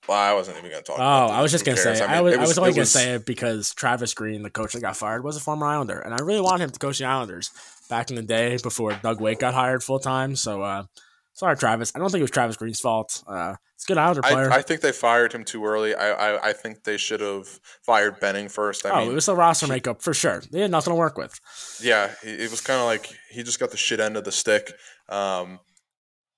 Well, 0.09 0.19
I 0.19 0.35
wasn't 0.35 0.59
even 0.59 0.71
going 0.71 0.83
to 0.83 0.87
talk. 0.87 0.99
Oh, 0.99 1.03
about 1.03 1.31
I 1.31 1.43
was 1.43 1.53
just 1.53 1.65
gonna 1.65 1.77
say 1.77 1.93
I 2.03 2.07
mean, 2.07 2.11
I 2.11 2.21
was, 2.21 2.35
it 2.35 2.41
I 2.41 2.43
was 2.43 2.59
only 2.59 2.73
gonna 2.73 2.81
was- 2.81 2.91
say 2.91 3.13
it 3.15 3.25
because 3.25 3.73
Travis 3.73 4.13
Green, 4.15 4.43
the 4.43 4.51
coach 4.51 4.73
that 4.73 4.81
got 4.81 4.97
fired, 4.97 5.23
was 5.25 5.37
a 5.37 5.41
former 5.41 5.65
Islander, 5.67 5.99
and 6.01 6.13
I 6.13 6.19
really 6.23 6.41
wanted 6.41 6.65
him 6.65 6.71
to 6.71 6.79
coach 6.79 6.99
the 6.99 7.05
Islanders 7.05 7.51
back 7.89 8.11
in 8.11 8.17
the 8.17 8.23
day 8.23 8.57
before 8.63 8.93
Doug 9.03 9.21
Weight 9.21 9.39
got 9.39 9.55
hired 9.55 9.83
full 9.85 10.01
time. 10.01 10.35
So 10.35 10.61
uh, 10.63 10.85
sorry, 11.33 11.57
Travis. 11.57 11.93
I 11.95 11.99
don't 11.99 12.11
think 12.11 12.21
it 12.21 12.25
was 12.25 12.31
Travis 12.31 12.57
Green's 12.57 12.81
fault. 12.81 13.23
Uh, 13.27 13.55
it's 13.75 13.85
a 13.85 13.87
good 13.89 13.99
Islander 13.99 14.23
player. 14.23 14.51
I, 14.51 14.57
I 14.57 14.63
think 14.63 14.81
they 14.81 14.93
fired 14.93 15.33
him 15.33 15.45
too 15.45 15.65
early. 15.65 15.95
I, 15.95 16.13
I, 16.13 16.49
I 16.49 16.53
think 16.53 16.85
they 16.85 16.97
should 16.97 17.21
have 17.21 17.49
fired 17.85 18.21
Benning 18.21 18.49
first. 18.49 18.87
I 18.87 18.91
oh, 18.91 19.01
mean, 19.01 19.13
it 19.13 19.15
was 19.15 19.27
the 19.27 19.35
roster 19.35 19.67
makeup 19.67 20.03
for 20.03 20.15
sure. 20.15 20.43
They 20.51 20.61
had 20.61 20.71
nothing 20.71 20.93
to 20.93 20.97
work 20.97 21.17
with. 21.17 21.39
yeah, 21.83 22.13
it 22.23 22.41
it 22.41 22.51
was 22.51 22.61
kind 22.61 22.81
of 22.81 22.87
like 22.87 23.13
he 23.31 23.43
just 23.43 23.59
got 23.59 23.71
the 23.71 23.77
shit 23.77 24.01
end 24.01 24.17
of 24.17 24.25
the 24.25 24.33
stick. 24.33 24.73
Um, 25.09 25.59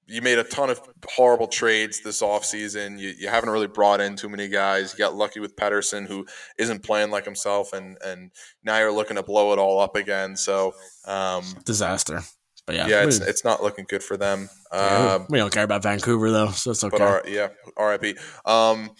you 0.07 0.21
made 0.21 0.39
a 0.39 0.45
ton 0.45 0.71
of 0.71 0.81
horrible 1.07 1.47
trades 1.47 2.03
this 2.03 2.21
offseason. 2.21 2.99
You, 2.99 3.15
you 3.19 3.29
haven't 3.29 3.51
really 3.51 3.67
brought 3.67 4.01
in 4.01 4.17
too 4.17 4.29
many 4.29 4.49
guys. 4.49 4.93
You 4.93 4.99
got 4.99 5.15
lucky 5.15 5.41
with 5.41 5.57
Pettersson, 5.57 6.07
who 6.07 6.27
isn't 6.59 6.83
playing 6.83 7.11
like 7.11 7.25
himself, 7.25 7.73
and, 7.73 7.97
and 8.05 8.31
now 8.63 8.79
you're 8.79 8.93
looking 8.93 9.17
to 9.17 9.23
blow 9.23 9.53
it 9.53 9.59
all 9.59 9.81
up 9.81 9.97
again. 9.97 10.37
So, 10.37 10.75
um, 11.07 11.45
Disaster. 11.65 12.21
But 12.67 12.77
yeah, 12.77 12.87
yeah, 12.89 13.01
we, 13.03 13.09
it's, 13.09 13.19
it's 13.19 13.45
not 13.45 13.63
looking 13.63 13.85
good 13.89 14.03
for 14.03 14.17
them. 14.17 14.49
yeah, 14.73 15.15
Um, 15.17 15.27
we 15.29 15.39
don't 15.39 15.53
care 15.53 15.65
about 15.65 15.83
Vancouver 15.83 16.31
though, 16.31 16.49
so 16.51 16.71
it's 16.71 16.83
okay. 16.83 16.97
But 16.97 17.03
R- 17.03 17.23
yeah, 17.29 17.49
RIP. 17.79 18.19
Um, 18.47 18.91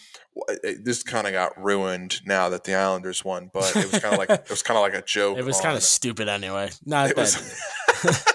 this 0.63 1.03
kind 1.03 1.27
of 1.27 1.33
got 1.33 1.53
ruined 1.63 2.21
now 2.27 2.49
that 2.51 2.65
the 2.65 2.75
Islanders 2.75 3.25
won, 3.25 3.51
but 3.55 3.75
it 3.77 3.91
was 3.91 4.01
kind 4.03 4.13
of 4.15 4.19
like 4.19 4.29
it 4.45 4.51
was 4.51 4.63
kind 4.63 4.77
of 4.77 4.83
like 4.83 4.95
a 4.95 5.03
joke. 5.03 5.39
it 5.39 5.45
was 5.45 5.61
kind 5.61 5.77
of 5.77 5.83
stupid 5.83 6.29
anyway. 6.29 6.71
Not 6.85 7.11
It 7.11 7.17
that 7.17 7.23
was. 7.23 8.35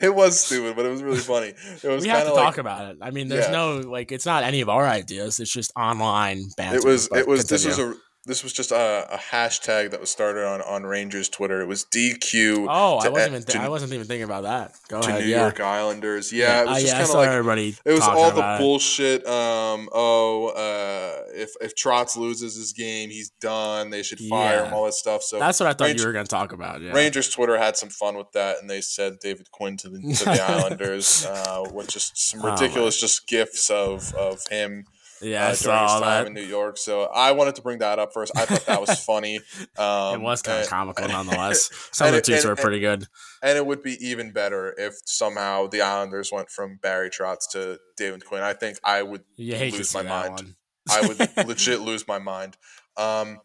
it 0.00 0.14
was 0.14 0.40
stupid, 0.40 0.74
but 0.76 0.86
it 0.86 0.90
was 0.90 1.02
really 1.02 1.18
funny. 1.18 1.48
It 1.82 1.84
was 1.88 2.02
we 2.02 2.08
have 2.08 2.26
to 2.26 2.32
like 2.34 2.44
talk 2.44 2.58
about 2.58 2.90
it. 2.92 2.98
I 3.00 3.10
mean, 3.10 3.28
there's 3.28 3.46
Yeah. 3.46 3.52
no 3.52 3.76
like 3.78 4.10
it's 4.12 4.26
not 4.26 4.42
any 4.44 4.60
of 4.60 4.68
our 4.68 4.84
ideas. 4.86 5.38
It's 5.40 5.52
just 5.52 5.72
online 5.76 6.48
banter. 6.56 6.78
it 6.78 6.84
was. 6.84 7.08
It 7.14 7.26
was. 7.28 7.46
This 7.48 7.64
was 7.66 7.78
a. 7.78 7.94
This 8.28 8.44
was 8.44 8.52
just 8.52 8.70
a, 8.70 9.08
a 9.10 9.16
hashtag 9.16 9.90
that 9.90 10.00
was 10.00 10.10
started 10.10 10.46
on 10.46 10.60
on 10.62 10.84
Rangers 10.84 11.28
Twitter. 11.28 11.60
It 11.60 11.66
was 11.66 11.84
DQ. 11.86 12.66
Oh, 12.68 12.98
I 12.98 13.08
wasn't 13.08 13.16
even 13.32 13.32
th- 13.42 13.46
to- 13.46 13.60
I 13.62 13.68
wasn't 13.68 13.92
even 13.94 14.06
thinking 14.06 14.24
about 14.24 14.42
that. 14.44 14.74
Go 14.88 15.00
to 15.00 15.08
ahead. 15.08 15.22
New 15.24 15.30
yeah. 15.30 15.40
York 15.40 15.58
Islanders. 15.60 16.32
Yeah, 16.32 16.60
it 16.60 16.66
was 16.66 16.76
I- 16.76 16.80
just 16.80 16.86
yeah, 16.92 16.98
kind 16.98 17.08
of 17.08 17.14
like 17.16 17.28
everybody. 17.30 17.76
It 17.84 17.92
was 17.92 18.02
all 18.02 18.30
the 18.30 18.56
bullshit. 18.58 19.26
Um, 19.26 19.88
oh, 19.92 20.48
uh, 20.48 21.22
if 21.34 21.50
if 21.60 21.74
Trotz 21.74 22.16
loses 22.16 22.54
his 22.54 22.72
game, 22.72 23.10
he's 23.10 23.30
done. 23.40 23.90
They 23.90 24.02
should 24.02 24.20
fire 24.20 24.56
Yeah. 24.60 24.66
him. 24.68 24.74
All 24.74 24.84
that 24.84 24.94
stuff. 24.94 25.22
So 25.22 25.38
That's 25.38 25.58
what 25.58 25.68
I 25.68 25.72
thought 25.72 25.86
Range- 25.86 26.00
you 26.00 26.06
were 26.06 26.12
going 26.12 26.26
to 26.26 26.30
talk 26.30 26.52
about. 26.52 26.80
Yeah. 26.82 26.92
Rangers 26.92 27.30
Twitter 27.30 27.56
had 27.58 27.76
some 27.76 27.88
fun 27.88 28.16
with 28.16 28.30
that, 28.32 28.60
and 28.60 28.68
they 28.68 28.80
said 28.82 29.18
David 29.20 29.50
Quinn 29.50 29.76
to 29.78 29.88
the, 29.88 30.00
to 30.14 30.24
the 30.26 30.42
Islanders, 30.48 31.24
uh, 31.26 31.64
with 31.72 31.88
just 31.88 32.16
some 32.18 32.44
Oh, 32.44 32.50
ridiculous 32.52 33.00
just 33.00 33.26
gifs 33.26 33.70
of 33.70 34.14
of 34.14 34.42
him 34.50 34.84
yeah, 35.20 35.42
I 35.42 35.46
uh, 35.46 35.50
his 35.50 35.58
saw 35.60 36.00
that. 36.00 36.26
in 36.26 36.34
New 36.34 36.42
York. 36.42 36.76
So 36.78 37.04
I 37.04 37.32
wanted 37.32 37.54
to 37.56 37.62
bring 37.62 37.78
that 37.78 37.98
up 37.98 38.12
first. 38.12 38.32
I 38.36 38.44
thought 38.44 38.66
that 38.66 38.80
was 38.80 39.04
funny. 39.04 39.40
Um, 39.76 40.14
it 40.16 40.20
was 40.20 40.42
kind 40.42 40.56
of 40.58 40.62
and- 40.62 40.68
comical 40.70 41.08
nonetheless. 41.08 41.70
Some 41.92 42.08
of 42.08 42.14
the 42.14 42.20
tweets 42.22 42.44
were 42.44 42.56
pretty 42.56 42.80
good. 42.80 43.06
and 43.42 43.56
it 43.56 43.66
would 43.66 43.82
be 43.82 43.96
even 44.00 44.32
better 44.32 44.74
if 44.78 44.94
somehow 45.04 45.66
the 45.66 45.80
Islanders 45.82 46.30
went 46.32 46.50
from 46.50 46.78
Barry 46.82 47.10
Trotz 47.10 47.48
to 47.52 47.78
David 47.96 48.24
Quinn. 48.24 48.42
I 48.42 48.52
think 48.54 48.78
I 48.84 49.02
would 49.02 49.22
You 49.36 49.54
hate 49.54 49.72
to 49.72 49.78
lose 49.78 49.94
my 49.94 50.02
mind. 50.02 50.54
I 50.90 51.06
would 51.06 51.18
legit 51.48 51.80
lose 51.80 52.06
my 52.08 52.18
mind. 52.18 52.56
Um, 52.96 53.38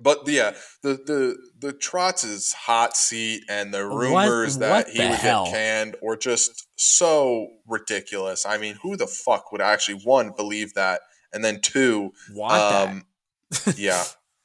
but 0.00 0.26
yeah, 0.28 0.54
the 0.82 0.94
the 0.94 1.36
the 1.58 1.72
Trotz's 1.72 2.52
hot 2.52 2.96
seat 2.96 3.42
and 3.48 3.72
the 3.72 3.88
What- 3.88 3.96
rumors 3.96 4.58
that 4.58 4.70
what 4.70 4.88
he 4.88 4.98
the 5.02 5.10
would 5.10 5.18
hell? 5.18 5.44
get 5.46 5.52
canned 5.54 5.96
were 6.02 6.16
just 6.16 6.66
so 6.76 7.48
ridiculous. 7.66 8.44
I 8.46 8.58
mean, 8.58 8.76
who 8.82 8.96
the 8.96 9.06
fuck 9.06 9.52
would 9.52 9.60
actually 9.60 10.00
one 10.04 10.32
believe 10.36 10.74
that, 10.74 11.00
and 11.32 11.44
then 11.44 11.60
two, 11.60 12.12
that. 12.36 12.88
um, 12.88 13.04
yeah, 13.76 14.02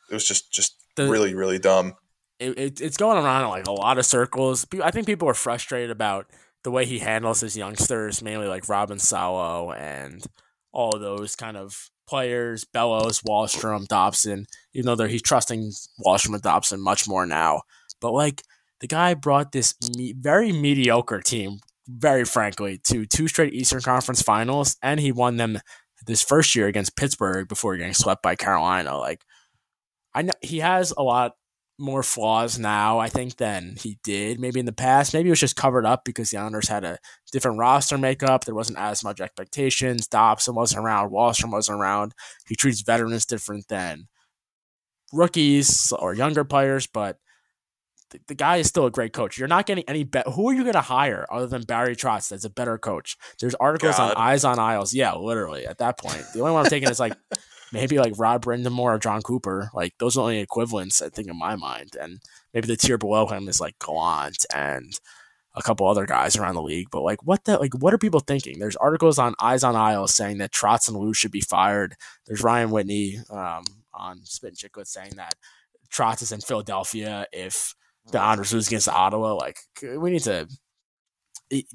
it 0.09 0.13
was 0.13 0.27
just 0.27 0.51
just 0.51 0.75
The- 0.95 1.09
really 1.09 1.33
really 1.33 1.59
dumb. 1.59 1.95
it, 2.39 2.57
it, 2.57 2.81
it's 2.81 2.97
going 2.97 3.17
around 3.17 3.43
in 3.43 3.49
like 3.49 3.67
a 3.67 3.71
lot 3.71 3.97
of 3.97 4.05
circles. 4.05 4.65
I 4.83 4.91
think 4.91 5.05
people 5.07 5.27
are 5.27 5.33
frustrated 5.33 5.89
about 5.91 6.27
the 6.63 6.71
way 6.71 6.85
he 6.85 6.99
handles 6.99 7.39
his 7.41 7.55
youngsters, 7.57 8.21
mainly 8.21 8.47
like 8.47 8.67
Robin 8.69 8.99
Salo 8.99 9.71
and 9.71 10.23
all 10.71 10.91
those 10.99 11.35
kind 11.35 11.57
of 11.57 11.89
players, 12.10 12.65
Bellows, 12.65 13.22
Wahlstrom, 13.22 13.88
Dobson, 13.88 14.48
even 14.74 14.98
though 14.98 15.08
he's 15.08 15.22
trusting 15.22 15.72
Wahlstrom 16.04 16.34
and 16.34 16.41
Dobson 16.41 16.82
much 16.82 17.08
more 17.08 17.26
now. 17.26 17.62
But 18.02 18.13
like 18.13 18.43
the 18.80 18.88
guy 18.88 19.13
brought 19.13 19.52
this 19.52 19.76
me- 19.95 20.15
very 20.17 20.52
mediocre 20.52 21.22
team, 21.22 21.60
very 21.88 22.26
frankly, 22.26 22.80
to 22.86 23.06
two 23.06 23.28
straight 23.28 23.54
Eastern 23.54 23.82
Conference 23.82 24.22
finals, 24.22 24.76
and 24.82 25.00
he 25.00 25.12
won 25.12 25.38
them 25.38 25.60
this 26.08 26.24
first 26.24 26.56
year 26.56 26.67
against 26.67 26.98
Pittsburgh 26.98 27.48
before 27.48 27.78
getting 27.78 27.93
swept 27.93 28.24
by 28.24 28.36
Carolina. 28.36 28.98
Like, 28.98 29.24
I 30.13 30.24
know 30.24 30.34
he 30.41 30.60
has 30.60 30.91
a 30.98 31.04
lot 31.04 31.34
more 31.80 32.04
flaws 32.04 32.60
now, 32.60 33.00
I 33.00 33.10
think, 33.10 33.38
than 33.38 33.76
he 33.78 33.98
did 34.04 34.39
maybe 34.39 34.60
in 34.60 34.65
the 34.65 34.74
past. 34.74 35.13
Maybe 35.13 35.30
it 35.30 35.32
was 35.32 35.39
just 35.39 35.56
covered 35.56 35.86
up 35.86 36.04
because 36.04 36.30
the 36.30 36.38
Islanders 36.38 36.68
had 36.68 36.84
a 36.84 37.00
different 37.32 37.58
roster 37.58 37.98
makeup. 37.98 38.46
There 38.46 38.56
wasn't 38.56 38.80
as 38.80 39.04
much 39.04 39.22
expectations. 39.22 40.08
Dobson 40.08 40.56
wasn't 40.56 40.84
around. 40.84 41.12
Wahlstrom 41.12 41.52
wasn't 41.52 41.80
around. 41.80 42.13
He 42.48 42.56
treats 42.56 42.82
veterans 42.82 43.26
different 43.26 43.68
than 43.68 44.08
rookies 45.13 45.92
or 45.98 46.13
younger 46.13 46.44
players, 46.44 46.86
but 46.86 47.18
the, 48.12 48.20
the 48.28 48.36
guy 48.36 48.58
is 48.58 48.68
still 48.68 48.86
a 48.86 48.92
great 48.92 49.13
coach. 49.13 49.38
You're 49.38 49.48
not 49.48 49.65
getting 49.65 49.84
any 49.88 50.04
better. 50.04 50.30
Who 50.32 50.50
are 50.50 50.54
you 50.54 50.63
going 50.63 50.74
to 50.74 50.82
hire 50.82 51.26
other 51.32 51.48
than 51.48 51.63
Barry 51.63 51.96
Trotz 51.96 52.30
that's 52.30 52.46
a 52.46 52.50
better 52.50 52.78
coach? 52.78 53.18
There's 53.39 53.56
articles 53.56 53.98
God. 53.98 54.15
on 54.15 54.22
Eyes 54.22 54.44
on 54.44 54.60
Isles. 54.60 54.94
Yeah, 54.94 55.13
literally 55.15 55.65
at 55.65 55.78
that 55.78 55.98
point. 55.98 56.24
The 56.34 56.42
only 56.42 56.54
one 56.54 56.65
I'm 56.65 56.70
taking 56.70 56.89
is 56.89 57.00
like 57.00 57.15
maybe 57.71 57.97
like 57.97 58.13
Rod 58.17 58.41
Brind'Amour 58.41 58.95
or 58.95 58.99
Jon 58.99 59.21
Cooper. 59.21 59.69
Like 59.73 59.93
those 59.99 60.15
are 60.15 60.19
the 60.19 60.23
only 60.23 60.39
equivalents 60.39 61.01
I 61.01 61.10
think 61.10 61.27
in 61.27 61.38
my 61.38 61.55
mind. 61.55 61.95
And 61.99 62.19
maybe 62.53 62.67
the 62.67 62.77
tier 62.77 62.97
below 62.97 63.27
him 63.27 63.47
is 63.47 63.62
like 63.62 63.79
Gallant 63.79 64.45
and 64.53 64.99
a 65.55 65.62
couple 65.62 65.88
other 65.88 66.05
guys 66.05 66.36
around 66.36 66.55
the 66.55 66.62
league. 66.62 66.88
But 66.91 67.03
like 67.03 67.23
what 67.23 67.45
the 67.45 67.58
like 67.58 67.73
what 67.75 67.93
are 67.93 67.97
people 67.97 68.19
thinking? 68.19 68.60
There's 68.60 68.75
articles 68.77 69.19
on 69.19 69.36
Eyes 69.39 69.63
on 69.63 69.75
Isles 69.75 70.15
saying 70.15 70.38
that 70.39 70.51
Trotz 70.51 70.88
and 70.88 70.97
Lou 70.97 71.13
should 71.13 71.32
be 71.32 71.41
fired. 71.41 71.95
There's 72.25 72.43
Ryan 72.43 72.71
Whitney 72.71 73.19
um, 73.29 73.63
on 73.93 74.21
Spittin' 74.23 74.55
Chiclets 74.55 74.88
saying 74.88 75.13
that 75.17 75.36
Trotz 75.91 76.21
is 76.21 76.32
in 76.32 76.41
Philadelphia 76.41 77.27
if 77.32 77.75
the 78.12 78.19
Islanders 78.19 78.53
lose 78.53 78.67
against 78.67 78.89
Ottawa. 78.89 79.34
Like 79.34 79.58
we 79.84 80.12
need 80.12 80.23
to. 80.23 80.47
It, 81.49 81.65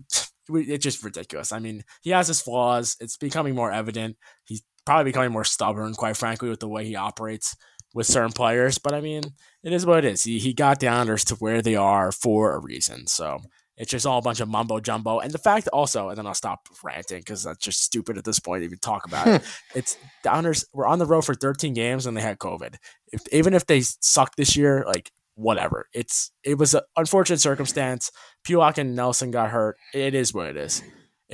it's 0.49 0.85
just 0.85 1.03
ridiculous. 1.03 1.53
I 1.53 1.59
mean, 1.59 1.85
he 2.03 2.11
has 2.11 2.29
his 2.29 2.41
flaws. 2.41 2.97
It's 3.01 3.17
becoming 3.17 3.55
more 3.55 3.73
evident. 3.73 4.17
He's 4.45 4.63
probably 4.85 5.11
becoming 5.11 5.33
more 5.33 5.45
stubborn, 5.45 5.95
quite 5.95 6.17
frankly, 6.17 6.49
with 6.49 6.61
the 6.61 6.69
way 6.69 6.85
he 6.85 6.97
operates 6.97 7.57
with 7.95 8.07
certain 8.07 8.33
players. 8.33 8.79
But 8.79 8.95
I 8.95 9.01
mean, 9.01 9.23
it 9.63 9.73
is 9.73 9.87
what 9.87 10.05
it 10.05 10.05
is. 10.05 10.25
He, 10.25 10.39
he 10.39 10.53
got 10.53 10.81
the 10.81 10.89
Islanders 10.89 11.25
to 11.27 11.35
where 11.37 11.63
they 11.63 11.77
are 11.77 12.13
for 12.13 12.55
a 12.55 12.61
reason. 12.61 13.07
So 13.07 13.39
it's 13.77 13.91
just 13.91 14.07
all 14.07 14.19
a 14.19 14.23
bunch 14.23 14.41
of 14.41 14.49
mumbo 14.49 14.81
jumbo. 14.81 15.21
And 15.21 15.33
the 15.33 15.39
fact 15.39 15.69
also, 15.69 16.09
and 16.09 16.19
then 16.19 16.27
I'll 16.27 16.35
stop 16.35 16.69
ranting 16.83 17.19
because 17.19 17.45
that's 17.45 17.65
just 17.65 17.83
stupid 17.83 18.19
at 18.19 18.25
this 18.25 18.39
point 18.39 18.61
to 18.61 18.67
even 18.67 18.79
talk 18.79 19.07
about 19.07 19.27
it. 19.27 19.43
It's 19.75 19.97
the 20.23 20.33
Islanders 20.33 20.65
were 20.73 20.87
on 20.87 20.99
the 20.99 21.07
road 21.07 21.25
for 21.25 21.35
13 21.35 21.75
games 21.75 22.07
and 22.07 22.17
they 22.17 22.21
had 22.21 22.39
COVID. 22.39 22.77
If, 23.09 23.23
even 23.33 23.55
if 23.55 23.67
they 23.67 23.81
suck 23.81 24.37
this 24.37 24.57
year, 24.57 24.85
like 24.87 25.11
whatever. 25.35 25.89
It's 25.93 26.31
it 26.43 26.59
was 26.59 26.75
an 26.75 26.83
unfortunate 26.97 27.41
circumstance. 27.41 28.11
Pulock 28.45 28.79
and 28.79 28.95
Nelson 28.95 29.31
got 29.31 29.51
hurt. 29.51 29.77
It 29.93 30.15
is 30.15 30.33
what 30.33 30.47
it 30.47 30.57
is. 30.57 30.83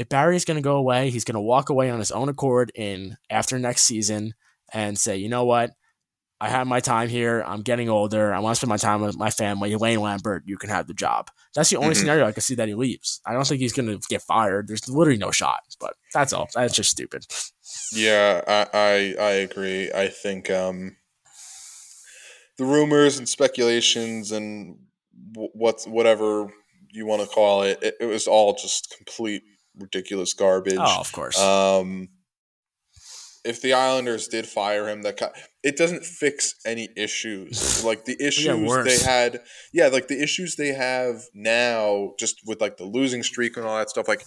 If 0.00 0.08
Barry's 0.08 0.46
going 0.46 0.56
to 0.56 0.62
go 0.62 0.76
away, 0.76 1.10
he's 1.10 1.24
going 1.24 1.34
to 1.34 1.40
walk 1.42 1.68
away 1.68 1.90
on 1.90 1.98
his 1.98 2.10
own 2.10 2.30
accord 2.30 2.72
in 2.74 3.18
after 3.28 3.58
next 3.58 3.82
season 3.82 4.32
and 4.72 4.98
say, 4.98 5.18
you 5.18 5.28
know 5.28 5.44
what, 5.44 5.72
I 6.40 6.48
have 6.48 6.66
my 6.66 6.80
time 6.80 7.10
here. 7.10 7.44
I'm 7.46 7.60
getting 7.60 7.90
older. 7.90 8.32
I 8.32 8.38
want 8.38 8.54
to 8.54 8.60
spend 8.60 8.70
my 8.70 8.78
time 8.78 9.02
with 9.02 9.18
my 9.18 9.28
family. 9.28 9.74
Elaine 9.74 10.00
Lambert, 10.00 10.44
you 10.46 10.56
can 10.56 10.70
have 10.70 10.86
the 10.86 10.94
job. 10.94 11.30
That's 11.54 11.68
the 11.68 11.76
only 11.76 11.94
Mhm. 11.94 11.98
scenario 11.98 12.26
I 12.26 12.32
can 12.32 12.40
see 12.40 12.54
that 12.54 12.66
he 12.66 12.74
leaves. 12.74 13.20
I 13.26 13.34
don't 13.34 13.46
think 13.46 13.60
he's 13.60 13.74
going 13.74 13.88
to 13.90 14.00
get 14.08 14.22
fired. 14.22 14.68
There's 14.68 14.88
literally 14.88 15.18
no 15.18 15.32
shot. 15.32 15.60
But 15.78 15.96
that's 16.14 16.32
all. 16.32 16.48
That's 16.54 16.74
just 16.74 16.90
stupid. 16.90 17.26
Yeah, 17.92 18.40
I, 18.48 18.66
I 18.72 19.22
I 19.22 19.30
agree. 19.32 19.92
I 19.92 20.08
think 20.08 20.48
um, 20.48 20.96
the 22.56 22.64
rumors 22.64 23.18
and 23.18 23.28
speculations 23.28 24.32
and 24.32 24.78
what's 25.34 25.86
whatever 25.86 26.50
you 26.90 27.04
want 27.04 27.20
to 27.20 27.28
call 27.28 27.64
it, 27.64 27.78
it, 27.82 27.96
it 28.00 28.06
was 28.06 28.26
all 28.26 28.54
just 28.54 28.94
complete 28.96 29.42
ridiculous 29.80 30.34
garbage. 30.34 30.78
Oh, 30.78 31.00
of 31.00 31.12
course. 31.12 31.38
Um, 31.38 32.08
if 33.44 33.62
the 33.62 33.72
Islanders 33.72 34.28
did 34.28 34.46
fire 34.46 34.88
him, 34.88 35.02
that 35.02 35.18
it 35.62 35.76
doesn't 35.76 36.04
fix 36.04 36.54
any 36.66 36.88
issues. 36.96 37.84
like 37.84 38.04
the 38.04 38.16
issues 38.20 38.84
they 38.84 38.98
had, 38.98 39.40
yeah, 39.72 39.88
like 39.88 40.08
the 40.08 40.22
issues 40.22 40.56
they 40.56 40.68
have 40.74 41.22
now, 41.34 42.12
just 42.18 42.40
with 42.46 42.60
like 42.60 42.76
the 42.76 42.84
losing 42.84 43.22
streak 43.22 43.56
and 43.56 43.66
all 43.66 43.78
that 43.78 43.90
stuff. 43.90 44.08
Like, 44.08 44.24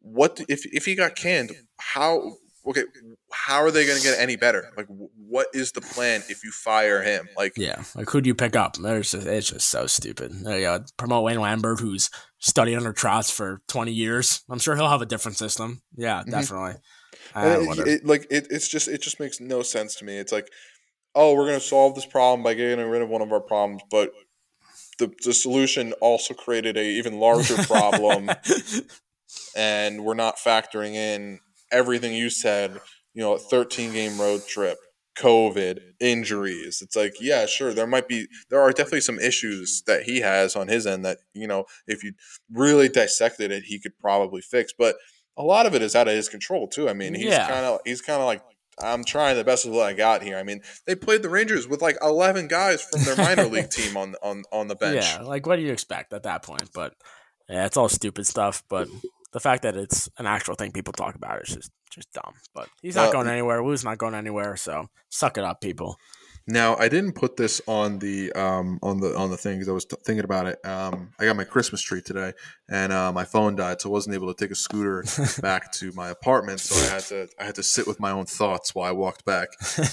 what 0.00 0.40
if 0.48 0.66
if 0.66 0.84
he 0.84 0.94
got 0.94 1.14
canned? 1.14 1.52
How 1.78 2.32
okay? 2.66 2.84
How 3.32 3.62
are 3.62 3.70
they 3.70 3.86
going 3.86 3.98
to 3.98 4.04
get 4.04 4.18
any 4.18 4.36
better? 4.36 4.70
Like, 4.76 4.86
what 4.88 5.46
is 5.52 5.72
the 5.72 5.80
plan 5.80 6.22
if 6.28 6.44
you 6.44 6.50
fire 6.50 7.02
him? 7.02 7.28
Like, 7.36 7.52
Yeah, 7.56 7.82
like 7.94 8.08
who 8.10 8.20
do 8.20 8.28
you 8.28 8.34
pick 8.34 8.56
up? 8.56 8.76
There's 8.76 9.12
just, 9.12 9.26
it's 9.26 9.50
just 9.50 9.68
so 9.68 9.86
stupid. 9.86 10.32
There 10.32 10.58
you 10.58 10.64
go. 10.64 10.84
Promote 10.96 11.24
Lane 11.24 11.40
Lambert, 11.40 11.80
who's 11.80 12.10
studied 12.38 12.76
under 12.76 12.92
Trotz 12.92 13.30
for 13.32 13.60
20 13.68 13.92
years. 13.92 14.42
I'm 14.48 14.58
sure 14.58 14.76
he'll 14.76 14.88
have 14.88 15.02
a 15.02 15.06
different 15.06 15.38
system. 15.38 15.82
Yeah, 15.96 16.22
Mhm. 16.22 16.30
definitely. 16.30 16.74
It- 17.60 17.78
it, 17.88 18.06
like 18.06 18.26
it, 18.30 18.46
it's 18.50 18.68
just 18.68 18.88
it 18.88 19.02
just 19.02 19.18
makes 19.20 19.40
no 19.40 19.62
sense 19.62 19.94
to 19.96 20.04
me. 20.04 20.18
It's 20.18 20.32
like, 20.32 20.48
oh, 21.14 21.34
we're 21.34 21.46
gonna 21.46 21.60
solve 21.60 21.94
this 21.94 22.06
problem 22.06 22.42
by 22.42 22.54
getting 22.54 22.84
rid 22.86 23.02
of 23.02 23.08
one 23.08 23.22
of 23.22 23.32
our 23.32 23.40
problems, 23.40 23.82
but 23.90 24.12
the 24.98 25.12
the 25.24 25.32
solution 25.34 25.92
also 25.94 26.34
created 26.34 26.76
a 26.76 26.84
even 26.84 27.18
larger 27.18 27.56
problem, 27.64 28.30
and 29.56 30.04
we're 30.04 30.14
not 30.14 30.36
factoring 30.36 30.94
in 30.94 31.40
everything 31.70 32.14
you 32.14 32.30
said. 32.30 32.78
You 33.14 33.22
know, 33.22 33.32
a 33.34 33.38
13 33.38 33.92
game 33.92 34.20
road 34.20 34.46
trip, 34.46 34.78
COVID, 35.18 35.80
injuries. 36.00 36.80
It's 36.82 36.96
like, 36.96 37.14
yeah, 37.20 37.46
sure, 37.46 37.74
there 37.74 37.86
might 37.86 38.08
be, 38.08 38.26
there 38.50 38.60
are 38.60 38.70
definitely 38.72 39.00
some 39.02 39.18
issues 39.18 39.82
that 39.86 40.02
he 40.04 40.20
has 40.20 40.54
on 40.56 40.68
his 40.68 40.86
end 40.86 41.04
that, 41.04 41.18
you 41.34 41.46
know, 41.46 41.64
if 41.86 42.04
you 42.04 42.12
really 42.52 42.88
dissected 42.88 43.50
it, 43.50 43.64
he 43.64 43.78
could 43.80 43.98
probably 43.98 44.40
fix. 44.40 44.72
But 44.76 44.96
a 45.36 45.42
lot 45.42 45.66
of 45.66 45.74
it 45.74 45.82
is 45.82 45.94
out 45.96 46.08
of 46.08 46.14
his 46.14 46.28
control, 46.28 46.68
too. 46.68 46.88
I 46.88 46.92
mean, 46.92 47.14
he's 47.14 47.24
Yeah. 47.26 47.48
kind 47.48 47.64
of, 47.66 47.80
he's 47.84 48.00
kind 48.00 48.20
of 48.20 48.26
like, 48.26 48.42
I'm 48.80 49.02
trying 49.02 49.36
the 49.36 49.42
best 49.42 49.66
of 49.66 49.72
what 49.72 49.86
I 49.88 49.92
got 49.92 50.22
here. 50.22 50.36
I 50.38 50.44
mean, 50.44 50.60
they 50.86 50.94
played 50.94 51.22
the 51.22 51.28
Rangers 51.28 51.66
with 51.66 51.82
like 51.82 51.96
11 52.00 52.46
guys 52.46 52.80
from 52.80 53.02
their 53.02 53.16
minor 53.16 53.46
league 53.46 53.70
team 53.78 53.96
on 53.96 54.14
on 54.22 54.44
on 54.52 54.68
the 54.68 54.76
bench. 54.76 55.04
Yeah, 55.04 55.22
like 55.22 55.46
what 55.48 55.56
do 55.56 55.62
you 55.62 55.72
expect 55.72 56.12
at 56.12 56.22
that 56.22 56.44
point? 56.44 56.70
But 56.72 56.94
yeah, 57.48 57.66
it's 57.66 57.76
all 57.76 57.88
stupid 57.88 58.24
stuff. 58.24 58.62
But 58.68 58.86
the 59.32 59.40
fact 59.40 59.62
that 59.62 59.76
it's 59.76 60.08
an 60.18 60.26
actual 60.26 60.54
thing 60.54 60.72
people 60.72 60.92
talk 60.92 61.14
about 61.14 61.42
is 61.42 61.54
just 61.54 61.70
just 61.90 62.12
dumb. 62.12 62.34
But 62.54 62.68
he's 62.82 62.96
not 62.96 63.08
Uh, 63.08 63.12
going 63.12 63.28
anywhere. 63.28 63.62
Wu's 63.62 63.82
not 63.84 63.98
going 63.98 64.14
anywhere. 64.14 64.56
So 64.56 64.88
suck 65.08 65.38
it 65.38 65.44
up, 65.44 65.60
people. 65.60 65.98
Now, 66.50 66.76
I 66.76 66.88
didn't 66.88 67.12
put 67.12 67.36
this 67.36 67.60
on 67.66 67.98
the 67.98 68.32
um, 68.32 68.78
on 68.82 69.00
the 69.00 69.14
on 69.14 69.30
the 69.30 69.36
thing 69.36 69.56
because 69.58 69.68
I 69.68 69.72
was 69.72 69.84
t- 69.84 69.96
thinking 70.02 70.24
about 70.24 70.46
it. 70.46 70.64
Um, 70.64 71.10
I 71.20 71.26
got 71.26 71.36
my 71.36 71.44
Christmas 71.44 71.82
tree 71.82 72.00
today, 72.00 72.32
and 72.70 72.90
uh, 72.90 73.12
my 73.12 73.24
phone 73.24 73.54
died, 73.54 73.82
so 73.82 73.90
I 73.90 73.92
wasn't 73.92 74.14
able 74.14 74.32
to 74.32 74.44
take 74.44 74.50
a 74.50 74.54
scooter 74.54 75.04
back 75.42 75.72
to 75.72 75.92
my 75.92 76.08
apartment. 76.08 76.60
So 76.60 76.74
I 76.86 76.94
had 76.94 77.02
to 77.08 77.28
I 77.38 77.44
had 77.44 77.54
to 77.56 77.62
sit 77.62 77.86
with 77.86 78.00
my 78.00 78.12
own 78.12 78.24
thoughts 78.24 78.74
while 78.74 78.88
I 78.88 78.92
walked 78.92 79.26
back. 79.26 79.48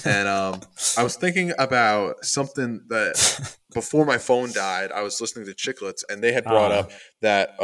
And 0.06 0.26
um, 0.28 0.60
I 0.96 1.02
was 1.02 1.16
thinking 1.16 1.52
about 1.58 2.24
something 2.24 2.80
that 2.88 3.56
before 3.74 4.06
my 4.06 4.16
phone 4.16 4.50
died, 4.52 4.92
I 4.92 5.02
was 5.02 5.20
listening 5.20 5.44
to 5.46 5.52
Chiclets, 5.54 6.04
and 6.08 6.22
they 6.22 6.32
had 6.32 6.44
brought 6.44 6.72
Ah. 6.72 6.78
up 6.80 6.90
that 7.20 7.60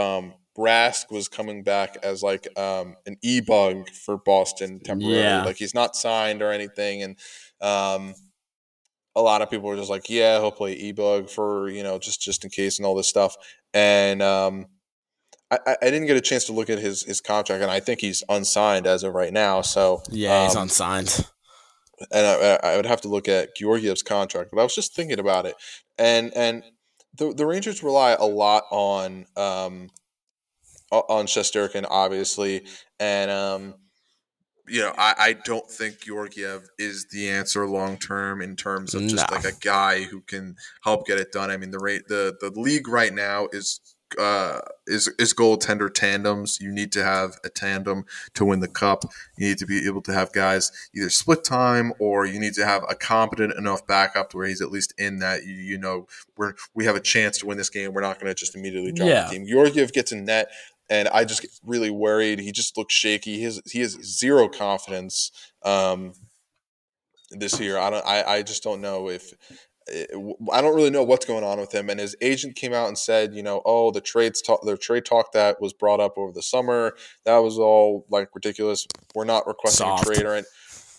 um, 0.57 0.65
Rask 0.65 1.11
was 1.11 1.29
coming 1.29 1.63
back 1.63 1.97
as 2.03 2.23
like 2.23 2.47
um, 2.59 2.97
an 3.07 3.17
e 3.23 3.41
bug 3.41 3.89
for 3.91 4.17
Boston 4.17 4.81
temporarily. 4.81 5.21
Yeah. 5.21 5.45
Like 5.45 5.57
he's 5.57 5.75
not 5.75 5.97
signed 5.97 6.43
or 6.43 6.53
anything, 6.53 7.03
and 7.03 7.17
um, 7.61 8.15
a 9.15 9.23
lot 9.23 9.43
of 9.43 9.51
people 9.51 9.69
were 9.69 9.77
just 9.77 9.91
like, 9.91 10.09
"Yeah, 10.09 10.39
he'll 10.39 10.53
play 10.53 10.73
e 10.75 10.93
bug 10.93 11.31
for 11.31 11.69
you 11.69 11.83
know 11.83 11.99
just 11.99 12.21
just 12.21 12.45
in 12.45 12.51
case 12.51 12.79
and 12.79 12.87
all 12.87 12.95
this 12.95 13.09
stuff." 13.09 13.37
And 13.75 14.23
um, 14.23 14.67
I, 15.51 15.77
I 15.83 15.91
didn't 15.91 16.07
get 16.07 16.17
a 16.17 16.23
chance 16.23 16.45
to 16.47 16.53
look 16.53 16.71
at 16.71 16.79
his 16.79 17.03
his 17.03 17.21
contract, 17.21 17.63
and 17.63 17.71
I 17.71 17.81
think 17.81 18.01
he's 18.01 18.23
unsigned 18.29 18.87
as 18.87 19.03
of 19.03 19.15
right 19.15 19.33
now. 19.33 19.63
So 19.63 20.03
yeah, 20.11 20.45
he's 20.45 20.57
um, 20.57 20.65
unsigned. 20.65 21.27
and 22.11 22.27
I, 22.27 22.59
I 22.63 22.77
would 22.77 22.87
have 22.87 23.01
to 23.03 23.09
look 23.09 23.29
at 23.29 23.57
Georgiev's 23.57 24.03
contract. 24.03 24.51
But 24.53 24.61
I 24.61 24.65
was 24.65 24.75
just 24.75 24.95
thinking 24.95 25.19
about 25.19 25.47
it, 25.47 25.55
and 25.99 26.33
and 26.35 26.63
the 27.17 27.33
the 27.35 27.47
Rangers 27.47 27.83
rely 27.83 28.13
a 28.13 28.25
lot 28.25 28.65
on 28.71 29.27
um 29.37 29.91
on 30.93 31.27
Shesterkin, 31.27 31.87
obviously, 31.89 32.65
and 33.01 33.31
um 33.31 33.75
you 34.69 34.81
know 34.81 34.93
I, 34.97 35.15
I 35.19 35.33
don't 35.45 35.69
think 35.69 36.01
Georgiev 36.03 36.69
is 36.79 37.07
the 37.11 37.29
answer 37.29 37.67
long 37.67 37.97
term 37.99 38.41
in 38.41 38.55
terms 38.57 38.95
of 38.95 39.03
just 39.03 39.29
No. 39.31 39.37
like 39.37 39.45
a 39.45 39.57
guy 39.61 40.03
who 40.05 40.21
can 40.21 40.55
help 40.85 41.07
get 41.07 41.19
it 41.19 41.33
done. 41.33 41.51
I 41.51 41.57
mean 41.57 41.71
the 41.73 41.81
rate 41.81 42.03
the 42.09 42.37
the 42.41 42.51
league 42.51 42.89
right 42.89 43.13
now 43.13 43.49
is. 43.53 43.81
Uh, 44.19 44.61
is 44.87 45.09
is 45.19 45.33
goaltender 45.33 45.89
tandems? 45.91 46.59
You 46.61 46.71
need 46.71 46.93
to 46.93 47.03
have 47.03 47.39
a 47.47 47.49
tandem 47.49 48.05
to 48.35 48.45
win 48.45 48.61
the 48.61 48.69
cup. 48.69 49.05
You 49.39 49.49
need 49.49 49.57
to 49.57 49.65
be 49.65 49.87
able 49.87 50.03
to 50.03 50.13
have 50.13 50.35
guys 50.35 50.71
either 50.95 51.09
split 51.09 51.45
time 51.45 51.95
or 51.99 52.27
you 52.27 52.39
need 52.39 52.53
to 52.57 52.67
have 52.67 52.85
a 52.91 52.95
competent 52.95 53.55
enough 53.57 53.87
backup 53.87 54.29
to 54.29 54.37
where 54.37 54.47
he's 54.47 54.61
at 54.61 54.71
least 54.71 54.93
in 54.99 55.21
that 55.21 55.47
you, 55.47 55.55
you 55.55 55.79
know 55.79 56.09
we're 56.37 56.53
we 56.75 56.85
have 56.85 56.95
a 56.95 57.01
chance 57.01 57.39
to 57.39 57.47
win 57.47 57.57
this 57.57 57.71
game. 57.71 57.95
We're 57.95 58.03
not 58.03 58.21
going 58.21 58.27
to 58.29 58.35
just 58.39 58.55
immediately 58.55 58.93
drop 58.93 59.09
Yeah. 59.09 59.25
the 59.25 59.31
team. 59.31 59.47
Georgiev 59.47 59.95
gets 59.95 60.13
in 60.13 60.27
net, 60.27 60.51
and 60.93 61.09
I 61.09 61.25
just 61.25 61.41
get 61.41 61.51
really 61.65 61.89
worried. 61.89 62.39
He 62.39 62.53
just 62.53 62.77
looks 62.77 62.93
shaky. 62.93 63.39
He 63.39 63.45
has 63.45 63.63
he 63.65 63.81
has 63.81 63.93
zero 64.03 64.47
confidence 64.47 65.33
um, 65.63 66.13
this 67.31 67.59
year. 67.59 67.79
I 67.79 67.89
don't. 67.89 68.07
I, 68.07 68.23
I 68.25 68.43
just 68.43 68.63
don't 68.63 68.83
know 68.83 69.09
if. 69.09 69.33
I 70.53 70.61
don't 70.61 70.77
really 70.77 70.91
know 70.91 71.03
what's 71.03 71.27
going 71.27 71.43
on 71.43 71.59
with 71.59 71.75
him. 71.75 71.91
And 71.91 71.99
his 71.99 72.15
agent 72.21 72.55
came 72.55 72.73
out 72.73 72.87
and 72.87 72.97
said, 72.97 73.35
you 73.35 73.43
know, 73.43 73.63
oh, 73.65 73.91
the 73.91 74.01
trades 74.01 74.41
talk, 74.41 74.61
the 74.65 74.77
trade 74.77 75.05
talk 75.05 75.33
that 75.33 75.61
was 75.61 75.73
brought 75.73 75.99
up 75.99 76.17
over 76.17 76.31
the 76.31 76.41
summer, 76.41 76.95
that 77.25 77.39
was 77.39 77.59
all 77.59 78.07
like 78.09 78.29
ridiculous. 78.33 78.87
We're 79.13 79.25
not 79.25 79.45
requesting 79.49 79.89
Soft. 79.89 80.05
a 80.05 80.07
trade 80.07 80.25
or 80.25 80.35
any, 80.35 80.47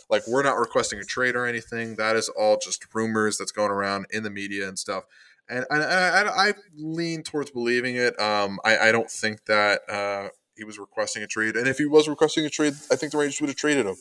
like 0.09 0.27
we're 0.27 0.43
not 0.43 0.57
requesting 0.57 0.99
a 0.99 1.05
trade 1.05 1.37
or 1.37 1.45
anything. 1.45 1.95
That 1.95 2.17
is 2.17 2.27
all 2.27 2.57
just 2.61 2.85
rumors 2.93 3.37
that's 3.37 3.53
going 3.53 3.71
around 3.71 4.07
in 4.09 4.23
the 4.23 4.29
media 4.29 4.67
and 4.67 4.77
stuff. 4.77 5.05
And, 5.49 5.65
and 5.69 5.83
I, 5.83 6.21
I, 6.21 6.49
I 6.49 6.53
lean 6.75 7.23
towards 7.23 7.51
believing 7.51 7.95
it. 7.95 8.19
Um, 8.19 8.59
I, 8.63 8.89
I 8.89 8.91
don't 8.91 9.09
think 9.11 9.45
that 9.45 9.81
uh, 9.89 10.29
he 10.55 10.63
was 10.63 10.79
requesting 10.79 11.23
a 11.23 11.27
trade. 11.27 11.55
And 11.55 11.67
if 11.67 11.77
he 11.77 11.85
was 11.85 12.07
requesting 12.07 12.45
a 12.45 12.49
trade, 12.49 12.73
I 12.91 12.95
think 12.95 13.11
the 13.11 13.17
Rangers 13.17 13.41
would 13.41 13.49
have 13.49 13.57
traded 13.57 13.85
him. 13.85 13.95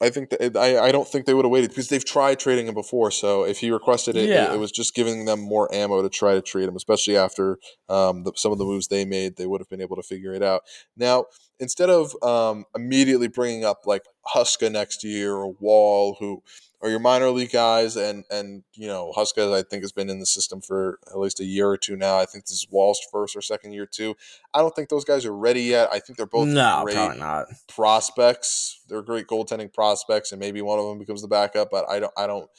I 0.00 0.10
think 0.10 0.30
that 0.30 0.56
I, 0.56 0.88
I 0.88 0.92
don't 0.92 1.08
think 1.08 1.24
they 1.24 1.32
would 1.32 1.44
have 1.44 1.52
waited 1.52 1.70
because 1.70 1.88
they've 1.88 2.04
tried 2.04 2.38
trading 2.38 2.66
him 2.66 2.74
before. 2.74 3.10
So 3.10 3.44
if 3.44 3.58
he 3.58 3.70
requested 3.70 4.16
it, 4.16 4.28
Yeah. 4.28 4.50
it, 4.50 4.56
it 4.56 4.58
was 4.58 4.72
just 4.72 4.94
giving 4.94 5.24
them 5.24 5.40
more 5.40 5.72
ammo 5.72 6.02
to 6.02 6.10
try 6.10 6.34
to 6.34 6.42
trade 6.42 6.68
him, 6.68 6.76
especially 6.76 7.16
after 7.16 7.58
um, 7.88 8.24
the, 8.24 8.32
some 8.36 8.52
of 8.52 8.58
the 8.58 8.64
moves 8.64 8.88
they 8.88 9.04
made. 9.06 9.36
They 9.36 9.46
would 9.46 9.60
have 9.60 9.70
been 9.70 9.80
able 9.80 9.96
to 9.96 10.02
figure 10.02 10.34
it 10.34 10.42
out. 10.42 10.62
Now, 10.96 11.26
instead 11.60 11.90
of 11.90 12.14
um, 12.22 12.64
immediately 12.74 13.28
bringing 13.28 13.64
up 13.64 13.86
like 13.86 14.04
Huska 14.34 14.70
next 14.70 15.04
year 15.04 15.34
or 15.34 15.52
Wall, 15.52 16.16
who 16.18 16.42
are 16.82 16.90
your 16.90 16.98
minor 16.98 17.30
league 17.30 17.52
guys, 17.52 17.96
and 17.96 18.24
and 18.30 18.62
you 18.74 18.86
know 18.86 19.12
Huska, 19.16 19.54
I 19.54 19.62
think 19.62 19.82
has 19.82 19.92
been 19.92 20.10
in 20.10 20.18
the 20.18 20.26
system 20.26 20.60
for 20.60 20.98
at 21.10 21.18
least 21.18 21.40
a 21.40 21.44
year 21.44 21.68
or 21.68 21.76
two 21.76 21.96
now. 21.96 22.18
I 22.18 22.26
think 22.26 22.44
this 22.44 22.58
is 22.58 22.66
Wall's 22.70 23.00
first 23.10 23.34
or 23.36 23.40
second 23.40 23.72
year 23.72 23.86
too. 23.86 24.14
I 24.52 24.58
don't 24.58 24.74
think 24.74 24.88
those 24.88 25.04
guys 25.04 25.24
are 25.24 25.36
ready 25.36 25.62
yet. 25.62 25.88
I 25.90 25.98
think 25.98 26.16
they're 26.16 26.26
both 26.26 26.48
no, 26.48 26.82
great 26.84 27.18
not. 27.18 27.46
prospects. 27.68 28.80
They're 28.88 29.02
great 29.02 29.26
goaltending 29.26 29.72
prospects, 29.72 30.32
and 30.32 30.40
maybe 30.40 30.60
one 30.60 30.78
of 30.78 30.86
them 30.86 30.98
becomes 30.98 31.22
the 31.22 31.28
backup. 31.28 31.70
But 31.70 31.88
I 31.88 32.00
don't. 32.00 32.12
I 32.16 32.26
don't. 32.26 32.50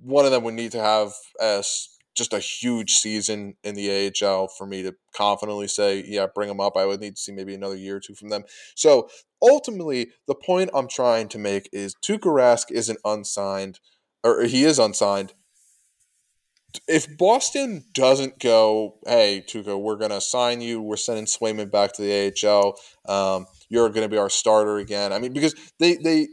One 0.00 0.24
of 0.24 0.30
them 0.30 0.44
would 0.44 0.54
need 0.54 0.72
to 0.72 0.80
have 0.80 1.12
as 1.40 1.88
just 2.14 2.32
a 2.32 2.38
huge 2.38 2.92
season 2.92 3.54
in 3.64 3.74
the 3.74 4.12
AHL 4.22 4.48
for 4.48 4.66
me 4.66 4.82
to 4.82 4.94
confidently 5.14 5.68
say, 5.68 6.04
yeah, 6.06 6.26
bring 6.32 6.48
them 6.48 6.60
up. 6.60 6.76
I 6.76 6.84
would 6.84 7.00
need 7.00 7.16
to 7.16 7.22
see 7.22 7.32
maybe 7.32 7.54
another 7.54 7.76
year 7.76 7.96
or 7.96 8.00
two 8.00 8.14
from 8.14 8.28
them. 8.28 8.44
So 8.74 9.08
ultimately, 9.40 10.10
the 10.26 10.34
point 10.34 10.70
I'm 10.74 10.88
trying 10.88 11.28
to 11.28 11.38
make 11.38 11.68
is 11.72 11.94
Tuukka 12.04 12.20
Rask 12.26 12.70
isn't 12.70 12.98
unsigned, 13.04 13.80
or 14.22 14.44
he 14.44 14.64
is 14.64 14.78
unsigned. 14.78 15.32
If 16.88 17.18
Boston 17.18 17.84
doesn't 17.92 18.38
go, 18.38 18.98
hey, 19.06 19.44
Tuukka, 19.46 19.78
we're 19.80 19.96
going 19.96 20.10
to 20.10 20.20
sign 20.20 20.60
you. 20.60 20.80
We're 20.80 20.96
sending 20.96 21.26
Swayman 21.26 21.70
back 21.70 21.92
to 21.94 22.02
the 22.02 22.32
AHL. 22.46 22.78
Um, 23.06 23.46
you're 23.68 23.88
going 23.90 24.02
to 24.02 24.08
be 24.08 24.18
our 24.18 24.30
starter 24.30 24.78
again. 24.78 25.12
I 25.12 25.18
mean, 25.18 25.32
because 25.32 25.54
they 25.78 25.96
they 25.96 26.28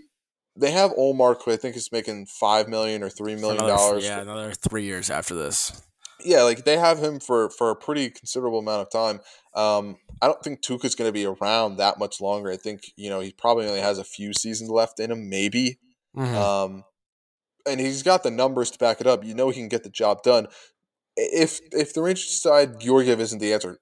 they 0.60 0.72
have 0.72 0.92
Ullmark, 0.92 1.44
who 1.44 1.52
I 1.52 1.56
think 1.56 1.76
is 1.76 1.92
making 1.92 2.26
five 2.26 2.68
million 2.68 3.04
or 3.04 3.10
three 3.10 3.36
million 3.36 3.66
dollars. 3.66 4.04
Yeah, 4.04 4.22
another 4.22 4.52
three 4.52 4.84
years 4.84 5.10
after 5.10 5.34
this. 5.34 5.82
Yeah, 6.24 6.44
like 6.44 6.66
they 6.66 6.78
have 6.78 7.00
him 7.00 7.20
for 7.20 7.50
for 7.50 7.70
a 7.70 7.76
pretty 7.76 8.10
considerable 8.10 8.60
amount 8.60 8.82
of 8.82 8.92
time. 8.92 9.22
Um, 9.56 9.98
I 10.22 10.28
don't 10.28 10.44
think 10.44 10.62
Tuukka's 10.62 10.96
going 10.96 11.08
to 11.08 11.14
be 11.14 11.26
around 11.26 11.78
that 11.78 11.98
much 11.98 12.20
longer. 12.20 12.52
I 12.52 12.58
think 12.58 12.92
you 12.98 13.10
know 13.10 13.22
he 13.22 13.32
probably 13.32 13.68
only 13.68 13.80
has 13.80 13.98
a 13.98 14.04
few 14.04 14.34
seasons 14.34 14.70
left 14.70 15.00
in 15.00 15.12
him, 15.12 15.30
maybe. 15.30 15.80
Mhm. 16.18 16.36
Um, 16.36 16.84
and 17.66 17.80
he's 17.80 18.04
got 18.04 18.24
the 18.24 18.32
numbers 18.32 18.72
to 18.72 18.80
back 18.80 19.00
it 19.00 19.08
up. 19.08 19.24
You 19.24 19.34
know 19.34 19.50
he 19.50 19.60
can 19.60 19.70
get 19.70 19.84
the 19.84 19.90
job 19.90 20.24
done. 20.24 20.48
If 21.16 21.62
if 21.72 21.94
the 21.94 22.02
Rangers 22.02 22.28
decide 22.28 22.80
Georgiev 22.80 23.22
isn't 23.22 23.40
the 23.40 23.54
answer, 23.54 23.80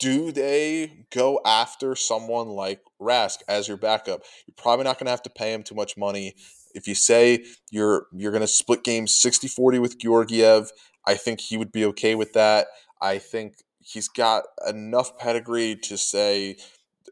do 0.00 0.32
they 0.32 1.04
go 1.12 1.40
after 1.44 1.94
someone 1.94 2.48
like 2.48 2.80
Rask 3.00 3.36
as 3.46 3.68
your 3.68 3.76
backup? 3.76 4.22
You're 4.46 4.54
probably 4.56 4.84
not 4.84 4.98
going 4.98 5.06
to 5.06 5.10
have 5.10 5.22
to 5.22 5.30
pay 5.30 5.52
him 5.52 5.62
too 5.62 5.74
much 5.74 5.96
money. 5.96 6.34
If 6.74 6.88
you 6.88 6.94
say 6.94 7.44
you're 7.70 8.06
you're 8.12 8.32
going 8.32 8.40
to 8.40 8.48
split 8.48 8.82
games 8.82 9.12
60-40 9.12 9.80
with 9.80 9.98
Georgiev, 9.98 10.72
I 11.06 11.14
think 11.14 11.40
he 11.40 11.56
would 11.56 11.70
be 11.70 11.84
okay 11.86 12.14
with 12.14 12.32
that. 12.32 12.68
I 13.00 13.18
think 13.18 13.56
he's 13.78 14.08
got 14.08 14.44
enough 14.66 15.18
pedigree 15.18 15.76
to 15.82 15.96
say 15.96 16.56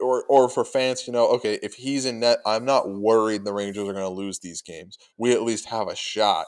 or 0.00 0.24
or 0.28 0.48
for 0.48 0.64
fans 0.64 1.02
to 1.02 1.12
know, 1.12 1.28
okay, 1.28 1.58
if 1.62 1.74
he's 1.74 2.06
in 2.06 2.20
net, 2.20 2.38
I'm 2.46 2.64
not 2.64 2.88
worried 2.88 3.44
the 3.44 3.52
Rangers 3.52 3.88
are 3.88 3.92
going 3.92 4.04
to 4.04 4.08
lose 4.08 4.38
these 4.38 4.62
games. 4.62 4.96
We 5.18 5.32
at 5.32 5.42
least 5.42 5.66
have 5.66 5.88
a 5.88 5.96
shot. 5.96 6.46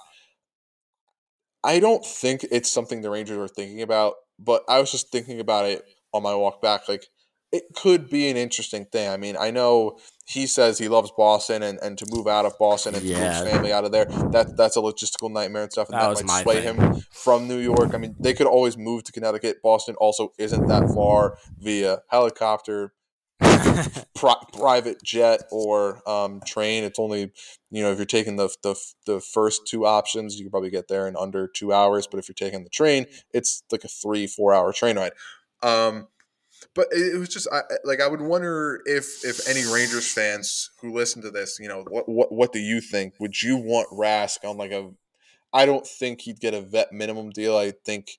I 1.63 1.81
don't 1.81 2.07
think 2.07 2.47
it's 2.51 2.71
something 2.71 3.03
the 3.03 3.11
Rangers 3.11 3.37
are 3.37 3.49
thinking 3.49 3.83
about, 3.83 4.15
but 4.39 4.63
I 4.69 4.81
was 4.81 4.91
just 4.91 5.13
thinking 5.13 5.41
about 5.41 5.67
it 5.67 5.85
on 6.13 6.23
my 6.23 6.35
walk 6.35 6.61
back. 6.61 6.89
Like, 6.89 7.07
it 7.53 7.65
could 7.75 8.09
be 8.09 8.31
an 8.31 8.37
interesting 8.37 8.85
thing. 8.85 9.09
I 9.09 9.17
mean, 9.17 9.37
I 9.39 9.51
know 9.51 9.99
he 10.25 10.47
says 10.47 10.79
he 10.79 10.89
loves 10.89 11.11
Boston, 11.17 11.63
and, 11.63 11.79
and 11.83 11.99
to 11.99 12.07
move 12.09 12.29
out 12.29 12.47
of 12.47 12.57
Boston 12.59 12.95
and 12.95 13.03
to 13.03 13.09
move 13.09 13.19
his 13.19 13.41
family 13.41 13.73
out 13.73 13.85
of 13.85 13.91
there, 13.91 14.05
that 14.05 14.57
that's 14.57 14.77
a 14.77 14.81
logistical 14.81 15.33
nightmare 15.33 15.65
and 15.65 15.73
stuff, 15.73 15.89
and 15.89 15.99
That 15.99 16.17
that, 16.17 16.25
might 16.25 16.43
sway 16.43 16.63
thing. 16.63 16.77
him 16.77 17.01
from 17.11 17.49
New 17.49 17.59
York. 17.59 17.95
I 17.95 17.99
mean, 17.99 18.15
they 18.21 18.35
could 18.35 18.47
always 18.47 18.77
move 18.77 19.03
to 19.05 19.13
Connecticut. 19.13 19.63
Boston 19.63 19.97
also 19.97 20.33
isn't 20.39 20.69
that 20.69 20.89
far 20.95 21.37
via 21.59 22.03
helicopter. 22.09 22.93
pri- 24.15 24.35
private 24.53 25.03
jet 25.03 25.41
or 25.51 26.07
um, 26.09 26.43
train. 26.47 26.85
It's 26.85 26.99
only 26.99 27.33
you 27.71 27.83
know 27.83 27.91
if 27.91 27.97
you're 27.97 28.05
taking 28.05 28.37
the, 28.37 28.51
the 28.63 28.75
the 29.07 29.19
first 29.19 29.67
two 29.67 29.87
options, 29.87 30.37
you 30.37 30.45
can 30.45 30.51
probably 30.51 30.69
get 30.69 30.89
there 30.89 31.09
in 31.09 31.17
under 31.17 31.49
two 31.49 31.73
hours. 31.73 32.07
But 32.07 32.19
if 32.19 32.29
you're 32.29 32.35
taking 32.35 32.65
the 32.65 32.71
train, 32.71 33.07
it's 33.33 33.63
like 33.73 33.83
a 33.83 33.89
three 33.89 34.27
four 34.27 34.53
hour 34.53 34.75
train 34.75 34.97
ride. 34.99 35.13
Um, 35.63 36.09
but 36.75 36.89
it, 36.93 37.19
was 37.19 37.29
just 37.29 37.49
I, 37.53 37.63
like 37.85 38.01
I 38.01 38.07
would 38.07 38.21
wonder 38.21 38.83
if 38.85 39.25
if 39.25 39.49
any 39.49 39.65
Rangers 39.73 40.13
fans 40.13 40.71
who 40.81 40.93
listen 40.93 41.23
to 41.23 41.31
this, 41.31 41.59
you 41.61 41.69
know, 41.69 41.85
what 41.89 42.09
what 42.09 42.33
what 42.33 42.53
do 42.53 42.59
you 42.59 42.81
think? 42.81 43.15
Would 43.19 43.43
you 43.43 43.57
want 43.57 43.89
Rask 43.91 44.45
on 44.45 44.57
like 44.57 44.73
a? 44.73 44.91
I 45.53 45.67
don't 45.67 45.87
think 45.87 46.23
he'd 46.23 46.41
get 46.41 46.55
a 46.55 46.61
vet 46.61 46.93
minimum 46.93 47.31
deal. 47.31 47.57
I 47.57 47.73
think 47.73 48.19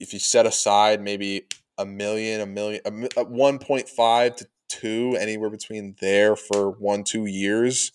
if 0.00 0.12
you 0.12 0.18
set 0.18 0.44
aside 0.44 1.00
maybe 1.00 1.46
a 1.78 1.86
million, 1.86 2.40
a 2.40 2.46
million, 2.46 2.82
a, 2.84 3.20
a 3.20 3.24
one 3.24 3.58
point 3.58 3.88
five 3.88 4.36
to 4.36 4.46
two, 4.68 5.16
anywhere 5.18 5.50
between 5.50 5.96
there 6.00 6.36
for 6.36 6.70
one 6.70 7.04
two 7.04 7.26
years. 7.26 7.92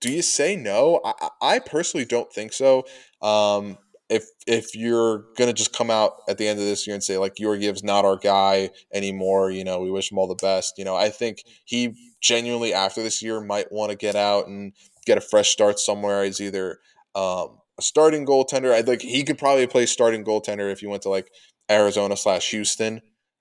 Do 0.00 0.12
you 0.12 0.22
say 0.22 0.54
no? 0.54 1.00
I, 1.04 1.28
I 1.40 1.58
personally 1.58 2.04
don't 2.04 2.30
think 2.32 2.52
so. 2.52 2.84
Um, 3.22 3.78
if 4.08 4.26
if 4.46 4.74
you're 4.74 5.24
gonna 5.36 5.52
just 5.52 5.76
come 5.76 5.90
out 5.90 6.12
at 6.28 6.38
the 6.38 6.46
end 6.46 6.58
of 6.58 6.64
this 6.64 6.86
year 6.86 6.94
and 6.94 7.02
say 7.02 7.18
like 7.18 7.36
Georgiev's 7.36 7.82
not 7.82 8.04
our 8.04 8.16
guy 8.16 8.70
anymore, 8.92 9.50
you 9.50 9.64
know, 9.64 9.80
we 9.80 9.90
wish 9.90 10.12
him 10.12 10.18
all 10.18 10.28
the 10.28 10.34
best. 10.34 10.74
You 10.76 10.84
know, 10.84 10.94
I 10.96 11.08
think 11.08 11.42
he 11.64 11.94
genuinely 12.20 12.74
after 12.74 13.02
this 13.02 13.22
year 13.22 13.40
might 13.40 13.72
want 13.72 13.90
to 13.90 13.96
get 13.96 14.14
out 14.14 14.46
and 14.46 14.72
get 15.06 15.18
a 15.18 15.22
fresh 15.22 15.48
start 15.50 15.78
somewhere 15.78 16.22
as 16.22 16.40
either 16.40 16.78
um, 17.14 17.58
a 17.78 17.82
starting 17.82 18.26
goaltender. 18.26 18.72
I 18.72 18.82
think 18.82 19.02
he 19.02 19.24
could 19.24 19.38
probably 19.38 19.66
play 19.66 19.86
starting 19.86 20.24
goaltender 20.24 20.70
if 20.70 20.82
you 20.82 20.90
went 20.90 21.02
to 21.02 21.08
like 21.08 21.30
Arizona 21.70 22.16
slash 22.16 22.50
Houston. 22.50 23.00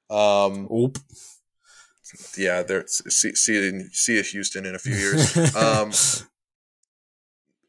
Um, 0.09 0.67
Oop. 0.71 0.97
Yeah, 2.37 2.61
there. 2.61 2.85
See, 2.87 3.33
see, 3.33 3.89
see 3.91 4.19
a 4.19 4.21
Houston 4.21 4.65
in 4.65 4.75
a 4.75 4.79
few 4.79 4.95
years. 4.95 5.35
Um, 5.55 5.91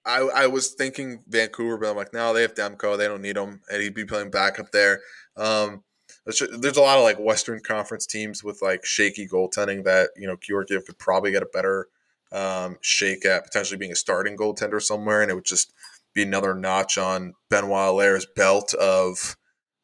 I, 0.07 0.19
I 0.35 0.47
was 0.47 0.75
thinking 0.75 1.23
Vancouver, 1.27 1.79
but 1.79 1.91
I'm 1.91 1.97
like, 1.97 2.13
no, 2.13 2.33
they 2.33 2.43
have 2.43 2.55
Demko. 2.55 2.99
They 2.99 3.09
don't 3.09 3.23
need 3.23 3.37
him. 3.37 3.61
And 3.71 3.83
he'd 3.83 3.95
be 3.95 4.05
playing 4.05 4.31
backup 4.31 4.71
there. 4.71 5.01
Um, 5.37 5.83
there's 6.27 6.77
a 6.77 6.81
lot 6.81 6.99
of 6.99 7.05
like 7.05 7.19
Western 7.19 7.61
Conference 7.61 8.07
teams 8.07 8.43
with 8.43 8.63
like 8.63 8.85
shaky 8.85 9.29
goaltending 9.29 9.85
that, 9.85 10.11
you 10.17 10.27
know, 10.27 10.37
Georgiev 10.41 10.87
could 10.87 10.99
probably 10.99 11.33
get 11.33 11.43
a 11.43 11.49
better 11.53 11.89
um, 12.33 12.77
shake 12.81 13.27
at 13.27 13.45
potentially 13.45 13.79
being 13.79 13.93
a 13.93 13.97
starting 13.97 14.37
goaltender 14.37 14.81
somewhere. 14.81 15.23
And 15.23 15.31
it 15.31 15.35
would 15.35 15.45
just 15.45 15.73
be 16.15 16.23
another 16.23 16.55
notch 16.55 16.97
on 16.97 17.35
Benoit 17.51 17.89
Allaire's 17.89 18.27
belt 18.37 18.73
of 18.75 19.37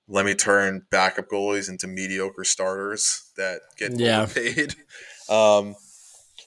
let 0.08 0.24
me 0.24 0.34
turn 0.34 0.86
backup 0.90 1.28
goalies 1.28 1.68
into 1.68 1.86
mediocre 1.86 2.44
starters 2.44 3.30
that 3.36 3.60
get 3.76 3.98
yeah. 3.98 4.26
paid. 4.26 4.74
Um, 5.30 5.76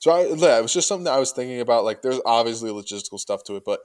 so 0.03 0.11
I, 0.11 0.25
yeah, 0.35 0.57
it 0.57 0.61
was 0.61 0.73
just 0.73 0.89
something 0.89 1.05
that 1.05 1.13
I 1.13 1.19
was 1.19 1.31
thinking 1.31 1.61
about. 1.61 1.85
Like, 1.85 2.01
there's 2.01 2.19
obviously 2.25 2.71
logistical 2.71 3.17
stuff 3.17 3.45
to 3.45 3.55
it, 3.55 3.63
but 3.65 3.79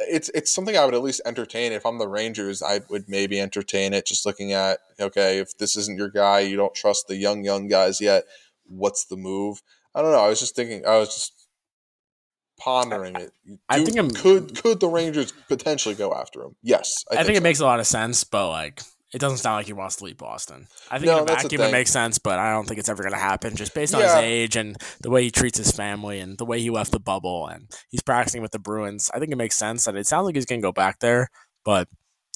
it's 0.00 0.28
it's 0.30 0.52
something 0.52 0.76
I 0.76 0.84
would 0.84 0.94
at 0.94 1.02
least 1.04 1.20
entertain. 1.24 1.70
If 1.70 1.86
I'm 1.86 1.98
the 1.98 2.08
Rangers, 2.08 2.60
I 2.60 2.80
would 2.90 3.08
maybe 3.08 3.38
entertain 3.38 3.94
it. 3.94 4.04
Just 4.04 4.26
looking 4.26 4.52
at 4.52 4.80
okay, 4.98 5.38
if 5.38 5.56
this 5.58 5.76
isn't 5.76 5.96
your 5.96 6.08
guy, 6.08 6.40
you 6.40 6.56
don't 6.56 6.74
trust 6.74 7.06
the 7.06 7.14
young 7.14 7.44
young 7.44 7.68
guys 7.68 8.00
yet. 8.00 8.24
What's 8.66 9.04
the 9.04 9.16
move? 9.16 9.62
I 9.94 10.02
don't 10.02 10.10
know. 10.10 10.24
I 10.24 10.28
was 10.28 10.40
just 10.40 10.56
thinking. 10.56 10.84
I 10.84 10.96
was 10.96 11.14
just 11.14 11.46
pondering 12.58 13.14
it. 13.14 13.30
Do, 13.46 13.56
I 13.68 13.84
think 13.84 13.96
I'm, 13.96 14.10
could 14.10 14.60
could 14.60 14.80
the 14.80 14.88
Rangers 14.88 15.32
potentially 15.46 15.94
go 15.94 16.12
after 16.12 16.42
him? 16.42 16.56
Yes, 16.64 17.04
I, 17.12 17.14
I 17.14 17.16
think, 17.18 17.26
think 17.26 17.36
so. 17.36 17.40
it 17.40 17.42
makes 17.44 17.60
a 17.60 17.64
lot 17.64 17.78
of 17.78 17.86
sense, 17.86 18.24
but 18.24 18.48
like 18.48 18.82
it 19.14 19.20
doesn't 19.20 19.38
sound 19.38 19.58
like 19.58 19.66
he 19.66 19.72
wants 19.72 19.94
to 19.96 20.04
leave 20.04 20.18
Boston. 20.18 20.66
I 20.90 20.98
think 20.98 21.06
no, 21.06 21.18
in 21.18 21.22
a 21.22 21.26
vacuum 21.26 21.62
it 21.62 21.70
makes 21.70 21.92
sense, 21.92 22.18
but 22.18 22.40
I 22.40 22.50
don't 22.50 22.66
think 22.66 22.80
it's 22.80 22.88
ever 22.88 23.04
going 23.04 23.14
to 23.14 23.18
happen 23.18 23.54
just 23.54 23.72
based 23.72 23.94
on 23.94 24.00
yeah. 24.00 24.16
his 24.16 24.24
age 24.24 24.56
and 24.56 24.76
the 25.02 25.10
way 25.10 25.22
he 25.22 25.30
treats 25.30 25.56
his 25.56 25.70
family 25.70 26.18
and 26.18 26.36
the 26.36 26.44
way 26.44 26.60
he 26.60 26.68
left 26.68 26.90
the 26.90 26.98
bubble 26.98 27.46
and 27.46 27.70
he's 27.90 28.02
practicing 28.02 28.42
with 28.42 28.50
the 28.50 28.58
Bruins. 28.58 29.12
I 29.14 29.20
think 29.20 29.30
it 29.30 29.36
makes 29.36 29.56
sense 29.56 29.84
that 29.84 29.94
it 29.94 30.08
sounds 30.08 30.26
like 30.26 30.34
he's 30.34 30.46
going 30.46 30.60
to 30.60 30.66
go 30.66 30.72
back 30.72 30.98
there, 30.98 31.28
but 31.64 31.88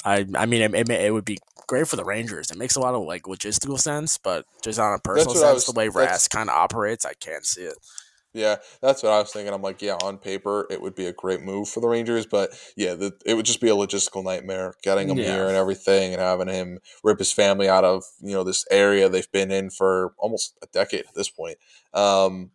I 0.05 0.25
I 0.37 0.47
mean 0.47 0.63
it, 0.63 0.75
it, 0.75 0.89
it, 0.89 1.13
would 1.13 1.25
be 1.25 1.39
great 1.67 1.89
for 1.89 1.97
the 1.97 2.05
Rangers. 2.05 2.53
It 2.53 2.57
makes 2.57 2.77
a 2.77 2.81
lot 2.81 2.95
of 2.95 3.03
like 3.03 3.23
logistical 3.23 3.81
sense, 3.81 4.17
but 4.17 4.45
just 4.63 4.79
on 4.79 4.95
a 4.95 5.01
personal 5.01 5.35
sense, 5.35 5.55
was, 5.55 5.67
the 5.67 5.73
way 5.73 5.89
Rask 5.89 6.31
kind 6.31 6.49
of 6.49 6.55
operates, 6.55 7.05
I 7.05 7.15
can't 7.15 7.45
see 7.45 7.63
it. 7.63 7.75
Yeah, 8.35 8.57
that's 8.83 9.03
what 9.03 9.13
I 9.13 9.21
was 9.21 9.33
thinking. 9.33 9.55
I'm 9.55 9.63
like, 9.63 9.81
yeah, 9.81 9.97
on 10.03 10.19
paper 10.19 10.67
it 10.71 10.83
would 10.83 10.95
be 10.95 11.07
a 11.07 11.13
great 11.13 11.41
move 11.41 11.69
for 11.69 11.81
the 11.81 11.89
Rangers, 11.89 12.27
but 12.27 12.51
yeah, 12.77 12.95
the, 12.95 13.13
it 13.25 13.35
would 13.35 13.47
just 13.47 13.61
be 13.61 13.71
a 13.71 13.75
logistical 13.75 14.23
nightmare 14.23 14.75
getting 14.83 15.09
him 15.09 15.17
yeah. 15.19 15.33
here 15.33 15.47
and 15.47 15.57
everything, 15.57 16.13
and 16.13 16.21
having 16.21 16.49
him 16.49 16.79
rip 17.03 17.19
his 17.19 17.33
family 17.33 17.69
out 17.69 17.85
of 17.85 18.05
you 18.21 18.35
know 18.35 18.45
this 18.45 18.67
area 18.71 19.09
they've 19.09 19.33
been 19.33 19.51
in 19.51 19.71
for 19.71 20.13
almost 20.19 20.59
a 20.63 20.67
decade 20.67 21.07
at 21.07 21.15
this 21.15 21.31
point. 21.31 21.57
Um, 21.95 22.51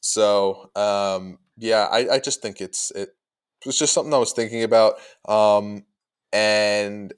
so 0.00 0.70
um, 0.74 1.38
yeah, 1.58 1.86
I, 1.90 2.14
I 2.14 2.18
just 2.18 2.40
think 2.40 2.62
it's 2.62 2.90
it 2.92 3.10
was 3.66 3.78
just 3.78 3.92
something 3.92 4.14
I 4.14 4.18
was 4.18 4.32
thinking 4.32 4.62
about, 4.62 4.94
um, 5.28 5.84
and 6.32 7.12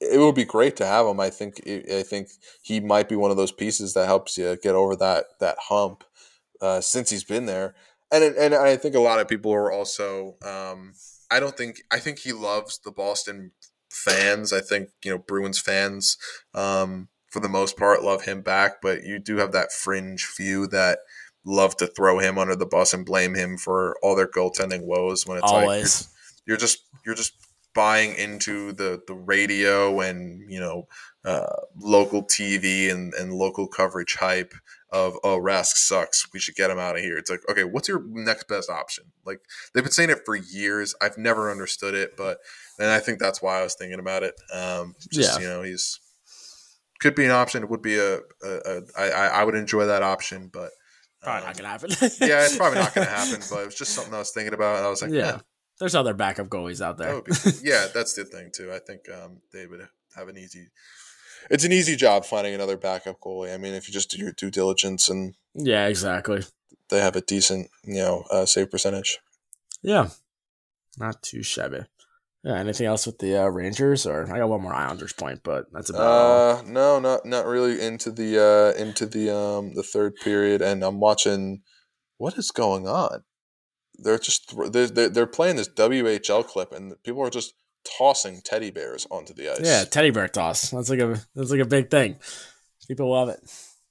it 0.00 0.18
would 0.18 0.34
be 0.34 0.44
great 0.44 0.76
to 0.76 0.86
have 0.86 1.06
him. 1.06 1.20
I 1.20 1.30
think 1.30 1.62
I 1.66 2.02
think 2.02 2.28
he 2.62 2.80
might 2.80 3.08
be 3.08 3.16
one 3.16 3.30
of 3.30 3.38
those 3.38 3.52
pieces 3.52 3.94
that 3.94 4.06
helps 4.06 4.36
you 4.36 4.56
get 4.62 4.74
over 4.74 4.94
that 4.96 5.26
that 5.40 5.56
hump 5.58 6.04
uh, 6.60 6.80
since 6.80 7.10
he's 7.10 7.24
been 7.24 7.46
there. 7.46 7.74
And 8.10 8.24
and 8.36 8.54
I 8.54 8.76
think 8.76 8.94
a 8.94 9.00
lot 9.00 9.20
of 9.20 9.28
people 9.28 9.52
are 9.52 9.70
also. 9.70 10.36
Um, 10.42 10.94
I 11.30 11.40
don't 11.40 11.56
think 11.56 11.82
I 11.90 11.98
think 11.98 12.20
he 12.20 12.32
loves 12.32 12.78
the 12.78 12.90
Boston 12.90 13.52
fans. 13.90 14.52
I 14.52 14.60
think 14.60 14.88
you 15.04 15.10
know 15.10 15.18
Bruins 15.18 15.58
fans, 15.58 16.16
um, 16.54 17.08
for 17.30 17.40
the 17.40 17.48
most 17.48 17.76
part, 17.76 18.02
love 18.02 18.22
him 18.24 18.40
back. 18.40 18.80
But 18.80 19.04
you 19.04 19.18
do 19.18 19.36
have 19.36 19.52
that 19.52 19.72
fringe 19.72 20.24
few 20.24 20.66
that 20.68 21.00
love 21.44 21.76
to 21.78 21.86
throw 21.86 22.18
him 22.18 22.38
under 22.38 22.56
the 22.56 22.66
bus 22.66 22.94
and 22.94 23.04
blame 23.04 23.34
him 23.34 23.58
for 23.58 23.96
all 24.02 24.16
their 24.16 24.28
goaltending 24.28 24.84
woes. 24.84 25.26
When 25.26 25.38
it's 25.38 25.52
Always. 25.52 26.00
like 26.00 26.08
you're, 26.46 26.52
you're 26.54 26.58
just 26.58 26.84
you're 27.04 27.14
just 27.14 27.34
buying 27.74 28.14
into 28.16 28.72
the 28.72 29.02
the 29.06 29.14
radio 29.14 30.00
and 30.00 30.50
you 30.50 30.58
know 30.58 30.88
uh, 31.24 31.60
local 31.78 32.22
TV 32.22 32.90
and, 32.90 33.12
and 33.14 33.34
local 33.34 33.68
coverage 33.68 34.16
hype 34.16 34.54
of 34.90 35.16
oh 35.22 35.38
Rask 35.38 35.76
sucks. 35.76 36.26
We 36.32 36.40
should 36.40 36.54
get 36.54 36.70
him 36.70 36.78
out 36.78 36.96
of 36.96 37.02
here. 37.02 37.18
It's 37.18 37.30
like 37.30 37.40
okay, 37.50 37.64
what's 37.64 37.88
your 37.88 38.02
next 38.06 38.48
best 38.48 38.70
option? 38.70 39.04
Like 39.24 39.40
they've 39.72 39.84
been 39.84 39.92
saying 39.92 40.10
it 40.10 40.22
for 40.24 40.36
years. 40.36 40.94
I've 41.00 41.18
never 41.18 41.50
understood 41.50 41.94
it, 41.94 42.16
but 42.16 42.38
and 42.78 42.90
I 42.90 43.00
think 43.00 43.18
that's 43.18 43.42
why 43.42 43.60
I 43.60 43.62
was 43.62 43.74
thinking 43.74 44.00
about 44.00 44.22
it. 44.22 44.34
Um, 44.54 44.94
just 45.12 45.40
yeah. 45.40 45.46
you 45.46 45.48
know, 45.48 45.62
he's 45.62 46.00
could 47.00 47.14
be 47.14 47.24
an 47.24 47.30
option. 47.30 47.62
It 47.62 47.70
would 47.70 47.82
be 47.82 47.96
a, 47.96 48.16
a, 48.16 48.20
a 48.42 48.82
I, 48.96 49.10
I 49.10 49.44
would 49.44 49.54
enjoy 49.54 49.86
that 49.86 50.02
option, 50.02 50.50
but 50.52 50.70
probably 51.22 51.40
um, 51.40 51.46
not 51.46 51.56
gonna 51.56 51.68
happen. 51.68 51.90
yeah, 52.00 52.44
it's 52.44 52.56
probably 52.56 52.78
not 52.78 52.94
gonna 52.94 53.06
happen. 53.06 53.40
But 53.50 53.60
it 53.60 53.66
was 53.66 53.74
just 53.74 53.92
something 53.92 54.14
I 54.14 54.18
was 54.18 54.30
thinking 54.30 54.54
about. 54.54 54.78
And 54.78 54.86
I 54.86 54.90
was 54.90 55.02
like, 55.02 55.12
yeah. 55.12 55.40
There's 55.78 55.94
other 55.94 56.12
backup 56.12 56.48
goalies 56.48 56.80
out 56.80 56.98
there. 56.98 57.22
Be, 57.22 57.32
yeah, 57.62 57.86
that's 57.94 58.14
the 58.14 58.24
thing 58.24 58.50
too. 58.52 58.72
I 58.72 58.80
think 58.80 59.02
um, 59.10 59.38
they 59.52 59.66
would 59.66 59.86
have 60.16 60.26
an 60.26 60.36
easy 60.36 60.66
it's 61.50 61.64
an 61.64 61.72
easy 61.72 61.96
job 61.96 62.24
finding 62.24 62.54
another 62.54 62.76
backup 62.76 63.20
goalie. 63.20 63.52
I 63.52 63.56
mean, 63.56 63.74
if 63.74 63.88
you 63.88 63.92
just 63.94 64.10
do 64.10 64.18
your 64.18 64.32
due 64.32 64.50
diligence 64.50 65.08
and 65.08 65.34
yeah, 65.54 65.86
exactly, 65.86 66.42
they 66.90 67.00
have 67.00 67.16
a 67.16 67.20
decent 67.20 67.70
you 67.84 67.96
know 67.96 68.24
uh, 68.30 68.46
save 68.46 68.70
percentage. 68.70 69.18
Yeah, 69.82 70.08
not 70.98 71.22
too 71.22 71.42
shabby. 71.42 71.80
Yeah, 72.44 72.58
anything 72.58 72.86
else 72.86 73.04
with 73.04 73.18
the 73.18 73.36
uh, 73.36 73.46
Rangers? 73.46 74.06
Or 74.06 74.32
I 74.32 74.38
got 74.38 74.48
one 74.48 74.62
more 74.62 74.74
Islanders 74.74 75.12
point, 75.12 75.40
but 75.42 75.66
that's 75.72 75.90
about. 75.90 76.00
Uh, 76.00 76.62
no, 76.66 76.98
not 76.98 77.26
not 77.26 77.46
really 77.46 77.80
into 77.80 78.10
the 78.10 78.38
uh, 78.38 78.80
into 78.80 79.06
the 79.06 79.34
um 79.34 79.74
the 79.74 79.82
third 79.82 80.16
period, 80.16 80.62
and 80.62 80.82
I'm 80.82 81.00
watching. 81.00 81.62
What 82.16 82.36
is 82.36 82.50
going 82.50 82.88
on? 82.88 83.22
They're 83.94 84.18
just 84.18 84.54
they're 84.72 85.08
they're 85.08 85.26
playing 85.26 85.56
this 85.56 85.68
WHL 85.68 86.44
clip, 86.46 86.72
and 86.72 87.00
people 87.02 87.22
are 87.22 87.30
just 87.30 87.54
tossing 87.96 88.40
teddy 88.44 88.70
bears 88.70 89.06
onto 89.10 89.34
the 89.34 89.52
ice. 89.52 89.60
Yeah, 89.62 89.84
teddy 89.84 90.10
bear 90.10 90.28
toss. 90.28 90.70
That's 90.70 90.90
like 90.90 91.00
a 91.00 91.20
that's 91.34 91.50
like 91.50 91.60
a 91.60 91.66
big 91.66 91.90
thing. 91.90 92.16
People 92.86 93.10
love 93.10 93.28
it. 93.28 93.40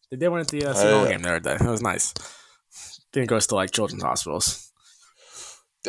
They 0.09 0.17
did 0.17 0.29
one 0.29 0.39
at 0.39 0.47
the 0.47 0.65
uh, 0.65 0.73
Super 0.73 1.09
game 1.09 1.21
the 1.21 1.29
other 1.29 1.39
day. 1.39 1.55
It 1.55 1.69
was 1.69 1.81
nice. 1.81 2.13
Didn't 3.11 3.29
go 3.29 3.39
to 3.39 3.55
like 3.55 3.71
children's 3.71 4.03
hospitals. 4.03 4.71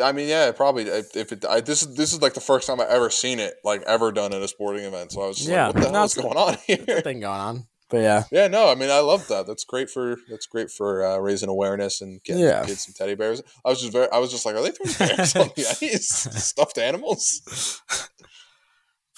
I 0.01 0.11
mean, 0.11 0.29
yeah, 0.29 0.51
probably. 0.51 0.83
If 0.83 1.31
it, 1.31 1.45
I, 1.45 1.61
this 1.61 1.81
is 1.81 1.95
this 1.95 2.13
is 2.13 2.21
like 2.21 2.33
the 2.33 2.41
first 2.41 2.67
time 2.67 2.79
I've 2.79 2.87
ever 2.87 3.09
seen 3.09 3.39
it, 3.39 3.55
like 3.63 3.81
ever 3.83 4.11
done 4.11 4.33
at 4.33 4.41
a 4.41 4.47
sporting 4.47 4.85
event. 4.85 5.11
So 5.11 5.21
I 5.21 5.27
was 5.27 5.47
yeah, 5.47 5.67
like, 5.67 5.75
what 5.75 5.83
the 5.83 5.91
hell 5.91 6.03
is 6.05 6.13
going 6.13 6.37
on 6.37 6.57
here? 6.67 7.01
Thing 7.01 7.21
going 7.21 7.39
on. 7.39 7.67
But 7.89 8.01
yeah, 8.01 8.23
yeah, 8.31 8.47
no, 8.47 8.69
I 8.69 8.75
mean, 8.75 8.91
I 8.91 8.99
love 8.99 9.27
that. 9.29 9.47
That's 9.47 9.63
great 9.63 9.89
for 9.89 10.17
that's 10.29 10.45
great 10.45 10.69
for 10.69 11.03
uh, 11.03 11.17
raising 11.17 11.49
awareness 11.49 12.01
and 12.01 12.23
getting 12.23 12.43
yeah. 12.43 12.63
kids 12.63 12.85
some 12.85 12.93
teddy 12.95 13.15
bears. 13.15 13.41
I 13.65 13.69
was 13.69 13.81
just 13.81 13.91
very, 13.91 14.07
I 14.11 14.19
was 14.19 14.29
just 14.29 14.45
like, 14.45 14.55
are 14.55 14.61
they 14.61 14.71
throwing 14.71 15.15
bears 15.15 15.35
on 15.35 15.49
the 15.55 15.65
ice? 15.81 16.07
Stuffed 16.43 16.77
animals. 16.77 17.81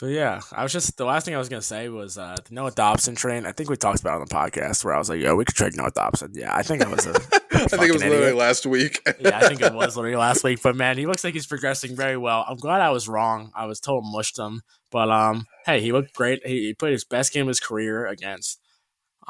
But 0.01 0.07
yeah, 0.07 0.41
I 0.51 0.63
was 0.63 0.73
just 0.73 0.97
the 0.97 1.05
last 1.05 1.25
thing 1.25 1.35
I 1.35 1.37
was 1.37 1.47
gonna 1.47 1.61
say 1.61 1.87
was 1.87 2.17
uh, 2.17 2.35
the 2.47 2.55
Noah 2.55 2.71
Dobson 2.71 3.13
train. 3.13 3.45
I 3.45 3.51
think 3.51 3.69
we 3.69 3.75
talked 3.75 3.99
about 3.99 4.17
it 4.17 4.21
on 4.21 4.27
the 4.27 4.33
podcast 4.33 4.83
where 4.83 4.95
I 4.95 4.97
was 4.97 5.09
like, 5.09 5.21
"Yo, 5.21 5.35
we 5.35 5.45
could 5.45 5.53
trade 5.53 5.77
Noah 5.77 5.91
Dobson." 5.91 6.31
Yeah, 6.33 6.55
I 6.55 6.63
think 6.63 6.81
it 6.81 6.89
was. 6.89 7.05
A, 7.05 7.11
I 7.53 7.67
think 7.67 7.83
it 7.83 7.93
was 7.93 8.01
literally 8.01 8.23
idiot. 8.23 8.35
last 8.35 8.65
week. 8.65 8.99
yeah, 9.19 9.37
I 9.37 9.47
think 9.47 9.61
it 9.61 9.71
was 9.75 9.95
literally 9.95 10.17
last 10.17 10.43
week. 10.43 10.59
But 10.63 10.75
man, 10.75 10.97
he 10.97 11.05
looks 11.05 11.23
like 11.23 11.35
he's 11.35 11.45
progressing 11.45 11.95
very 11.95 12.17
well. 12.17 12.43
I'm 12.47 12.57
glad 12.57 12.81
I 12.81 12.89
was 12.89 13.07
wrong. 13.07 13.51
I 13.53 13.67
was 13.67 13.79
told 13.79 14.03
mushed 14.03 14.39
him, 14.39 14.63
but 14.89 15.11
um, 15.11 15.45
hey, 15.67 15.81
he 15.81 15.91
looked 15.91 16.15
great. 16.15 16.39
He, 16.47 16.65
he 16.65 16.73
played 16.73 16.93
his 16.93 17.05
best 17.05 17.31
game 17.31 17.43
of 17.43 17.49
his 17.49 17.59
career 17.59 18.07
against 18.07 18.59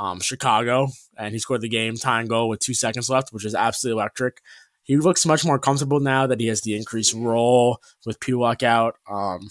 um, 0.02 0.20
Chicago, 0.20 0.88
and 1.16 1.32
he 1.32 1.38
scored 1.38 1.62
the 1.62 1.70
game 1.70 1.96
tying 1.96 2.26
goal 2.26 2.50
with 2.50 2.60
two 2.60 2.74
seconds 2.74 3.08
left, 3.08 3.30
which 3.32 3.46
is 3.46 3.54
absolutely 3.54 4.02
electric. 4.02 4.42
He 4.82 4.98
looks 4.98 5.28
much 5.28 5.46
more 5.46 5.60
comfortable 5.60 6.00
now 6.00 6.26
that 6.26 6.40
he 6.40 6.48
has 6.48 6.62
the 6.62 6.76
increased 6.76 7.14
role 7.14 7.78
with 8.04 8.20
Pulock 8.20 8.64
out. 8.64 8.96
Um, 9.08 9.48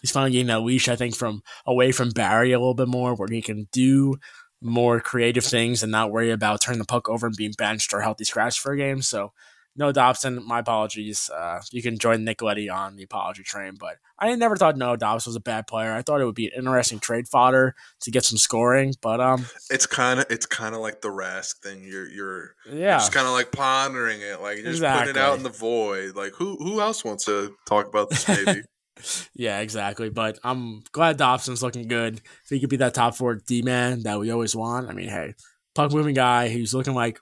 he's 0.00 0.12
finally 0.12 0.30
getting 0.30 0.46
that 0.46 0.60
leash, 0.60 0.88
I 0.88 0.94
think, 0.94 1.16
from 1.16 1.42
away 1.66 1.90
from 1.90 2.10
Barry 2.10 2.52
a 2.52 2.60
little 2.60 2.74
bit 2.74 2.86
more, 2.86 3.16
where 3.16 3.26
he 3.28 3.42
can 3.42 3.66
do 3.72 4.14
more 4.62 5.00
creative 5.00 5.44
things 5.44 5.82
and 5.82 5.90
not 5.90 6.12
worry 6.12 6.30
about 6.30 6.60
turning 6.60 6.78
the 6.78 6.84
puck 6.84 7.08
over 7.08 7.26
and 7.26 7.36
being 7.36 7.54
benched 7.58 7.92
or 7.92 8.00
healthy 8.00 8.24
scratch 8.24 8.60
for 8.60 8.72
a 8.72 8.76
game. 8.76 9.02
So 9.02 9.32
Noah 9.78 9.92
Dobson. 9.92 10.44
My 10.46 10.58
apologies. 10.58 11.30
Uh, 11.30 11.62
you 11.70 11.80
can 11.82 11.98
join 11.98 12.26
Nicoletti 12.26 12.70
on 12.72 12.96
the 12.96 13.04
apology 13.04 13.42
train, 13.44 13.74
but 13.78 13.96
I 14.18 14.34
never 14.34 14.56
thought 14.56 14.76
Noah 14.76 14.96
Dobson 14.98 15.30
was 15.30 15.36
a 15.36 15.40
bad 15.40 15.66
player. 15.66 15.92
I 15.94 16.02
thought 16.02 16.20
it 16.20 16.24
would 16.24 16.34
be 16.34 16.46
an 16.48 16.52
interesting 16.58 16.98
trade 16.98 17.28
fodder 17.28 17.74
to 18.00 18.10
get 18.10 18.24
some 18.24 18.36
scoring, 18.38 18.94
but 19.00 19.20
um, 19.20 19.46
it's 19.70 19.86
kind 19.86 20.20
of 20.20 20.26
it's 20.28 20.46
kind 20.46 20.74
of 20.74 20.80
like 20.80 21.00
the 21.00 21.08
Rask 21.08 21.56
thing. 21.62 21.82
You're 21.84 22.08
you're 22.08 22.54
yeah, 22.66 22.72
you're 22.74 22.98
just 22.98 23.12
kind 23.12 23.26
of 23.26 23.32
like 23.32 23.52
pondering 23.52 24.20
it, 24.20 24.40
like 24.42 24.56
you're 24.56 24.66
just 24.66 24.78
Exactly. 24.78 25.12
putting 25.12 25.22
it 25.22 25.24
out 25.24 25.36
in 25.38 25.44
the 25.44 25.50
void. 25.50 26.16
Like 26.16 26.32
who 26.34 26.56
who 26.56 26.80
else 26.80 27.04
wants 27.04 27.24
to 27.26 27.54
talk 27.66 27.86
about 27.86 28.10
this? 28.10 28.26
Maybe 28.28 28.62
yeah, 29.34 29.60
exactly. 29.60 30.10
But 30.10 30.38
I'm 30.42 30.82
glad 30.92 31.16
Dobson's 31.16 31.62
looking 31.62 31.86
good. 31.86 32.16
If 32.16 32.48
he 32.50 32.58
could 32.60 32.70
be 32.70 32.78
that 32.78 32.94
top 32.94 33.14
four 33.14 33.36
D 33.36 33.62
man 33.62 34.02
that 34.02 34.18
we 34.18 34.30
always 34.30 34.56
want, 34.56 34.90
I 34.90 34.92
mean, 34.92 35.08
hey, 35.08 35.34
puck 35.74 35.92
moving 35.92 36.14
guy. 36.14 36.48
He's 36.48 36.74
looking 36.74 36.94
like 36.94 37.20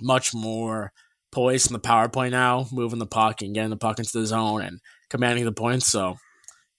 much 0.00 0.34
more 0.34 0.92
poised 1.36 1.66
in 1.68 1.74
the 1.74 1.78
power 1.78 2.08
play 2.08 2.30
now, 2.30 2.66
moving 2.72 2.98
the 2.98 3.06
puck 3.06 3.42
and 3.42 3.54
getting 3.54 3.68
the 3.70 3.76
puck 3.76 3.98
into 3.98 4.18
the 4.18 4.26
zone 4.26 4.62
and 4.62 4.80
commanding 5.10 5.44
the 5.44 5.52
points. 5.52 5.86
So 5.86 6.16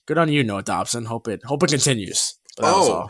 good 0.08 0.18
on 0.18 0.30
you, 0.30 0.44
Noah 0.44 0.64
Dobson. 0.64 1.06
Hope 1.06 1.28
it 1.28 1.42
hope 1.46 1.62
it 1.64 1.70
continues. 1.70 2.34
But 2.58 2.64
that 2.64 2.76
was 2.76 3.10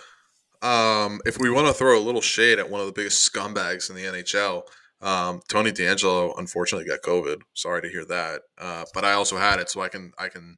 Oh. 0.61 0.67
um, 1.05 1.21
if 1.25 1.37
we 1.39 1.49
want 1.49 1.67
to 1.67 1.73
throw 1.73 1.97
a 1.97 2.03
little 2.03 2.19
shade 2.21 2.59
at 2.59 2.69
one 2.69 2.81
of 2.81 2.87
the 2.87 2.91
biggest 2.93 3.31
scumbags 3.31 3.89
in 3.89 3.95
the 3.95 4.03
NHL, 4.03 4.63
um, 4.99 5.39
Tony 5.47 5.71
DeAngelo 5.71 6.37
unfortunately 6.37 6.85
got 6.87 6.99
COVID. 7.01 7.37
Sorry 7.53 7.81
to 7.81 7.87
hear 7.89 8.03
that. 8.05 8.41
Uh, 8.57 8.83
but 8.93 9.05
I 9.05 9.13
also 9.13 9.37
had 9.37 9.59
it, 9.59 9.69
so 9.69 9.79
I 9.81 9.87
can 9.87 10.11
I 10.17 10.27
can 10.27 10.57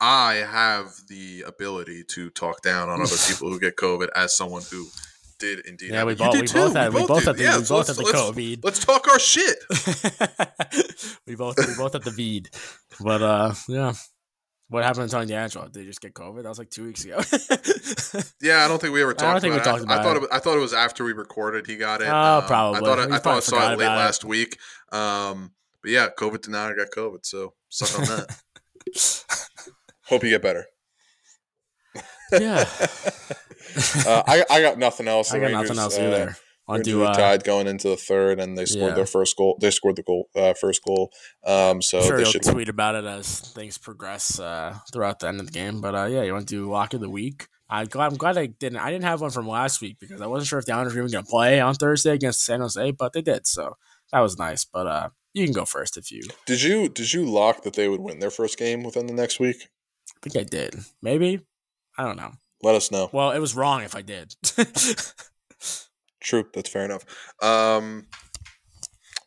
I 0.00 0.34
have 0.34 0.88
the 1.08 1.44
ability 1.46 2.02
to 2.14 2.28
talk 2.30 2.60
down 2.62 2.88
on 2.88 3.00
other 3.00 3.16
people 3.28 3.50
who 3.50 3.60
get 3.60 3.76
COVID 3.76 4.08
as 4.16 4.36
someone 4.36 4.62
who 4.70 4.88
did 5.38 5.66
indeed. 5.66 5.90
Yeah, 5.92 6.04
we. 6.04 6.14
Both 6.14 6.34
we 6.40 6.46
too. 6.46 6.54
both 6.54 6.72
had 6.74 6.92
we 6.94 7.06
both 7.06 7.18
did. 7.20 7.26
had 7.26 7.36
the, 7.36 7.42
Yeah, 7.42 7.58
we 7.58 7.64
both 7.64 7.86
had 7.86 7.96
the 7.96 8.02
let's- 8.02 8.20
COVID. 8.20 8.64
Let's 8.64 8.84
talk 8.84 9.08
our 9.08 9.18
shit. 9.18 9.56
we 11.26 11.34
both 11.34 11.56
we 11.58 11.74
both 11.76 11.92
had 11.94 12.02
the 12.02 12.10
Veed. 12.10 12.48
But 13.00 13.22
uh 13.22 13.54
yeah. 13.68 13.92
What 14.68 14.82
happened 14.82 15.08
to 15.08 15.14
Tony 15.16 15.26
DeAngelo? 15.30 15.70
Did 15.70 15.80
he 15.82 15.86
just 15.86 16.00
get 16.00 16.12
COVID? 16.12 16.42
That 16.42 16.48
was 16.48 16.58
like 16.58 16.70
two 16.70 16.86
weeks 16.86 17.04
ago. 17.04 17.20
Yeah, 18.42 18.64
I 18.64 18.68
don't 18.68 18.80
think 18.80 18.92
we 18.94 19.02
ever 19.02 19.12
I 19.12 19.14
talked 19.14 19.20
don't 19.34 19.40
think 19.40 19.54
we 19.54 19.60
about 19.60 19.76
it. 19.76 19.78
talked 19.86 19.90
I, 19.90 19.94
I 19.94 20.00
about 20.00 20.04
thought 20.04 20.22
it. 20.24 20.28
I 20.32 20.38
thought 20.40 20.56
it 20.56 20.60
was 20.60 20.72
after 20.72 21.04
we 21.04 21.12
recorded. 21.12 21.66
He 21.66 21.76
got 21.76 22.00
it. 22.02 22.08
Oh, 22.08 22.38
Um, 22.38 22.44
probably. 22.46 22.78
I 22.80 22.80
thought. 22.84 22.98
I, 22.98 23.16
I 23.16 23.18
thought 23.18 23.36
I 23.36 23.40
saw 23.40 23.56
it 23.56 23.68
late 23.78 23.84
about 23.86 23.94
it. 23.94 23.98
last 24.00 24.24
week. 24.24 24.58
Um, 24.90 25.52
but 25.82 25.90
yeah, 25.90 26.08
COVID 26.18 26.40
denied 26.42 26.72
I 26.72 26.76
got 26.76 26.88
COVID. 26.96 27.24
So 27.26 27.54
suck 27.68 27.98
on 28.00 28.06
that. 28.06 29.24
Hope 30.06 30.22
you 30.24 30.30
get 30.30 30.42
better. 30.42 30.66
yeah. 32.32 32.68
Uh, 34.06 34.22
I 34.26 34.44
I 34.50 34.62
got 34.62 34.78
nothing 34.78 35.08
else. 35.08 35.32
I 35.34 35.38
got 35.38 35.50
nothing 35.52 35.78
else 35.78 35.98
uh, 35.98 36.02
either. 36.02 36.36
On 36.68 36.78
Rangers 36.78 37.00
uh, 37.00 37.14
tied 37.14 37.44
going 37.44 37.68
into 37.68 37.88
the 37.88 37.96
third, 37.96 38.40
and 38.40 38.58
they 38.58 38.64
scored 38.64 38.90
yeah. 38.90 38.94
their 38.96 39.06
first 39.06 39.36
goal. 39.36 39.56
They 39.60 39.70
scored 39.70 39.94
the 39.94 40.02
goal, 40.02 40.28
uh, 40.34 40.52
first 40.54 40.82
goal. 40.84 41.12
Um, 41.44 41.80
so 41.80 42.00
I'm 42.00 42.04
sure 42.04 42.18
they 42.18 42.24
should. 42.24 42.42
tweet 42.42 42.68
about 42.68 42.96
it 42.96 43.04
as 43.04 43.38
things 43.38 43.78
progress 43.78 44.40
uh, 44.40 44.76
throughout 44.92 45.20
the 45.20 45.28
end 45.28 45.38
of 45.38 45.46
the 45.46 45.52
game. 45.52 45.80
But 45.80 45.94
uh, 45.94 46.06
yeah, 46.06 46.22
you 46.22 46.32
want 46.32 46.48
to 46.48 46.54
do 46.54 46.68
lock 46.68 46.92
of 46.92 47.00
the 47.00 47.08
week? 47.08 47.46
I 47.68 47.82
I'm 47.82 48.16
glad 48.16 48.36
I 48.36 48.46
didn't. 48.46 48.78
I 48.78 48.90
didn't 48.90 49.04
have 49.04 49.20
one 49.20 49.30
from 49.30 49.46
last 49.48 49.80
week 49.80 49.98
because 50.00 50.20
I 50.20 50.26
wasn't 50.26 50.48
sure 50.48 50.58
if 50.58 50.66
the 50.66 50.72
Islanders 50.72 50.94
were 50.94 51.00
even 51.00 51.12
going 51.12 51.24
to 51.24 51.30
play 51.30 51.60
on 51.60 51.74
Thursday 51.74 52.12
against 52.12 52.44
San 52.44 52.60
Jose, 52.60 52.90
but 52.92 53.12
they 53.12 53.22
did, 53.22 53.46
so 53.46 53.76
that 54.12 54.20
was 54.20 54.36
nice. 54.36 54.64
But 54.64 54.86
uh, 54.88 55.08
you 55.34 55.44
can 55.44 55.54
go 55.54 55.64
first 55.64 55.96
if 55.96 56.10
you. 56.10 56.22
Did 56.46 56.62
you 56.62 56.88
did 56.88 57.12
you 57.12 57.24
lock 57.24 57.62
that 57.62 57.74
they 57.74 57.88
would 57.88 58.00
win 58.00 58.18
their 58.18 58.30
first 58.30 58.58
game 58.58 58.82
within 58.82 59.06
the 59.06 59.12
next 59.14 59.38
week? 59.38 59.68
I 60.16 60.28
think 60.28 60.36
I 60.36 60.48
did. 60.48 60.76
Maybe 61.02 61.40
I 61.98 62.04
don't 62.04 62.16
know. 62.16 62.32
Let 62.66 62.74
us 62.74 62.90
know. 62.90 63.08
Well, 63.12 63.30
it 63.30 63.38
was 63.38 63.54
wrong 63.54 63.82
if 63.82 63.94
I 63.94 64.02
did. 64.02 64.34
True, 66.20 66.46
that's 66.52 66.68
fair 66.68 66.84
enough. 66.84 67.04
Um, 67.40 68.08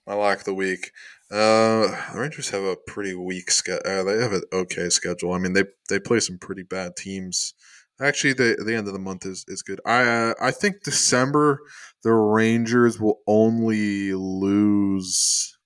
my 0.06 0.14
lock 0.14 0.40
of 0.40 0.44
the 0.44 0.54
week. 0.54 0.92
Uh, 1.32 1.88
the 2.12 2.20
Rangers 2.20 2.50
have 2.50 2.64
a 2.64 2.76
pretty 2.76 3.16
weak 3.16 3.50
schedule. 3.50 3.90
Uh, 3.90 4.04
they 4.04 4.22
have 4.22 4.34
an 4.34 4.42
okay 4.52 4.90
schedule. 4.90 5.32
I 5.32 5.38
mean, 5.38 5.54
they 5.54 5.64
they 5.88 6.02
play 6.02 6.20
some 6.20 6.38
pretty 6.38 6.64
bad 6.64 6.98
teams. 6.98 7.54
Actually, 8.02 8.34
the 8.34 8.62
the 8.62 8.76
end 8.76 8.88
of 8.88 8.94
the 8.94 9.00
month 9.00 9.26
is, 9.26 9.46
is 9.48 9.62
good. 9.62 9.80
I 9.86 10.02
uh, 10.02 10.34
I 10.42 10.52
think 10.52 10.84
December 10.84 11.62
the 12.04 12.12
Rangers 12.12 13.00
will 13.00 13.22
only 13.26 14.12
lose. 14.12 15.58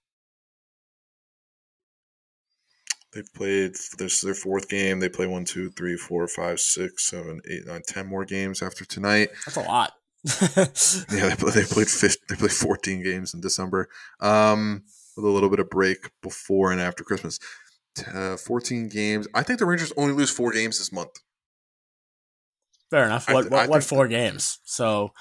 They've 3.13 3.33
played 3.33 3.75
this 3.97 4.15
is 4.15 4.21
their 4.21 4.33
fourth 4.33 4.69
game. 4.69 4.99
They 4.99 5.09
play 5.09 5.27
one, 5.27 5.45
two, 5.45 5.69
three, 5.71 5.97
four, 5.97 6.27
five, 6.27 6.59
six, 6.59 7.09
seven, 7.09 7.41
eight, 7.49 7.65
nine, 7.65 7.81
ten 7.87 8.07
more 8.07 8.25
games 8.25 8.61
after 8.61 8.85
tonight. 8.85 9.29
That's 9.45 9.57
a 9.57 9.61
lot. 9.61 9.93
Yeah, 11.11 11.29
they, 11.29 11.35
play, 11.35 11.51
they 11.51 11.63
played 11.63 11.89
15, 11.89 12.25
they 12.29 12.35
played 12.35 12.51
14 12.51 13.03
games 13.03 13.33
in 13.33 13.41
December, 13.41 13.89
um, 14.21 14.83
with 15.15 15.25
a 15.25 15.29
little 15.29 15.49
bit 15.49 15.59
of 15.59 15.69
break 15.69 16.09
before 16.21 16.71
and 16.71 16.79
after 16.79 17.03
Christmas. 17.03 17.39
Uh, 18.13 18.37
14 18.37 18.89
games. 18.89 19.27
I 19.35 19.43
think 19.43 19.59
the 19.59 19.65
Rangers 19.65 19.93
only 19.97 20.13
lose 20.13 20.31
four 20.31 20.51
games 20.51 20.79
this 20.79 20.91
month. 20.91 21.19
Fair 22.93 23.05
enough. 23.05 23.27
What 23.27 23.41
th- 23.41 23.51
what, 23.51 23.69
what 23.69 23.83
four 23.83 24.07
games? 24.07 24.59
So 24.65 25.13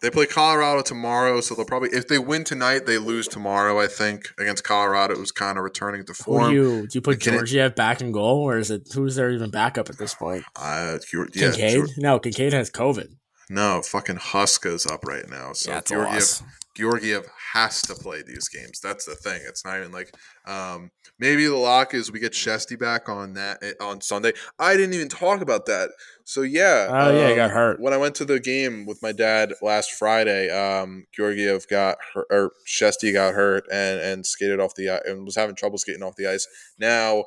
They 0.00 0.10
play 0.10 0.26
Colorado 0.26 0.82
tomorrow, 0.82 1.40
so 1.40 1.56
they'll 1.56 1.64
probably 1.64 1.88
if 1.90 2.06
they 2.06 2.20
win 2.20 2.44
tonight, 2.44 2.86
they 2.86 2.98
lose 2.98 3.26
tomorrow. 3.26 3.80
I 3.80 3.88
think 3.88 4.28
against 4.38 4.62
Colorado, 4.62 5.14
it 5.14 5.18
was 5.18 5.32
kind 5.32 5.58
of 5.58 5.64
returning 5.64 6.04
to 6.06 6.14
form. 6.14 6.50
do 6.50 6.54
you 6.54 6.86
do 6.86 6.96
you 6.98 7.00
put 7.00 7.18
Georgiev 7.18 7.74
back 7.74 8.00
in 8.00 8.12
goal, 8.12 8.38
or 8.48 8.58
is 8.58 8.70
it 8.70 8.86
who's 8.94 9.16
there 9.16 9.32
even 9.32 9.50
backup 9.50 9.90
at 9.90 9.98
this 9.98 10.14
point? 10.14 10.44
uh, 10.54 10.98
yeah, 11.12 11.50
Kinkaid? 11.50 11.88
No, 11.98 12.20
Kinkaid 12.20 12.52
has 12.52 12.70
COVID. 12.70 13.08
no, 13.50 13.82
fucking 13.82 14.18
Huska's 14.18 14.86
up 14.86 15.04
right 15.04 15.28
now. 15.28 15.52
So 15.52 15.72
yeah, 15.72 15.80
Georgiev. 15.80 16.42
Georgiev 16.76 17.26
has 17.54 17.80
to 17.82 17.94
play 17.94 18.22
these 18.22 18.48
games. 18.48 18.80
That's 18.80 19.04
the 19.06 19.14
thing. 19.16 19.40
It's 19.48 19.64
not 19.64 19.78
even 19.78 19.92
like 19.92 20.14
um, 20.46 20.90
maybe 21.18 21.46
the 21.46 21.56
lock 21.56 21.94
is 21.94 22.12
we 22.12 22.20
get 22.20 22.32
Chesty 22.32 22.76
back 22.76 23.08
on 23.08 23.34
that 23.34 23.58
eh, 23.62 23.72
on 23.80 24.00
Sunday. 24.00 24.32
I 24.58 24.76
didn't 24.76 24.94
even 24.94 25.08
talk 25.08 25.40
about 25.40 25.66
that. 25.66 25.90
So 26.24 26.42
yeah. 26.42 26.88
Oh, 26.90 27.16
yeah, 27.16 27.26
he 27.26 27.32
um, 27.32 27.36
got 27.36 27.50
hurt. 27.50 27.80
When 27.80 27.92
I 27.92 27.96
went 27.96 28.14
to 28.16 28.24
the 28.24 28.40
game 28.40 28.86
with 28.86 29.02
my 29.02 29.12
dad 29.12 29.52
last 29.62 29.92
Friday, 29.92 30.50
um, 30.50 31.06
Georgiev 31.12 31.66
got 31.68 31.98
hurt, 32.14 32.26
or 32.30 32.52
Chesty 32.64 33.12
got 33.12 33.34
hurt 33.34 33.64
and 33.70 34.00
and 34.00 34.26
skated 34.26 34.60
off 34.60 34.74
the 34.74 35.02
and 35.06 35.24
was 35.24 35.36
having 35.36 35.56
trouble 35.56 35.78
skating 35.78 36.02
off 36.02 36.16
the 36.16 36.28
ice. 36.28 36.46
Now 36.78 37.24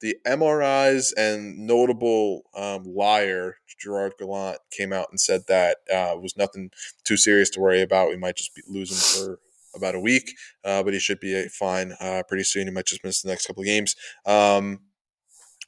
the 0.00 0.16
MRIs 0.26 1.12
and 1.16 1.58
notable 1.58 2.42
um, 2.56 2.82
liar 2.84 3.58
Gerard 3.82 4.14
Gallant 4.18 4.58
came 4.70 4.92
out 4.92 5.08
and 5.10 5.20
said 5.20 5.46
that 5.48 5.78
uh, 5.92 6.16
was 6.16 6.36
nothing 6.36 6.70
too 7.04 7.16
serious 7.16 7.50
to 7.50 7.60
worry 7.60 7.82
about. 7.82 8.10
We 8.10 8.16
might 8.16 8.36
just 8.36 8.54
be, 8.54 8.62
losing 8.68 8.96
for 8.96 9.38
about 9.74 9.94
a 9.94 10.00
week, 10.00 10.34
uh, 10.64 10.82
but 10.82 10.92
he 10.92 11.00
should 11.00 11.20
be 11.20 11.38
uh, 11.38 11.48
fine 11.52 11.94
uh, 12.00 12.22
pretty 12.28 12.44
soon. 12.44 12.66
He 12.66 12.72
might 12.72 12.86
just 12.86 13.04
miss 13.04 13.22
the 13.22 13.28
next 13.28 13.46
couple 13.46 13.62
of 13.62 13.66
games, 13.66 13.96
um, 14.26 14.80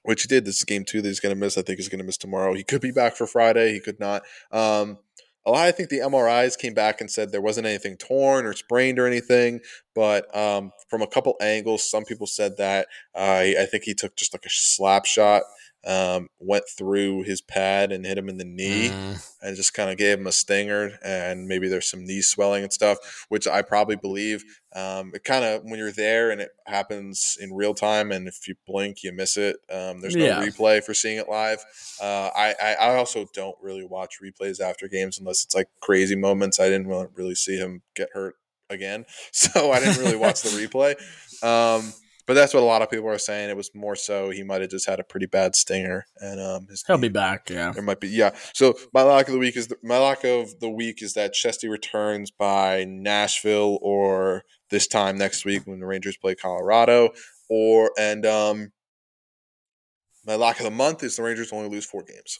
which 0.02 0.22
he 0.22 0.28
did. 0.28 0.44
This 0.44 0.58
is 0.58 0.64
game 0.64 0.84
two 0.84 1.02
that 1.02 1.08
he's 1.08 1.20
going 1.20 1.34
to 1.34 1.40
miss. 1.40 1.58
I 1.58 1.62
think 1.62 1.78
he's 1.78 1.88
going 1.88 1.98
to 2.00 2.04
miss 2.04 2.18
tomorrow. 2.18 2.54
He 2.54 2.64
could 2.64 2.80
be 2.80 2.92
back 2.92 3.16
for 3.16 3.26
Friday. 3.26 3.72
He 3.72 3.80
could 3.80 4.00
not. 4.00 4.22
Um, 4.50 4.98
a 5.46 5.50
lot, 5.50 5.66
I 5.66 5.72
think 5.72 5.90
the 5.90 5.98
MRIs 5.98 6.58
came 6.58 6.72
back 6.72 7.00
and 7.00 7.10
said 7.10 7.30
there 7.30 7.40
wasn't 7.40 7.66
anything 7.66 7.96
torn 7.98 8.46
or 8.46 8.54
sprained 8.54 8.98
or 8.98 9.06
anything, 9.06 9.60
but 9.94 10.34
um, 10.34 10.72
from 10.88 11.02
a 11.02 11.06
couple 11.06 11.36
angles, 11.40 11.88
some 11.88 12.04
people 12.04 12.26
said 12.26 12.56
that. 12.56 12.86
Uh, 13.14 13.52
I 13.60 13.66
think 13.70 13.84
he 13.84 13.92
took 13.92 14.16
just 14.16 14.32
like 14.32 14.46
a 14.46 14.50
slap 14.50 15.04
shot, 15.04 15.42
um, 15.86 16.28
went 16.38 16.64
through 16.68 17.22
his 17.22 17.40
pad 17.40 17.92
and 17.92 18.06
hit 18.06 18.18
him 18.18 18.28
in 18.28 18.38
the 18.38 18.44
knee 18.44 18.90
Mm, 18.90 19.20
and 19.42 19.56
just 19.56 19.74
kind 19.74 19.90
of 19.90 19.98
gave 19.98 20.18
him 20.18 20.26
a 20.26 20.32
stinger 20.32 20.98
and 21.04 21.46
maybe 21.46 21.68
there's 21.68 21.88
some 21.90 22.04
knee 22.06 22.22
swelling 22.22 22.62
and 22.62 22.72
stuff 22.72 23.26
which 23.28 23.46
i 23.46 23.60
probably 23.60 23.96
believe 23.96 24.42
um, 24.74 25.12
it 25.14 25.22
kind 25.24 25.44
of 25.44 25.62
when 25.64 25.78
you're 25.78 25.92
there 25.92 26.30
and 26.30 26.40
it 26.40 26.50
happens 26.66 27.36
in 27.40 27.52
real 27.52 27.74
time 27.74 28.10
and 28.10 28.26
if 28.26 28.48
you 28.48 28.54
blink 28.66 29.02
you 29.02 29.12
miss 29.12 29.36
it 29.36 29.56
um, 29.70 30.00
there's 30.00 30.16
no 30.16 30.24
Yeah. 30.26 30.40
replay 30.42 30.82
for 30.82 30.94
seeing 30.94 31.18
it 31.18 31.28
live. 31.28 31.64
Uh, 32.00 32.30
I, 32.34 32.54
I, 32.60 32.74
I 32.80 32.94
also 32.96 33.26
don't 33.34 33.56
really 33.62 33.84
watch 33.84 34.16
replays 34.22 34.60
after 34.60 34.88
games 34.88 35.18
unless 35.18 35.44
it's 35.44 35.54
like 35.54 35.68
crazy 35.80 36.16
moments. 36.16 36.58
I 36.58 36.64
didn't 36.68 36.88
really- 36.88 37.06
really 37.14 37.34
see 37.36 37.56
him 37.56 37.82
get 37.94 38.08
hurt 38.14 38.34
again 38.70 39.04
so 39.32 39.70
i 39.72 39.78
didn't 39.78 39.98
really 40.02 40.16
watch 40.16 40.40
the 40.42 40.48
replay. 40.66 40.94
Um, 41.44 41.92
but 42.26 42.34
that's 42.34 42.54
what 42.54 42.62
a 42.62 42.66
lot 42.66 42.82
of 42.82 42.90
people 42.90 43.08
are 43.08 43.18
saying 43.18 43.50
it 43.50 43.56
was 43.56 43.70
more 43.74 43.96
so 43.96 44.30
he 44.30 44.42
might 44.42 44.60
have 44.60 44.70
just 44.70 44.86
had 44.88 45.00
a 45.00 45.04
pretty 45.04 45.26
bad 45.26 45.54
stinger 45.54 46.06
and 46.20 46.40
um, 46.40 46.66
his 46.68 46.82
he'll 46.86 46.96
knee- 46.96 47.08
be 47.08 47.12
back. 47.12 47.50
Yeah. 47.50 47.72
there 47.72 47.82
might 47.82 48.00
be, 48.00 48.08
yeah. 48.08 48.34
So 48.54 48.74
my 48.92 49.02
lock 49.02 49.26
of 49.28 49.32
the 49.34 49.38
week 49.38 49.56
is 49.56 49.68
my 49.82 49.98
lock 49.98 50.24
of 50.24 50.58
the 50.60 50.70
week 50.70 51.02
is 51.02 51.14
that 51.14 51.32
Chesty 51.32 51.68
returns 51.68 52.30
by 52.30 52.84
Nashville 52.84 53.78
or 53.82 54.44
this 54.70 54.86
time 54.86 55.16
next 55.18 55.44
week 55.44 55.66
when 55.66 55.78
the 55.80 55.86
Rangers 55.86 56.16
play 56.16 56.34
Colorado, 56.34 57.10
or 57.48 57.92
and 57.98 58.24
um, 58.26 58.72
my 60.26 60.34
lock 60.34 60.58
of 60.58 60.64
the 60.64 60.70
month 60.70 61.02
is 61.02 61.16
the 61.16 61.22
Rangers 61.22 61.52
only 61.52 61.68
lose 61.68 61.84
four 61.84 62.02
games. 62.02 62.38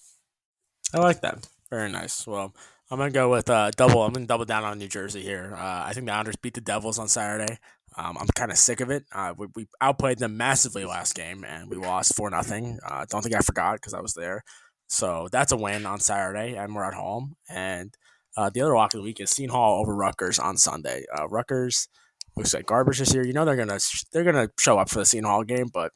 I 0.92 0.98
like 0.98 1.20
that. 1.20 1.46
Very 1.70 1.90
nice. 1.90 2.26
Well, 2.26 2.54
I'm 2.90 2.98
gonna 2.98 3.10
go 3.10 3.30
with 3.30 3.50
uh, 3.50 3.70
double. 3.72 4.02
I'm 4.02 4.12
gonna 4.12 4.26
double 4.26 4.44
down 4.44 4.64
on 4.64 4.78
New 4.78 4.88
Jersey 4.88 5.22
here. 5.22 5.54
Uh, 5.56 5.84
I 5.86 5.92
think 5.92 6.06
the 6.06 6.12
Islanders 6.12 6.36
beat 6.36 6.54
the 6.54 6.60
Devils 6.60 6.98
on 6.98 7.08
Saturday. 7.08 7.58
Um, 7.96 8.16
I'm 8.18 8.26
kind 8.34 8.50
of 8.50 8.58
sick 8.58 8.80
of 8.80 8.90
it. 8.90 9.04
Uh, 9.12 9.34
we, 9.36 9.46
we, 9.54 9.66
outplayed 9.80 10.18
them 10.18 10.36
massively 10.36 10.84
last 10.84 11.14
game, 11.14 11.44
and 11.44 11.70
we 11.70 11.76
lost 11.76 12.16
four 12.16 12.28
nothing. 12.28 12.78
Uh, 12.84 13.06
don't 13.08 13.22
think 13.22 13.34
I 13.34 13.40
forgot 13.40 13.74
because 13.74 13.94
I 13.94 14.00
was 14.00 14.14
there. 14.14 14.42
So 14.88 15.28
that's 15.30 15.52
a 15.52 15.56
win 15.56 15.86
on 15.86 16.00
Saturday, 16.00 16.56
and 16.56 16.74
we're 16.74 16.84
at 16.84 16.94
home. 16.94 17.36
And 17.48 17.94
uh, 18.36 18.50
the 18.50 18.60
other 18.60 18.74
walk 18.74 18.94
of 18.94 18.98
the 18.98 19.04
week 19.04 19.20
is 19.20 19.30
Seton 19.30 19.50
Hall 19.50 19.80
over 19.80 19.94
Rutgers 19.94 20.38
on 20.38 20.56
Sunday. 20.56 21.04
Uh, 21.16 21.28
Rutgers 21.28 21.88
looks 22.36 22.52
like 22.52 22.66
garbage 22.66 22.98
this 22.98 23.14
year. 23.14 23.24
You 23.24 23.32
know 23.32 23.44
they're 23.44 23.56
gonna 23.56 23.78
they're 24.12 24.24
gonna 24.24 24.50
show 24.58 24.78
up 24.78 24.90
for 24.90 24.98
the 24.98 25.06
Seton 25.06 25.28
Hall 25.28 25.44
game, 25.44 25.70
but 25.72 25.92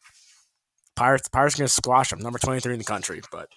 Pirates 0.95 1.29
Pirates 1.29 1.57
gonna 1.57 1.69
squash 1.69 2.11
them. 2.11 2.21
Number 2.21 2.39
twenty 2.39 2.61
three 2.61 2.75
in 2.75 2.79
the 2.79 2.85
country, 2.85 3.21
but 3.33 3.49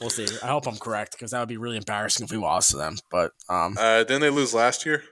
we'll 0.00 0.10
see. 0.10 0.26
I 0.42 0.48
hope 0.48 0.66
I'm 0.66 0.78
correct 0.78 1.12
because 1.12 1.30
that 1.30 1.40
would 1.40 1.48
be 1.48 1.56
really 1.56 1.76
embarrassing 1.76 2.24
if 2.24 2.32
we 2.32 2.38
lost 2.38 2.70
to 2.70 2.76
them. 2.76 2.96
But 3.10 3.32
um, 3.48 3.76
uh, 3.78 4.04
didn't 4.04 4.22
they 4.22 4.30
lose 4.30 4.52
last 4.52 4.84
year? 4.84 5.04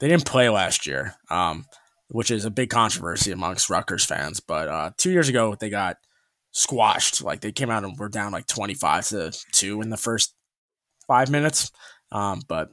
They 0.00 0.08
didn't 0.08 0.26
play 0.26 0.48
last 0.48 0.86
year, 0.86 1.14
um, 1.30 1.66
which 2.08 2.30
is 2.30 2.44
a 2.44 2.50
big 2.50 2.70
controversy 2.70 3.32
amongst 3.32 3.70
Rutgers 3.70 4.04
fans. 4.04 4.40
But 4.40 4.68
uh, 4.68 4.90
two 4.96 5.10
years 5.10 5.28
ago, 5.28 5.56
they 5.58 5.70
got 5.70 5.96
squashed. 6.52 7.22
Like 7.22 7.40
they 7.40 7.52
came 7.52 7.70
out 7.70 7.84
and 7.84 7.98
were 7.98 8.08
down 8.08 8.32
like 8.32 8.46
25 8.46 9.08
to 9.08 9.32
two 9.52 9.82
in 9.82 9.90
the 9.90 9.96
first 9.96 10.34
five 11.06 11.30
minutes. 11.30 11.70
Um, 12.12 12.42
but 12.48 12.70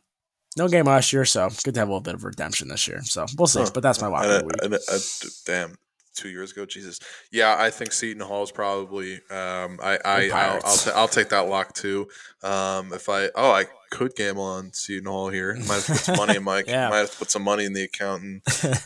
no 0.57 0.67
game 0.67 0.85
last 0.85 1.11
year, 1.11 1.25
so 1.25 1.49
good 1.63 1.73
to 1.73 1.79
have 1.79 1.89
a 1.89 1.91
little 1.91 2.01
bit 2.01 2.13
of 2.13 2.23
redemption 2.23 2.67
this 2.67 2.87
year. 2.87 3.01
So 3.03 3.25
we'll 3.37 3.47
see. 3.47 3.59
Huh. 3.59 3.71
But 3.73 3.83
that's 3.83 4.01
my 4.01 4.07
wild 4.07 4.51
I, 4.61 4.65
I, 4.65 4.75
I, 4.75 4.99
damn, 5.45 5.75
two 6.15 6.29
years 6.29 6.51
ago, 6.51 6.65
Jesus. 6.65 6.99
Yeah, 7.31 7.55
I 7.57 7.69
think 7.69 7.91
Seton 7.91 8.21
Hall 8.21 8.43
is 8.43 8.51
probably. 8.51 9.15
Um, 9.29 9.79
I, 9.83 9.99
I, 10.03 10.29
I'll, 10.33 10.61
I'll, 10.63 10.77
t- 10.77 10.91
I'll, 10.95 11.07
take 11.07 11.29
that 11.29 11.47
lock 11.47 11.73
too. 11.73 12.07
Um, 12.43 12.93
if 12.93 13.09
I, 13.09 13.29
oh, 13.35 13.51
I 13.51 13.65
could 13.91 14.15
gamble 14.15 14.43
on 14.43 14.73
Seton 14.73 15.05
Hall 15.05 15.29
here. 15.29 15.55
Might 15.67 15.75
have 15.75 15.85
to 15.85 15.91
put 15.91 16.01
some 16.01 16.17
money 16.17 16.35
in 16.35 16.43
my, 16.43 16.63
yeah. 16.65 16.89
might 16.89 16.97
have 16.97 17.11
to 17.11 17.17
put 17.17 17.31
some 17.31 17.43
money 17.43 17.65
in 17.65 17.73
the 17.73 17.83
account 17.83 18.23
and 18.23 18.41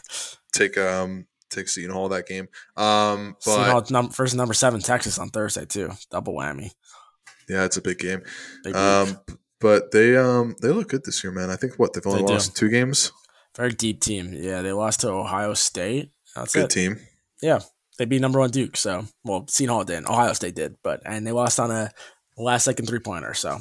take 0.54 0.78
um 0.78 1.26
take 1.50 1.68
Seton 1.68 1.92
Hall 1.92 2.10
that 2.10 2.28
game. 2.28 2.48
Um, 2.78 3.36
but 3.46 3.52
Seton 3.52 3.72
Hall 3.72 3.86
num- 3.90 4.10
first 4.10 4.36
number 4.36 4.54
seven 4.54 4.82
Texas 4.82 5.18
on 5.18 5.30
Thursday 5.30 5.66
too, 5.66 5.92
double 6.12 6.34
whammy. 6.34 6.72
Yeah, 7.48 7.66
it's 7.66 7.78
a 7.78 7.82
big 7.82 7.98
game. 7.98 8.22
Big 8.64 8.76
um, 8.76 9.20
but 9.60 9.92
they 9.92 10.16
um 10.16 10.56
they 10.62 10.70
look 10.70 10.90
good 10.90 11.04
this 11.04 11.24
year, 11.24 11.34
man. 11.34 11.50
I 11.50 11.56
think 11.56 11.78
what 11.78 11.94
they've 11.94 12.06
only 12.06 12.22
they 12.22 12.34
lost 12.34 12.56
do. 12.56 12.68
two 12.68 12.72
games. 12.72 13.12
Very 13.56 13.72
deep 13.72 14.00
team. 14.02 14.32
Yeah, 14.34 14.62
they 14.62 14.72
lost 14.72 15.02
to 15.02 15.10
Ohio 15.10 15.54
State. 15.54 16.12
That's 16.36 16.54
good 16.54 16.66
it. 16.66 16.70
team. 16.70 17.00
Yeah, 17.42 17.60
they 17.98 18.06
beat 18.06 18.22
number 18.22 18.40
one 18.40 18.50
Duke. 18.50 18.78
So 18.78 19.06
well, 19.24 19.46
Seton 19.48 19.74
Hall 19.74 19.84
didn't. 19.84 20.10
Ohio 20.10 20.34
State 20.34 20.56
did, 20.56 20.76
but 20.84 21.02
and 21.06 21.26
they 21.26 21.32
lost 21.32 21.60
on 21.60 21.72
a 21.72 21.92
last 22.38 22.64
second 22.66 22.86
three 22.86 23.00
pointer. 23.00 23.34
So 23.34 23.60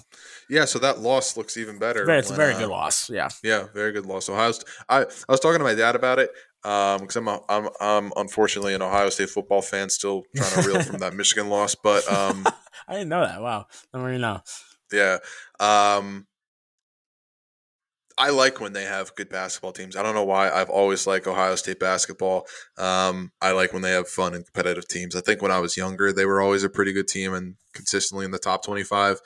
yeah, 0.49 0.65
so 0.65 0.79
that 0.79 1.01
loss 1.01 1.37
looks 1.37 1.57
even 1.57 1.79
better. 1.79 2.05
Very, 2.05 2.21
it's 2.21 2.31
when, 2.31 2.41
a 2.41 2.43
very 2.43 2.55
uh, 2.55 2.59
good 2.61 2.69
loss. 2.69 3.11
Yeah, 3.11 3.29
yeah, 3.43 3.67
very 3.75 3.93
good 3.93 4.07
loss. 4.07 4.29
Ohio. 4.29 4.53
State, 4.53 4.69
I 4.89 5.03
I 5.03 5.33
was 5.33 5.41
talking 5.41 5.59
to 5.59 5.65
my 5.65 5.75
dad 5.75 5.97
about 5.97 6.19
it 6.19 6.31
because 6.63 7.17
um, 7.17 7.29
I'm, 7.29 7.35
a, 7.35 7.41
I'm 7.49 7.69
I'm 7.81 8.13
unfortunately 8.17 8.75
an 8.75 8.83
Ohio 8.83 9.11
State 9.11 9.31
football 9.31 9.63
fan, 9.63 9.91
still 9.91 10.23
trying 10.37 10.63
to 10.63 10.69
reel 10.69 10.83
from 10.83 10.99
that 10.99 11.15
Michigan 11.15 11.49
loss. 11.49 11.75
But 11.75 12.11
um, 12.11 12.47
I 12.89 12.95
didn't 12.95 13.09
know 13.09 13.25
that. 13.25 13.41
Wow, 13.41 13.67
I 13.93 13.99
really 13.99 14.21
know. 14.21 14.41
Yeah. 14.93 15.19
Um, 15.61 16.27
I 18.19 18.31
like 18.31 18.61
when 18.61 18.73
they 18.73 18.85
have 18.85 19.15
good 19.15 19.29
basketball 19.29 19.73
teams. 19.73 19.95
I 19.95 20.03
don't 20.03 20.15
know 20.15 20.25
why. 20.25 20.51
I've 20.51 20.71
always 20.71 21.07
liked 21.07 21.29
Ohio 21.29 21.55
State 21.55 21.79
basketball. 21.79 22.47
Um, 22.77 23.31
I 23.41 23.53
like 23.53 23.73
when 23.73 23.83
they 23.83 23.93
have 23.93 24.09
fun 24.09 24.35
and 24.35 24.45
competitive 24.45 24.89
teams. 24.89 25.15
I 25.15 25.21
think 25.21 25.41
when 25.41 25.53
I 25.53 25.61
was 25.61 25.77
younger, 25.77 26.13
they 26.13 26.27
were 26.27 26.41
always 26.41 26.65
a 26.65 26.69
pretty 26.69 26.93
good 26.93 27.07
team 27.07 27.33
and 27.33 27.55
consistently 27.75 28.25
in 28.25 28.33
the 28.33 28.39
top 28.39 28.65
25. 28.65 29.21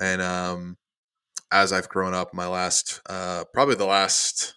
And 0.00 0.22
um, 0.22 0.78
as 1.52 1.74
I've 1.74 1.90
grown 1.90 2.14
up, 2.14 2.32
my 2.32 2.46
last, 2.46 3.02
uh, 3.10 3.44
probably 3.52 3.74
the 3.74 3.84
last 3.84 4.54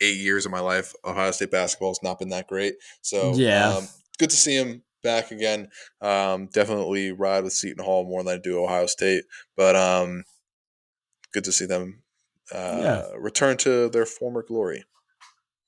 eight 0.00 0.18
years 0.18 0.46
of 0.46 0.52
my 0.52 0.60
life, 0.60 0.92
Ohio 1.04 1.32
State 1.32 1.50
basketball 1.50 1.90
has 1.90 2.02
not 2.02 2.20
been 2.20 2.28
that 2.28 2.46
great. 2.46 2.74
So, 3.00 3.34
yeah, 3.34 3.76
um, 3.76 3.88
good 4.18 4.30
to 4.30 4.36
see 4.36 4.54
him 4.54 4.82
back 5.02 5.32
again. 5.32 5.68
Um, 6.00 6.48
definitely 6.52 7.10
ride 7.10 7.42
with 7.42 7.54
Seton 7.54 7.84
Hall 7.84 8.04
more 8.04 8.22
than 8.22 8.34
I 8.34 8.40
do 8.40 8.62
Ohio 8.62 8.86
State, 8.86 9.24
but 9.56 9.74
um, 9.74 10.22
good 11.32 11.44
to 11.44 11.52
see 11.52 11.66
them 11.66 12.01
uh, 12.52 12.78
yeah. 12.80 13.02
return 13.18 13.56
to 13.58 13.88
their 13.88 14.06
former 14.06 14.42
glory. 14.42 14.84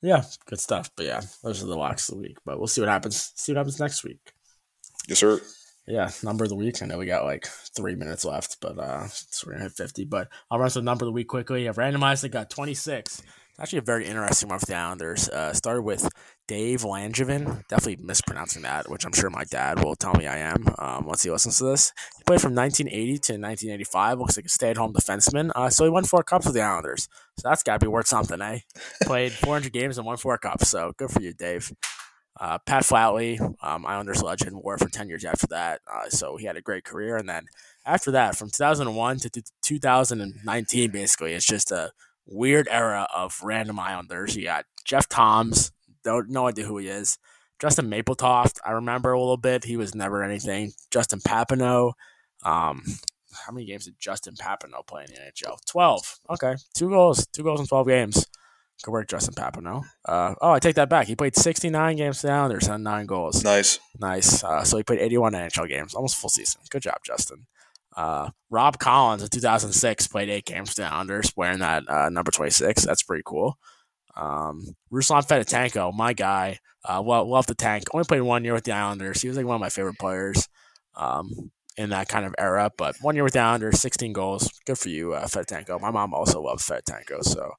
Yeah, 0.03 0.25
good 0.47 0.61
stuff. 0.61 0.91
But 0.97 1.07
yeah, 1.07 1.23
those 1.43 1.63
are 1.63 1.67
the 1.67 1.77
locks 1.77 2.09
of 2.09 2.17
the 2.17 2.21
week. 2.21 2.39
But 2.45 2.59
we'll 2.59 2.67
see 2.67 2.81
what 2.81 2.91
happens. 2.91 3.33
See 3.37 3.53
what 3.53 3.59
happens 3.59 3.81
next 3.81 4.05
week. 4.05 4.21
Yes, 5.09 5.19
sir. 5.19 5.41
Yeah, 5.87 6.11
number 6.23 6.45
of 6.45 6.51
the 6.51 6.57
week. 6.57 6.83
I 6.83 6.87
know 6.87 6.99
we 6.99 7.07
got 7.07 7.25
like 7.25 7.47
three 7.77 7.95
minutes 7.95 8.25
left, 8.25 8.59
but 8.61 8.79
uh, 8.79 9.07
so 9.09 9.47
we're 9.47 9.55
gonna 9.55 9.65
hit 9.65 9.73
fifty. 9.73 10.05
But 10.05 10.29
I'll 10.51 10.59
run 10.59 10.71
through 10.71 10.83
the 10.83 10.87
number 10.87 11.05
of 11.05 11.09
the 11.09 11.13
week 11.13 11.29
quickly. 11.29 11.69
I've 11.69 11.77
randomized 11.77 12.25
it. 12.25 12.31
Got 12.31 12.51
twenty 12.51 12.75
six. 12.75 13.23
Actually, 13.61 13.81
a 13.81 13.83
very 13.83 14.07
interesting 14.07 14.49
one 14.49 14.59
for 14.59 14.67
the 14.67 14.75
Islanders. 14.75 15.29
Uh, 15.29 15.53
started 15.53 15.83
with 15.83 16.09
Dave 16.47 16.83
Langevin. 16.83 17.67
Definitely 17.69 18.05
mispronouncing 18.05 18.63
that, 18.63 18.89
which 18.91 19.05
I'm 19.05 19.13
sure 19.13 19.31
my 19.31 19.45
dad 19.45 19.83
will 19.83 19.95
tell 19.95 20.15
me 20.15 20.27
I 20.27 20.39
am 20.39 20.67
um, 20.79 21.07
once 21.07 21.23
he 21.23 21.31
listens 21.31 21.59
to 21.59 21.65
this. 21.65 21.93
He 22.19 22.25
played 22.25 22.41
from 22.41 22.55
1980 22.55 23.07
to 23.07 23.33
1985. 23.33 24.19
Looks 24.19 24.37
like 24.37 24.47
a 24.47 24.49
stay 24.49 24.71
at 24.71 24.77
home 24.77 24.93
defenseman. 24.93 25.51
Uh, 25.55 25.71
so 25.71 25.85
he 25.85 25.91
won 25.91 26.05
four 26.05 26.23
cups 26.23 26.47
with 26.47 26.55
the 26.55 26.61
Islanders. 26.61 27.09
So 27.39 27.49
that's 27.49 27.63
got 27.63 27.81
to 27.81 27.87
be 27.87 27.91
worth 27.91 28.07
something, 28.07 28.41
eh? 28.41 28.61
Played 29.03 29.33
400 29.33 29.73
games 29.73 29.99
and 29.99 30.07
won 30.07 30.17
four 30.17 30.39
cups. 30.39 30.69
So 30.69 30.93
good 30.97 31.11
for 31.11 31.23
you, 31.23 31.33
Dave. 31.33 31.73
Uh, 32.41 32.59
Pat 32.67 32.83
Flatley, 32.83 33.41
um, 33.63 33.87
Islanders 33.87 34.23
legend, 34.23 34.57
wore 34.57 34.77
for 34.77 34.89
10 34.89 35.09
years 35.09 35.25
after 35.25 35.47
that. 35.49 35.81
Uh, 35.91 36.09
so 36.09 36.37
he 36.37 36.47
had 36.47 36.57
a 36.57 36.63
great 36.63 36.85
career. 36.85 37.17
And 37.17 37.29
then 37.29 37.47
after 37.87 38.11
that, 38.11 38.37
from 38.37 38.51
2001 38.51 39.19
to 39.21 39.43
2019, 39.63 40.91
basically, 40.91 41.33
it's 41.33 41.47
just 41.47 41.71
a 41.71 41.93
weird 42.27 42.67
era 42.71 43.07
of 43.15 43.39
random 43.43 43.79
Islanders. 43.79 44.35
You 44.35 44.45
got 44.45 44.65
Jeff 44.85 45.09
Toms, 45.09 45.71
no 46.05 46.47
idea 46.49 46.65
who 46.65 46.79
he 46.79 46.89
is. 46.89 47.19
Justin 47.61 47.89
Mapletoft, 47.89 48.59
I 48.65 48.73
remember 48.73 49.13
a 49.13 49.19
little 49.19 49.37
bit. 49.37 49.65
He 49.65 49.77
was 49.77 49.95
never 49.95 50.23
anything. 50.23 50.73
Justin 50.91 51.21
Papineau. 51.21 51.93
Um, 52.45 52.83
how 53.47 53.53
many 53.53 53.67
games 53.67 53.87
did 53.87 53.95
Justin 53.99 54.35
Papineau 54.35 54.87
play 54.87 55.05
in 55.05 55.15
the 55.15 55.21
NHL? 55.21 55.59
Twelve. 55.67 56.19
Okay, 56.31 56.55
two 56.75 56.89
goals, 56.89 57.27
two 57.27 57.43
goals 57.43 57.61
in 57.61 57.67
twelve 57.67 57.87
games. 57.87 58.27
Good 58.83 58.91
work, 58.91 59.09
Justin 59.09 59.35
Papineau. 59.35 59.85
Uh, 60.05 60.35
oh, 60.41 60.51
I 60.51 60.59
take 60.59 60.75
that 60.75 60.91
back. 60.91 61.07
He 61.07 61.15
played 61.15 61.37
69 61.37 61.97
games 61.97 62.21
for 62.21 62.27
the 62.27 62.33
Islanders 62.33 62.69
nine 62.69 63.07
goals. 63.07 63.43
Nice. 63.43 63.79
Nice. 63.99 64.43
Uh, 64.43 64.65
so 64.65 64.77
he 64.77 64.83
played 64.83 64.99
81 64.99 65.33
NHL 65.33 65.69
games, 65.69 65.95
almost 65.95 66.17
full 66.17 66.29
season. 66.29 66.61
Good 66.71 66.83
job, 66.83 66.99
Justin. 67.05 67.47
Uh, 67.97 68.31
Rob 68.51 68.79
Collins 68.79 69.23
in 69.23 69.29
2006 69.29 70.09
played 70.09 70.29
eight 70.29 70.45
games 70.45 70.71
for 70.71 70.83
the 70.83 70.93
Islanders 70.93 71.33
wearing 71.37 71.61
that 71.61 71.89
uh, 71.89 72.09
number 72.11 72.31
26. 72.31 72.85
That's 72.85 73.03
pretty 73.03 73.23
cool. 73.25 73.59
Um, 74.17 74.65
Ruslan 74.93 75.27
Fedotenko, 75.27 75.93
my 75.93 76.13
guy, 76.13 76.59
uh, 76.85 77.03
well, 77.05 77.29
love 77.29 77.47
the 77.47 77.55
tank. 77.55 77.85
Only 77.93 78.05
played 78.05 78.21
one 78.23 78.45
year 78.45 78.53
with 78.53 78.65
the 78.65 78.73
Islanders. 78.73 79.23
He 79.23 79.29
was 79.29 79.37
like 79.37 79.47
one 79.47 79.55
of 79.55 79.61
my 79.61 79.71
favorite 79.71 79.99
players 79.99 80.49
um, 80.97 81.51
in 81.77 81.91
that 81.91 82.09
kind 82.09 82.27
of 82.27 82.35
era. 82.39 82.71
But 82.77 82.97
one 83.01 83.15
year 83.15 83.25
with 83.25 83.33
the 83.33 83.41
Islanders, 83.41 83.81
16 83.81 84.13
goals. 84.13 84.51
Good 84.67 84.79
for 84.79 84.91
you, 84.91 85.15
uh, 85.15 85.27
Fedotenko. 85.27 85.81
My 85.81 85.91
mom 85.91 86.13
also 86.13 86.43
loves 86.43 86.67
Fedotenko. 86.67 87.25
So 87.25 87.53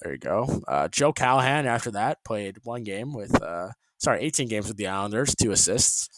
there 0.00 0.12
you 0.12 0.18
go. 0.18 0.62
Uh, 0.66 0.88
Joe 0.88 1.12
Callahan, 1.12 1.66
after 1.66 1.90
that, 1.92 2.24
played 2.24 2.58
one 2.64 2.82
game 2.82 3.12
with, 3.12 3.40
uh, 3.40 3.70
sorry, 3.98 4.22
18 4.22 4.48
games 4.48 4.66
with 4.66 4.76
the 4.76 4.88
Islanders, 4.88 5.34
two 5.34 5.52
assists. 5.52 6.08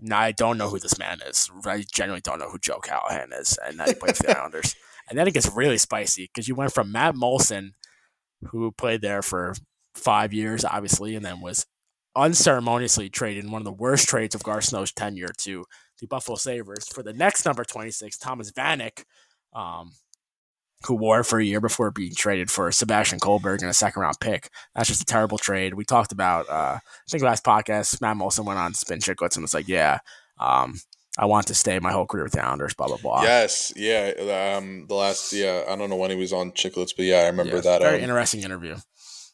Now 0.00 0.20
I 0.20 0.32
don't 0.32 0.58
know 0.58 0.70
who 0.70 0.78
this 0.78 0.98
man 0.98 1.20
is. 1.26 1.50
I 1.64 1.84
genuinely 1.92 2.22
don't 2.22 2.38
know 2.38 2.48
who 2.48 2.58
Joe 2.58 2.80
Callahan 2.80 3.32
is, 3.32 3.58
and 3.64 3.76
now 3.76 3.84
he 3.84 3.94
plays 3.94 4.16
for 4.16 4.24
the 4.24 4.38
Islanders. 4.38 4.74
And 5.08 5.18
then 5.18 5.28
it 5.28 5.34
gets 5.34 5.50
really 5.50 5.78
spicy 5.78 6.30
because 6.32 6.48
you 6.48 6.54
went 6.54 6.72
from 6.72 6.90
Matt 6.90 7.14
Moulson, 7.14 7.74
who 8.46 8.70
played 8.72 9.00
there 9.00 9.22
for 9.22 9.54
five 9.94 10.32
years, 10.32 10.64
obviously, 10.64 11.14
and 11.14 11.24
then 11.24 11.40
was 11.40 11.66
unceremoniously 12.16 13.08
traded 13.08 13.44
in 13.44 13.50
one 13.50 13.60
of 13.60 13.66
the 13.66 13.72
worst 13.72 14.08
trades 14.08 14.34
of 14.34 14.64
Snow's 14.64 14.92
tenure 14.92 15.32
to 15.38 15.64
the 16.00 16.06
Buffalo 16.06 16.36
Sabres 16.36 16.86
for 16.88 17.02
the 17.02 17.12
next 17.12 17.44
number 17.44 17.64
26, 17.64 18.18
Thomas 18.18 18.52
Vanek, 18.52 19.04
um, 19.52 19.92
who 20.86 20.94
wore 20.94 21.24
for 21.24 21.40
a 21.40 21.44
year 21.44 21.60
before 21.60 21.90
being 21.90 22.14
traded 22.14 22.50
for 22.50 22.70
Sebastian 22.70 23.18
Collberg 23.18 23.62
and 23.62 23.70
a 23.70 23.74
second 23.74 24.02
round 24.02 24.20
pick. 24.20 24.50
That's 24.74 24.88
just 24.88 25.02
a 25.02 25.06
terrible 25.06 25.38
trade. 25.38 25.74
We 25.74 25.84
talked 25.84 26.12
about, 26.12 26.48
uh, 26.48 26.78
I 26.78 27.10
think 27.10 27.22
last 27.22 27.44
podcast, 27.44 28.00
Matt 28.00 28.16
Moulson 28.16 28.44
went 28.44 28.58
on 28.58 28.74
Spittin' 28.74 29.00
Chiclets 29.00 29.36
and 29.36 29.42
was 29.42 29.54
like, 29.54 29.68
yeah, 29.68 29.98
um, 30.38 30.74
I 31.18 31.26
want 31.26 31.46
to 31.48 31.54
stay 31.54 31.78
my 31.78 31.92
whole 31.92 32.06
career 32.06 32.24
with 32.24 32.32
the 32.32 32.44
Islanders, 32.44 32.74
blah, 32.74 32.88
blah, 32.88 32.96
blah. 32.96 33.22
Yes. 33.22 33.72
Yeah. 33.76 34.56
Um, 34.56 34.86
the 34.88 34.94
last, 34.94 35.32
yeah, 35.32 35.64
I 35.68 35.76
don't 35.76 35.90
know 35.90 35.96
when 35.96 36.10
he 36.10 36.16
was 36.16 36.32
on 36.32 36.52
Chiclets, 36.52 36.90
but 36.96 37.04
yeah, 37.04 37.18
I 37.18 37.26
remember 37.26 37.56
yeah, 37.56 37.62
that. 37.62 37.82
Very 37.82 37.98
um, 37.98 38.02
interesting 38.04 38.42
interview. 38.42 38.76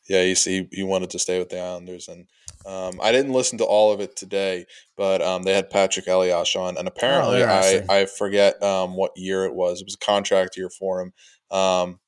Yeah. 0.08 0.24
He, 0.24 0.34
he, 0.34 0.68
he 0.72 0.82
wanted 0.82 1.10
to 1.10 1.18
stay 1.18 1.38
with 1.38 1.48
the 1.48 1.60
Islanders 1.60 2.08
and, 2.08 2.26
um, 2.66 3.00
I 3.02 3.10
didn't 3.10 3.32
listen 3.32 3.56
to 3.58 3.64
all 3.64 3.90
of 3.90 4.00
it 4.00 4.16
today, 4.16 4.66
but 4.94 5.22
um, 5.22 5.44
they 5.44 5.54
had 5.54 5.70
Patrick 5.70 6.06
Elias 6.06 6.54
on, 6.54 6.76
and 6.76 6.86
apparently, 6.86 7.42
oh, 7.42 7.48
I 7.48 7.82
I 7.88 8.04
forget 8.04 8.62
um, 8.62 8.96
what 8.96 9.12
year 9.16 9.46
it 9.46 9.54
was. 9.54 9.80
It 9.80 9.86
was 9.86 9.94
a 9.94 10.04
contract 10.04 10.58
year 10.58 10.68
for 10.68 11.00
him, 11.00 11.12
um, 11.50 12.00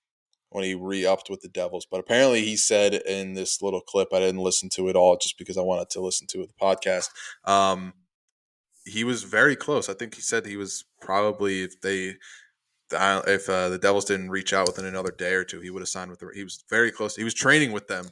when 0.51 0.65
he 0.65 0.75
re-upped 0.75 1.31
with 1.31 1.41
the 1.41 1.49
Devils. 1.49 1.87
But 1.91 2.01
apparently, 2.01 2.43
he 2.45 2.59
said 2.59 2.93
in 2.93 3.33
this 3.33 3.63
little 3.63 3.81
clip, 3.81 4.09
I 4.13 4.19
didn't 4.19 4.43
listen 4.43 4.69
to 4.75 4.89
it 4.89 4.97
all 4.97 5.17
just 5.17 5.39
because 5.39 5.57
I 5.57 5.63
wanted 5.63 5.89
to 5.91 6.03
listen 6.03 6.27
to 6.33 6.47
the 6.47 6.53
podcast. 6.61 7.09
Um, 7.47 7.95
he 8.85 9.05
was 9.05 9.23
very 9.23 9.57
close. 9.57 9.89
I 9.89 9.95
think 9.95 10.15
he 10.15 10.21
said 10.23 10.45
he 10.47 10.57
was 10.57 10.85
probably 11.01 11.63
if 11.63 11.81
they 11.81 12.17
the 12.91 13.23
if 13.27 13.49
uh, 13.49 13.69
the 13.69 13.79
Devils 13.79 14.05
didn't 14.05 14.31
reach 14.31 14.53
out 14.53 14.67
within 14.67 14.85
another 14.85 15.11
day 15.13 15.35
or 15.35 15.45
two, 15.45 15.61
he 15.61 15.71
would 15.71 15.81
have 15.83 15.89
signed 15.89 16.11
with 16.11 16.21
the. 16.21 16.31
He 16.35 16.45
was 16.45 16.65
very 16.69 16.91
close. 16.91 17.17
He 17.17 17.25
was 17.25 17.35
training 17.35 17.73
with 17.73 17.89
them. 17.89 18.07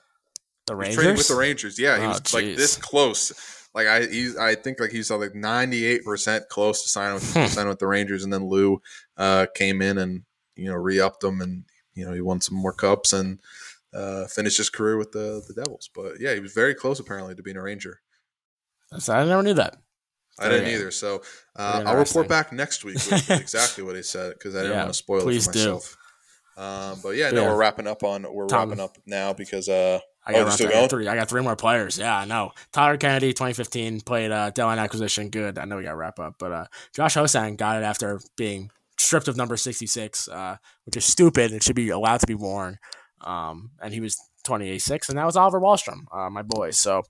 The 0.67 0.75
He 0.75 0.77
was 0.77 0.87
Rangers. 0.87 0.97
training 0.97 1.17
with 1.17 1.29
the 1.29 1.35
Rangers. 1.37 1.79
Yeah, 1.79 1.99
he 1.99 2.05
Oh, 2.05 2.09
was 2.09 2.35
like 2.35 2.45
this 2.57 2.77
close. 2.77 3.33
Like 3.75 3.87
I, 3.87 4.07
he's, 4.07 4.37
I 4.37 4.55
think 4.57 4.81
like 4.81 4.91
he's 4.91 5.11
like 5.11 5.35
ninety 5.35 5.85
eight 5.85 6.05
percent 6.05 6.49
close 6.49 6.83
to 6.83 6.89
signing 6.89 7.15
with 7.15 7.33
Hmm. 7.35 7.47
signing 7.47 7.69
with 7.69 7.79
the 7.79 7.87
Rangers, 7.87 8.25
and 8.25 8.33
then 8.33 8.47
Lou 8.49 8.81
uh, 9.17 9.47
came 9.55 9.81
in 9.83 9.99
and 9.99 10.23
you 10.57 10.69
know 10.69 10.75
re 10.77 10.99
upped 11.01 11.23
him, 11.23 11.41
and 11.41 11.65
you 11.95 12.05
know 12.07 12.13
he 12.13 12.21
won 12.21 12.41
some 12.41 12.57
more 12.57 12.73
cups 12.73 13.13
and 13.13 13.39
uh, 13.93 14.27
finished 14.27 14.57
his 14.59 14.71
career 14.71 14.97
with 14.97 15.13
the 15.13 15.43
the 15.47 15.55
Devils. 15.55 15.89
But 15.95 16.21
yeah, 16.21 16.35
he 16.35 16.41
was 16.41 16.53
very 16.53 16.75
close 16.75 16.99
apparently 17.01 17.35
to 17.35 17.43
being 17.43 17.57
a 17.57 17.63
Ranger. 17.63 18.01
That's- 18.91 19.09
I 19.09 19.25
never 19.25 19.43
knew 19.43 19.55
that. 19.55 19.77
I 20.39 20.49
didn't 20.49 20.65
Very- 20.65 20.75
either. 20.77 20.91
So 20.91 21.23
uh, 21.57 21.83
I'll 21.87 21.97
report 21.97 22.29
back 22.29 22.53
next 22.53 22.85
week 22.85 22.95
with, 22.97 23.31
exactly 23.31 23.85
what 23.85 23.97
he 23.97 24.03
said 24.03 24.33
because 24.35 24.55
I 24.55 24.61
didn't 24.63 24.73
Yeah, 24.73 24.83
want 24.83 24.91
to 24.93 24.95
spoil 24.99 25.29
it 25.29 25.43
for 25.43 25.53
do. 25.53 25.59
myself. 25.59 25.97
Um, 26.57 26.99
but 27.03 27.11
yeah, 27.11 27.31
no, 27.31 27.43
Yeah. 27.43 27.49
we're 27.51 27.57
wrapping 27.57 27.87
up 27.87 28.03
on 28.05 28.27
we're 28.33 28.47
Tom. 28.47 28.69
wrapping 28.71 28.83
up 28.85 28.97
now 29.07 29.33
because 29.33 29.69
uh, 29.69 29.99
I 30.27 30.33
Oh, 30.33 30.35
got, 30.37 30.45
they're 30.45 30.51
still 30.53 30.69
I 30.69 30.73
got 30.73 30.91
three. 30.91 31.09
I 31.09 31.15
got 31.15 31.29
three 31.29 31.43
more 31.43 31.57
players. 31.57 31.99
Yeah, 31.99 32.17
I 32.19 32.25
know. 32.27 32.53
Tyler 32.73 32.97
Kennedy, 32.99 33.33
2015, 33.33 34.03
played 34.03 34.31
uh, 34.31 34.51
deadline 34.51 34.79
acquisition. 34.79 35.31
Good. 35.31 35.59
I 35.59 35.65
know 35.65 35.77
we 35.77 35.83
got 35.85 35.91
to 35.91 35.97
wrap 35.97 36.19
up, 36.19 36.35
but 36.39 36.53
uh, 36.53 36.65
Josh 36.95 37.15
Ho-Sang 37.15 37.57
got 37.57 37.81
it 37.81 37.85
after 37.85 38.21
being 38.37 38.71
stripped 38.99 39.29
of 39.29 39.37
number 39.39 39.57
66, 39.57 40.29
uh, 40.29 40.57
which 40.85 40.97
is 40.97 41.05
stupid. 41.07 41.53
It 41.53 41.63
should 41.63 41.77
be 41.77 41.89
allowed 41.89 42.21
to 42.21 42.27
be 42.27 42.35
worn. 42.35 42.79
Um, 43.23 43.71
and 43.83 43.95
he 43.95 44.01
was 44.01 44.19
28-6, 44.47 45.09
and 45.09 45.17
that 45.19 45.25
was 45.25 45.37
Oliwer 45.37 45.61
Wahlstrom, 45.61 46.05
uh, 46.13 46.29
my 46.29 46.43
boy. 46.43 46.71
So 46.73 47.03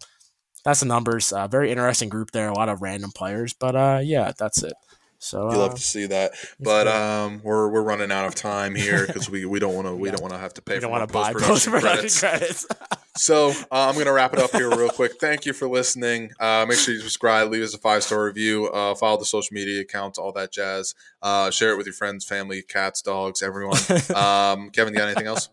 that's 0.64 0.80
the 0.80 0.86
numbers. 0.86 1.32
Uh, 1.32 1.46
very 1.48 1.70
interesting 1.70 2.08
group 2.08 2.30
there. 2.32 2.48
A 2.48 2.54
lot 2.54 2.68
of 2.68 2.82
random 2.82 3.10
players, 3.12 3.52
but 3.52 3.74
uh, 3.76 4.00
yeah, 4.02 4.32
that's 4.38 4.62
it. 4.62 4.74
So 5.22 5.50
you 5.50 5.58
love 5.58 5.72
uh, 5.72 5.74
to 5.74 5.82
see 5.82 6.06
that. 6.06 6.32
But 6.58 6.88
um, 6.88 7.42
we're 7.44 7.68
we're 7.68 7.82
running 7.82 8.10
out 8.10 8.26
of 8.26 8.34
time 8.34 8.74
here 8.74 9.06
because 9.06 9.28
we, 9.28 9.44
we 9.44 9.58
don't 9.58 9.74
want 9.74 9.86
to 9.86 9.94
we 9.94 10.08
Yeah. 10.08 10.12
don't 10.14 10.22
want 10.22 10.32
to 10.32 10.40
have 10.40 10.54
to 10.54 10.62
pay 10.62 10.74
we 10.74 10.76
for 10.78 10.82
don't 10.82 10.90
want 10.92 11.06
to 11.08 11.12
buy 11.12 11.32
post-production 11.34 11.72
post-production 11.72 12.28
credits. 12.28 12.66
So 13.16 13.50
uh, 13.50 13.54
I'm 13.72 13.98
gonna 13.98 14.12
wrap 14.12 14.32
it 14.32 14.38
up 14.38 14.52
here 14.52 14.70
real 14.70 14.88
quick. 14.88 15.20
Thank 15.20 15.44
you 15.44 15.52
for 15.52 15.68
listening. 15.68 16.30
Uh, 16.40 16.64
make 16.66 16.78
sure 16.78 16.94
you 16.94 17.00
subscribe, 17.00 17.50
leave 17.50 17.62
us 17.62 17.74
a 17.74 17.78
five 17.78 18.02
star 18.04 18.24
review, 18.24 18.68
uh, 18.68 18.94
follow 18.94 19.18
the 19.18 19.24
social 19.26 19.52
media 19.52 19.80
accounts, 19.82 20.16
all 20.16 20.32
that 20.32 20.52
jazz. 20.52 20.94
Uh, 21.20 21.50
share 21.50 21.72
it 21.72 21.76
with 21.76 21.86
your 21.86 21.92
friends, 21.92 22.24
family, 22.24 22.62
cats, 22.62 23.02
dogs, 23.02 23.42
everyone. 23.42 23.76
Um, 24.14 24.70
Kevin, 24.70 24.94
you 24.94 25.00
got 25.00 25.08
anything 25.08 25.26
else? 25.26 25.50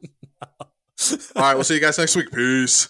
All 0.51 0.61
right, 1.35 1.55
we'll 1.55 1.63
see 1.65 1.73
you 1.73 1.81
guys 1.81 1.97
next 1.97 2.15
week. 2.15 2.31
Peace. 2.31 2.89